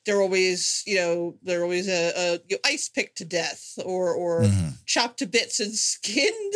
They're 0.06 0.22
always 0.22 0.84
you 0.88 0.95
know 0.95 1.38
they're 1.43 1.64
always 1.64 1.88
a, 1.88 2.12
a 2.16 2.32
you 2.47 2.56
know, 2.56 2.60
ice 2.66 2.89
picked 2.89 3.18
to 3.18 3.26
death 3.26 3.74
or 3.86 4.14
or 4.14 4.43
Mhm. 4.43 4.74
chopped 4.86 5.20
to 5.20 5.26
bits 5.28 5.60
and 5.60 5.74
skinned 5.76 6.54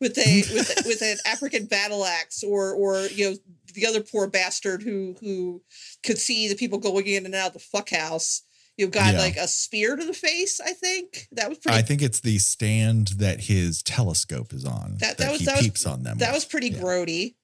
with 0.00 0.18
a 0.18 0.42
with 0.54 0.82
with 0.86 1.02
an 1.02 1.16
African 1.24 1.66
battle 1.66 2.04
axe 2.04 2.42
or 2.42 2.72
or 2.74 3.06
you 3.06 3.30
know 3.30 3.36
the 3.74 3.86
other 3.86 4.02
poor 4.02 4.26
bastard 4.26 4.82
who 4.82 5.14
who 5.20 5.62
could 6.02 6.18
see 6.18 6.48
the 6.48 6.54
people 6.56 6.78
going 6.78 7.06
in 7.06 7.24
and 7.24 7.34
out 7.34 7.48
of 7.48 7.52
the 7.54 7.58
fuck 7.60 7.90
house. 7.90 8.42
You 8.78 8.88
got 8.88 9.12
Yeah. 9.14 9.20
like 9.20 9.36
a 9.36 9.46
spear 9.46 9.96
to 9.96 10.04
the 10.04 10.14
face. 10.14 10.58
I 10.58 10.72
think 10.72 11.28
that 11.32 11.48
was 11.50 11.58
pretty. 11.58 11.78
I 11.78 11.82
think 11.82 12.00
it's 12.02 12.20
the 12.20 12.38
stand 12.38 13.08
that 13.18 13.42
his 13.42 13.82
telescope 13.82 14.52
is 14.54 14.64
on 14.64 14.96
That- 14.98 15.18
that, 15.18 15.18
that 15.18 15.30
was- 15.30 15.40
he 15.40 15.44
that 15.46 15.56
was- 15.56 15.66
peeps 15.66 15.84
on 15.86 16.02
them. 16.04 16.18
that 16.18 16.28
with. 16.28 16.36
was 16.36 16.44
pretty 16.46 16.68
Yeah. 16.70 16.78
grody. 16.80 17.34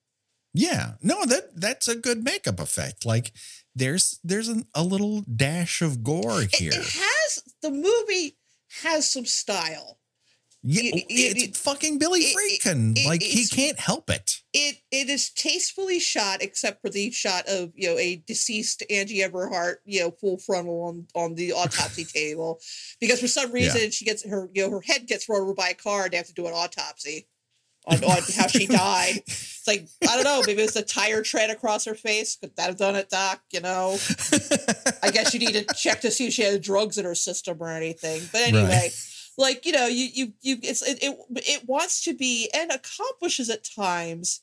Yeah, 0.54 0.94
no, 1.02 1.26
that 1.26 1.60
that's 1.60 1.86
a 1.86 1.94
good 1.94 2.24
makeup 2.24 2.58
effect. 2.58 3.04
Like 3.04 3.32
there's 3.78 4.18
there's 4.24 4.48
an, 4.48 4.66
a 4.74 4.82
little 4.82 5.22
dash 5.22 5.80
of 5.82 6.02
gore 6.04 6.42
here. 6.52 6.72
it 6.72 6.84
has 6.84 7.42
the 7.62 7.70
movie 7.70 8.36
has 8.82 9.10
some 9.10 9.24
style. 9.24 9.98
yeah, 10.62 10.82
you- 10.82 10.92
oh, 10.94 10.96
you- 11.08 11.26
it's 11.30 11.42
you- 11.42 11.52
fucking 11.54 11.98
Billy 11.98 12.20
it- 12.20 12.60
it- 12.66 12.98
it- 12.98 13.06
like 13.06 13.22
he 13.22 13.46
can't 13.46 13.78
help 13.78 14.10
it. 14.10 14.42
It 14.52 14.78
it 14.90 15.08
is 15.08 15.30
tastefully 15.30 16.00
shot, 16.00 16.42
except 16.42 16.80
for 16.82 16.90
the 16.90 17.10
shot 17.12 17.46
of 17.48 17.72
you 17.76 17.88
know 17.88 17.98
a 17.98 18.16
deceased 18.26 18.82
Angie 18.90 19.18
Everhart, 19.18 19.76
you 19.84 20.00
know, 20.00 20.10
full 20.10 20.38
frontal 20.38 20.82
on 20.82 21.06
on 21.14 21.34
the 21.36 21.52
autopsy 21.52 22.04
table, 22.20 22.60
because 23.00 23.20
for 23.20 23.28
some 23.28 23.52
reason 23.52 23.90
she 23.92 24.04
gets 24.04 24.24
her 24.28 24.50
you 24.54 24.62
know 24.64 24.70
her 24.70 24.80
head 24.80 25.06
gets 25.06 25.28
run 25.28 25.42
over 25.42 25.54
by 25.54 25.68
a 25.70 25.74
car 25.74 26.04
and 26.04 26.12
they 26.12 26.16
have 26.16 26.26
to 26.26 26.32
do 26.34 26.46
an 26.46 26.52
autopsy 26.54 27.28
on, 27.88 28.04
on 28.04 28.22
how 28.36 28.46
she 28.46 28.66
died. 28.68 29.22
It's 29.26 29.64
like 29.66 29.88
I 30.08 30.14
don't 30.16 30.24
know, 30.24 30.42
maybe 30.46 30.62
it 30.62 30.66
was 30.66 30.76
a 30.76 30.82
tire 30.82 31.22
tread 31.22 31.50
across 31.50 31.84
her 31.86 31.94
face. 31.94 32.36
Could 32.36 32.54
that 32.56 32.66
have 32.66 32.76
done 32.76 32.96
it, 32.96 33.08
Doc? 33.10 33.40
You 33.50 33.60
know, 33.60 33.98
I 35.02 35.10
guess 35.10 35.34
you 35.34 35.40
need 35.40 35.54
to 35.54 35.64
check 35.74 36.00
to 36.02 36.10
see 36.10 36.26
if 36.26 36.32
she 36.34 36.42
had 36.42 36.60
drugs 36.62 36.98
in 36.98 37.04
her 37.04 37.14
system 37.14 37.56
or 37.60 37.70
anything. 37.70 38.22
But 38.32 38.42
anyway, 38.42 38.90
like 39.36 39.64
you 39.66 39.72
know, 39.72 39.86
you 39.86 40.08
you 40.12 40.32
you 40.42 40.56
it's 40.62 40.82
it, 40.82 40.98
it 41.02 41.18
it 41.36 41.68
wants 41.68 42.04
to 42.04 42.14
be 42.14 42.48
and 42.54 42.70
accomplishes 42.70 43.50
at 43.50 43.64
times 43.64 44.42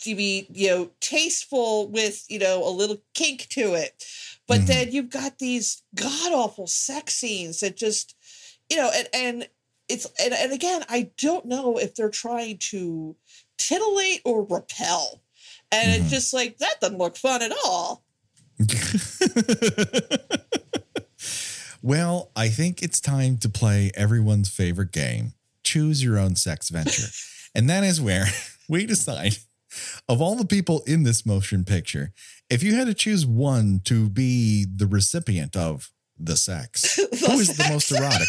to 0.00 0.14
be 0.14 0.46
you 0.52 0.68
know 0.68 0.90
tasteful 1.00 1.88
with 1.88 2.24
you 2.28 2.38
know 2.38 2.66
a 2.66 2.70
little 2.70 2.98
kink 3.14 3.46
to 3.50 3.74
it, 3.74 4.04
but 4.46 4.60
Mhm. 4.62 4.66
then 4.66 4.92
you've 4.92 5.10
got 5.10 5.38
these 5.38 5.82
god 5.94 6.32
awful 6.32 6.66
sex 6.66 7.14
scenes 7.14 7.60
that 7.60 7.76
just 7.76 8.14
you 8.70 8.76
know 8.76 8.90
and 8.94 9.08
and 9.12 9.48
it's 9.92 10.06
and, 10.22 10.32
and 10.34 10.52
again, 10.52 10.82
I 10.88 11.10
don't 11.18 11.46
know 11.46 11.78
if 11.78 11.94
they're 11.94 12.10
trying 12.10 12.58
to 12.70 13.16
titillate 13.58 14.20
or 14.24 14.44
repel. 14.44 15.22
And 15.70 15.92
Mhm. 15.92 16.00
it's 16.02 16.10
just 16.10 16.32
like 16.32 16.58
that 16.58 16.80
doesn't 16.80 16.98
look 16.98 17.16
fun 17.16 17.42
at 17.42 17.52
all. 17.64 18.04
well, 21.82 22.30
I 22.36 22.48
think 22.48 22.82
it's 22.82 23.00
time 23.00 23.38
to 23.38 23.48
play 23.48 23.90
everyone's 23.94 24.48
favorite 24.48 24.92
game 24.92 25.34
choose 25.64 26.02
your 26.02 26.18
own 26.18 26.34
sex 26.34 26.70
venture. 26.70 27.06
and 27.54 27.70
that 27.70 27.84
is 27.84 28.00
where 28.00 28.26
we 28.68 28.84
decide 28.84 29.36
of 30.08 30.20
all 30.20 30.34
the 30.34 30.44
people 30.44 30.82
in 30.86 31.04
this 31.04 31.24
motion 31.24 31.64
picture, 31.64 32.12
if 32.50 32.62
you 32.62 32.74
had 32.74 32.88
to 32.88 32.94
choose 32.94 33.24
one 33.24 33.80
to 33.84 34.10
be 34.10 34.66
the 34.66 34.86
recipient 34.86 35.56
of 35.56 35.90
the 36.18 36.36
sex, 36.36 36.96
who 36.96 37.38
is 37.38 37.56
the 37.56 37.66
most 37.70 37.90
erotic? 37.92 38.28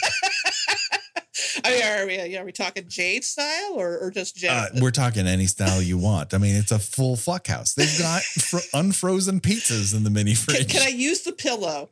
I 1.65 1.71
mean, 1.71 1.83
are 1.83 2.05
we, 2.05 2.37
are 2.37 2.45
we 2.45 2.51
talking 2.51 2.85
Jade 2.87 3.23
style 3.23 3.73
or, 3.75 3.97
or 3.99 4.11
just 4.11 4.43
Uh, 4.43 4.67
we're 4.81 4.91
talking 4.91 5.27
any 5.27 5.45
style 5.45 5.81
you 5.81 5.97
want. 5.97 6.33
I 6.33 6.37
mean, 6.37 6.55
it's 6.55 6.71
a 6.71 6.79
full 6.79 7.15
fuck 7.15 7.47
house. 7.47 7.73
They've 7.73 7.97
got 7.99 8.21
fr- 8.23 8.57
unfrozen 8.73 9.39
pizzas 9.39 9.95
in 9.95 10.03
the 10.03 10.09
mini 10.09 10.35
fridge. 10.35 10.69
can 10.69 10.81
I 10.81 10.89
use 10.89 11.21
the 11.21 11.33
pillow? 11.33 11.89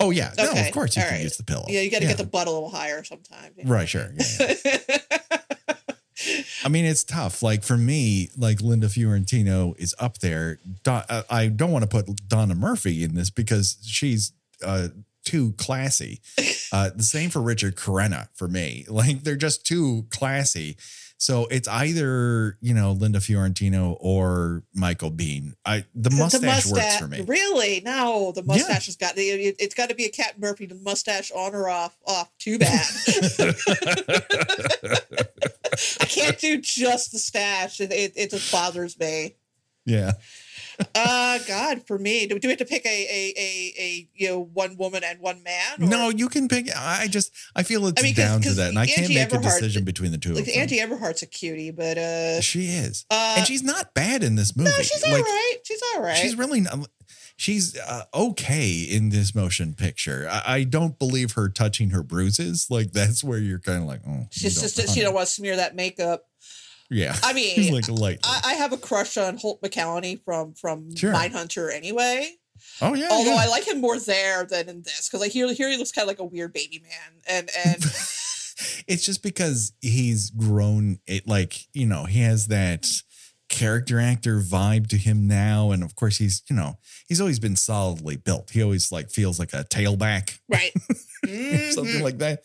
oh 0.00 0.10
yeah, 0.10 0.32
no, 0.36 0.50
of 0.50 0.72
course 0.72 0.96
you 0.96 1.02
all 1.02 1.08
can 1.08 1.18
right. 1.18 1.22
use 1.22 1.36
the 1.36 1.44
pillow. 1.44 1.66
Yeah, 1.68 1.82
you 1.82 1.90
got 1.90 2.00
to 2.00 2.06
get 2.06 2.18
the 2.18 2.26
butt 2.26 2.48
a 2.48 2.50
little 2.50 2.70
higher 2.70 3.04
sometimes. 3.04 3.52
right. 3.64 3.88
Sure. 3.88 4.10
Yeah, 4.40 4.54
yeah. 4.64 4.98
I 6.64 6.68
mean, 6.68 6.84
it's 6.84 7.04
tough. 7.04 7.42
Like 7.42 7.62
for 7.62 7.76
me, 7.76 8.28
like 8.36 8.60
Linda 8.60 8.88
Fiorentino 8.88 9.74
is 9.78 9.94
up 9.98 10.18
there. 10.18 10.58
Don, 10.84 11.02
uh, 11.08 11.22
I 11.30 11.48
don't 11.48 11.72
want 11.72 11.82
to 11.82 11.88
put 11.88 12.28
Donna 12.28 12.54
Murphy 12.54 13.02
in 13.02 13.14
this 13.14 13.30
because 13.30 13.78
she's 13.82 14.32
uh, 14.64 14.88
too 15.24 15.52
classy. 15.58 16.20
Uh, 16.74 16.88
the 16.96 17.02
same 17.02 17.28
for 17.28 17.42
Richard 17.42 17.76
Crenna 17.76 18.28
for 18.32 18.48
me. 18.48 18.86
Like 18.92 19.24
they're 19.24 19.36
just 19.36 19.66
too 19.66 20.06
classy. 20.08 20.78
So 21.18 21.46
it's 21.50 21.68
either 21.68 22.56
you 22.62 22.72
know 22.72 22.92
Linda 22.92 23.20
Fiorentino 23.20 23.98
or 24.00 24.62
Michael 24.74 25.10
Biehn. 25.10 25.52
I 25.66 25.84
the 25.94 26.10
mustache, 26.10 26.66
works 26.66 26.96
for 26.96 27.08
me. 27.08 27.20
Really? 27.20 27.82
No, 27.84 28.32
the 28.32 28.42
mustache 28.42 28.86
has 28.86 28.96
got 28.96 29.18
it, 29.18 29.56
it's 29.58 29.74
got 29.74 29.90
to 29.90 29.94
be 29.94 30.06
a 30.06 30.08
Cat 30.08 30.40
Murphy. 30.40 30.64
The 30.64 30.76
mustache 30.76 31.30
on 31.30 31.54
or 31.54 31.68
off? 31.68 31.94
Off. 32.06 32.30
Too 32.38 32.58
bad. 32.58 32.86
I 36.00 36.04
can't 36.06 36.38
do 36.38 36.58
just 36.60 37.12
the 37.12 37.18
stash. 37.18 37.80
It, 37.80 37.92
it, 37.92 38.12
it 38.16 38.30
just 38.30 38.50
bothers 38.50 38.98
me. 38.98 39.36
yeah. 39.84 40.12
Uh, 40.94 41.38
God, 41.46 41.86
for 41.86 41.98
me, 41.98 42.26
do, 42.26 42.38
do 42.38 42.48
we 42.48 42.52
have 42.52 42.58
to 42.58 42.64
pick 42.64 42.84
a 42.86 42.88
a 42.88 43.34
a, 43.36 43.74
a 43.82 44.08
you 44.14 44.28
know 44.28 44.40
one 44.52 44.76
woman 44.76 45.02
and 45.04 45.18
one 45.20 45.42
man? 45.42 45.82
or- 45.82 45.86
No, 45.86 46.08
you 46.10 46.28
can 46.28 46.48
pick. 46.48 46.68
I 46.76 47.06
just 47.08 47.30
I 47.54 47.62
feel 47.62 47.86
it's 47.86 48.00
I 48.00 48.04
mean, 48.04 48.14
'cause- 48.14 48.24
down 48.24 48.40
to 48.42 48.48
'cause 48.48 48.56
that, 48.56 48.68
and 48.70 48.78
I 48.78 48.86
can't 48.86 49.08
make 49.08 49.32
a 49.32 49.38
decision 49.38 49.84
between 49.84 50.12
the 50.12 50.18
two 50.18 50.32
like 50.34 50.40
of 50.40 50.46
them. 50.46 50.58
Angie 50.58 50.78
Everhart's 50.78 51.22
a 51.22 51.26
cutie, 51.26 51.70
but 51.70 51.98
uh, 51.98 52.40
she 52.40 52.66
is, 52.66 53.04
uh, 53.10 53.34
and 53.38 53.46
she's 53.46 53.62
not 53.62 53.94
bad 53.94 54.22
in 54.22 54.34
this 54.36 54.56
movie. 54.56 54.70
no, 54.70 54.82
she's 54.82 55.02
all 55.04 55.12
like, 55.12 55.24
right. 55.24 55.56
She's 55.64 55.80
all 55.94 56.02
right. 56.02 56.16
She's 56.18 56.36
really 56.36 56.60
not. 56.60 56.88
She's 57.36 57.76
uh, 57.78 58.04
okay 58.14 58.70
in 58.82 59.08
this 59.08 59.34
motion 59.34 59.74
picture. 59.74 60.28
I, 60.30 60.42
I 60.58 60.64
don't 60.64 60.98
believe 60.98 61.32
her 61.32 61.48
touching 61.48 61.90
her 61.90 62.02
bruises. 62.02 62.66
Like 62.70 62.92
that's 62.92 63.24
where 63.24 63.38
you're 63.38 63.58
kind 63.58 63.82
of 63.82 63.88
like, 63.88 64.00
oh, 64.06 64.26
She's 64.30 64.60
just 64.60 64.76
don't- 64.76 64.90
she 64.90 65.00
don't 65.00 65.14
want 65.14 65.26
to 65.28 65.32
smear 65.34 65.56
that 65.56 65.74
makeup. 65.74 66.24
Yeah, 66.92 67.16
I 67.22 67.32
mean, 67.34 67.72
like 67.72 67.88
lightly. 67.88 68.20
I, 68.24 68.40
I 68.44 68.54
have 68.54 68.72
a 68.72 68.76
crush 68.76 69.16
on 69.16 69.36
Holt 69.38 69.60
McCallany 69.62 70.22
from 70.22 70.54
from 70.54 70.94
Sure. 70.94 71.12
Mindhunter 71.12 71.72
anyway. 71.74 72.30
oh 72.80 72.94
yeah, 72.94 73.08
Although 73.10 73.30
yeah. 73.34 73.40
I 73.44 73.46
like 73.48 73.66
him 73.66 73.80
more 73.80 73.98
there 73.98 74.44
than 74.44 74.68
in 74.68 74.82
this 74.82 75.08
because 75.08 75.24
I 75.24 75.28
hear 75.28 75.52
here 75.52 75.68
he 75.70 75.76
looks 75.76 75.92
kind 75.92 76.04
of 76.04 76.08
like 76.08 76.18
a 76.20 76.24
weird 76.24 76.52
baby 76.52 76.80
man, 76.82 77.20
and 77.28 77.50
and 77.64 77.76
it's 78.86 79.04
just 79.04 79.22
because 79.22 79.72
he's 79.80 80.30
grown. 80.30 80.98
It 81.06 81.26
like 81.26 81.66
you 81.72 81.86
know 81.86 82.04
he 82.04 82.20
has 82.20 82.46
that 82.48 82.86
character 83.48 84.00
actor 84.00 84.40
vibe 84.40 84.86
to 84.88 84.96
him 84.96 85.26
now, 85.26 85.72
and 85.72 85.82
of 85.82 85.94
course 85.96 86.16
he's 86.18 86.42
you 86.48 86.56
know 86.56 86.78
he's 87.08 87.20
always 87.20 87.38
been 87.38 87.56
solidly 87.56 88.16
built. 88.16 88.50
He 88.50 88.62
always 88.62 88.92
like 88.92 89.10
feels 89.10 89.38
like 89.38 89.52
a 89.52 89.64
tailback 89.64 90.38
right. 90.48 90.72
Mhm. 91.26 91.72
something 91.72 92.02
like 92.02 92.18
that. 92.18 92.44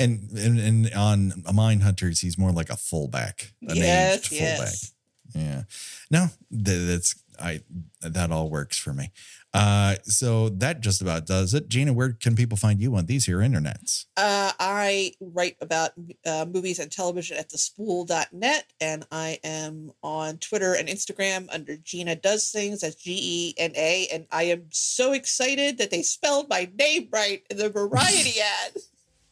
And, 0.00 0.30
and 0.36 0.58
and 0.58 0.94
on 0.94 1.44
Mind 1.54 1.82
Hunters, 1.82 2.20
he's 2.20 2.36
more 2.38 2.52
like 2.52 2.70
a 2.70 2.76
fullback, 2.76 3.52
an 3.62 3.76
Yes, 3.76 4.16
aged 4.18 4.26
fullback. 4.28 4.58
yes. 4.58 4.92
Yeah. 5.34 5.62
No, 6.10 6.26
th- 6.50 6.88
that's 6.88 7.14
I 7.38 7.60
that 8.02 8.32
all 8.32 8.50
works 8.50 8.76
for 8.78 8.92
me. 8.92 9.10
Uh 9.54 9.96
so 10.04 10.48
that 10.48 10.80
just 10.80 11.00
about 11.02 11.26
does 11.26 11.54
it. 11.54 11.68
Gena, 11.68 11.92
where 11.92 12.12
can 12.12 12.34
people 12.36 12.56
find 12.58 12.80
you 12.80 12.94
on 12.96 13.06
these 13.06 13.26
here 13.26 13.38
internets? 13.38 14.04
Uh, 14.16 14.52
I 14.60 15.12
write 15.20 15.56
about 15.60 15.90
uh, 16.26 16.46
movies 16.52 16.78
and 16.78 16.90
television 16.90 17.36
at 17.36 17.48
thespool.net, 17.50 18.64
and 18.80 19.06
I 19.10 19.38
am 19.42 19.90
on 20.02 20.38
Twitter 20.38 20.74
and 20.74 20.88
Instagram 20.88 21.48
under 21.52 21.76
Gena 21.76 22.14
Does 22.16 22.50
Things. 22.50 22.80
That's 22.82 22.94
G 22.96 23.18
E 23.20 23.54
N 23.58 23.72
A. 23.76 24.06
And 24.12 24.26
I 24.30 24.44
am 24.44 24.66
so 24.70 25.12
excited 25.12 25.78
that 25.78 25.90
they 25.90 26.02
spelled 26.02 26.48
my 26.48 26.70
name 26.78 27.08
right 27.12 27.42
in 27.50 27.56
the 27.56 27.70
variety 27.70 28.40
ad. 28.66 28.76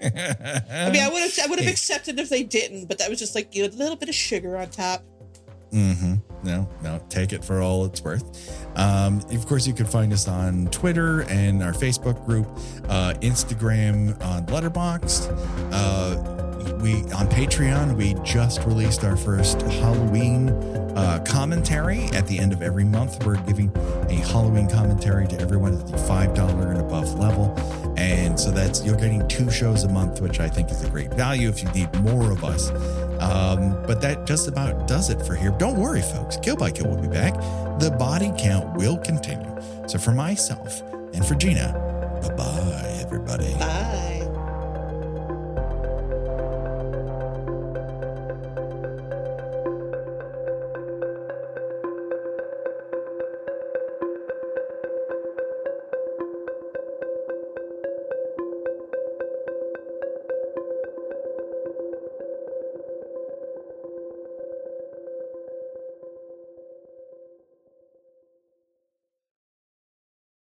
I 0.00 0.90
mean, 0.92 1.02
I 1.02 1.10
would 1.12 1.22
have 1.22 1.38
I 1.42 1.46
would 1.48 1.58
have 1.58 1.68
accepted 1.68 2.18
if 2.20 2.28
they 2.28 2.42
didn't, 2.42 2.86
but 2.86 2.98
that 2.98 3.10
was 3.10 3.18
just 3.18 3.34
like 3.34 3.54
you 3.54 3.62
know 3.62 3.74
a 3.74 3.76
little 3.76 3.96
bit 3.96 4.08
of 4.08 4.14
sugar 4.14 4.56
on 4.56 4.70
top. 4.70 5.02
Mm-hmm. 5.72 6.14
No, 6.44 6.68
no, 6.82 7.00
take 7.10 7.32
it 7.32 7.44
for 7.44 7.60
all 7.60 7.84
it's 7.84 8.02
worth. 8.02 8.78
Um, 8.78 9.20
of 9.30 9.46
course, 9.46 9.66
you 9.66 9.74
can 9.74 9.86
find 9.86 10.12
us 10.12 10.28
on 10.28 10.68
Twitter 10.68 11.22
and 11.22 11.62
our 11.62 11.72
Facebook 11.72 12.24
group, 12.24 12.46
uh, 12.88 13.14
Instagram 13.20 14.22
on 14.24 14.46
Letterboxd. 14.46 15.28
Uh, 15.72 16.47
we 16.80 17.02
on 17.12 17.28
Patreon. 17.28 17.96
We 17.96 18.14
just 18.24 18.64
released 18.64 19.04
our 19.04 19.16
first 19.16 19.60
Halloween 19.62 20.50
uh, 20.96 21.24
commentary. 21.26 22.04
At 22.12 22.26
the 22.26 22.38
end 22.38 22.52
of 22.52 22.62
every 22.62 22.84
month, 22.84 23.24
we're 23.24 23.36
giving 23.42 23.70
a 24.08 24.14
Halloween 24.14 24.68
commentary 24.68 25.26
to 25.28 25.40
everyone 25.40 25.74
at 25.78 25.86
the 25.86 25.98
five 25.98 26.34
dollar 26.34 26.70
and 26.70 26.80
above 26.80 27.18
level, 27.18 27.54
and 27.96 28.38
so 28.38 28.50
that's 28.50 28.84
you're 28.84 28.96
getting 28.96 29.26
two 29.28 29.50
shows 29.50 29.84
a 29.84 29.88
month, 29.88 30.20
which 30.20 30.40
I 30.40 30.48
think 30.48 30.70
is 30.70 30.82
a 30.84 30.90
great 30.90 31.12
value. 31.14 31.48
If 31.48 31.62
you 31.62 31.70
need 31.70 31.92
more 32.00 32.30
of 32.30 32.44
us. 32.44 32.70
Um, 33.20 33.82
but 33.84 34.00
that 34.02 34.26
just 34.26 34.46
about 34.46 34.86
does 34.86 35.10
it 35.10 35.20
for 35.22 35.34
here. 35.34 35.50
Don't 35.58 35.76
worry, 35.76 36.02
folks. 36.02 36.36
Kill 36.36 36.56
by 36.56 36.70
Kill 36.70 36.88
will 36.88 37.02
be 37.02 37.08
back. 37.08 37.34
The 37.80 37.94
body 37.98 38.32
count 38.38 38.76
will 38.76 38.96
continue. 38.98 39.60
So 39.88 39.98
for 39.98 40.12
myself 40.12 40.82
and 41.14 41.26
for 41.26 41.34
Gena, 41.34 41.72
bye 42.22 42.34
bye, 42.36 42.98
everybody. 43.00 43.54
Bye. 43.54 44.17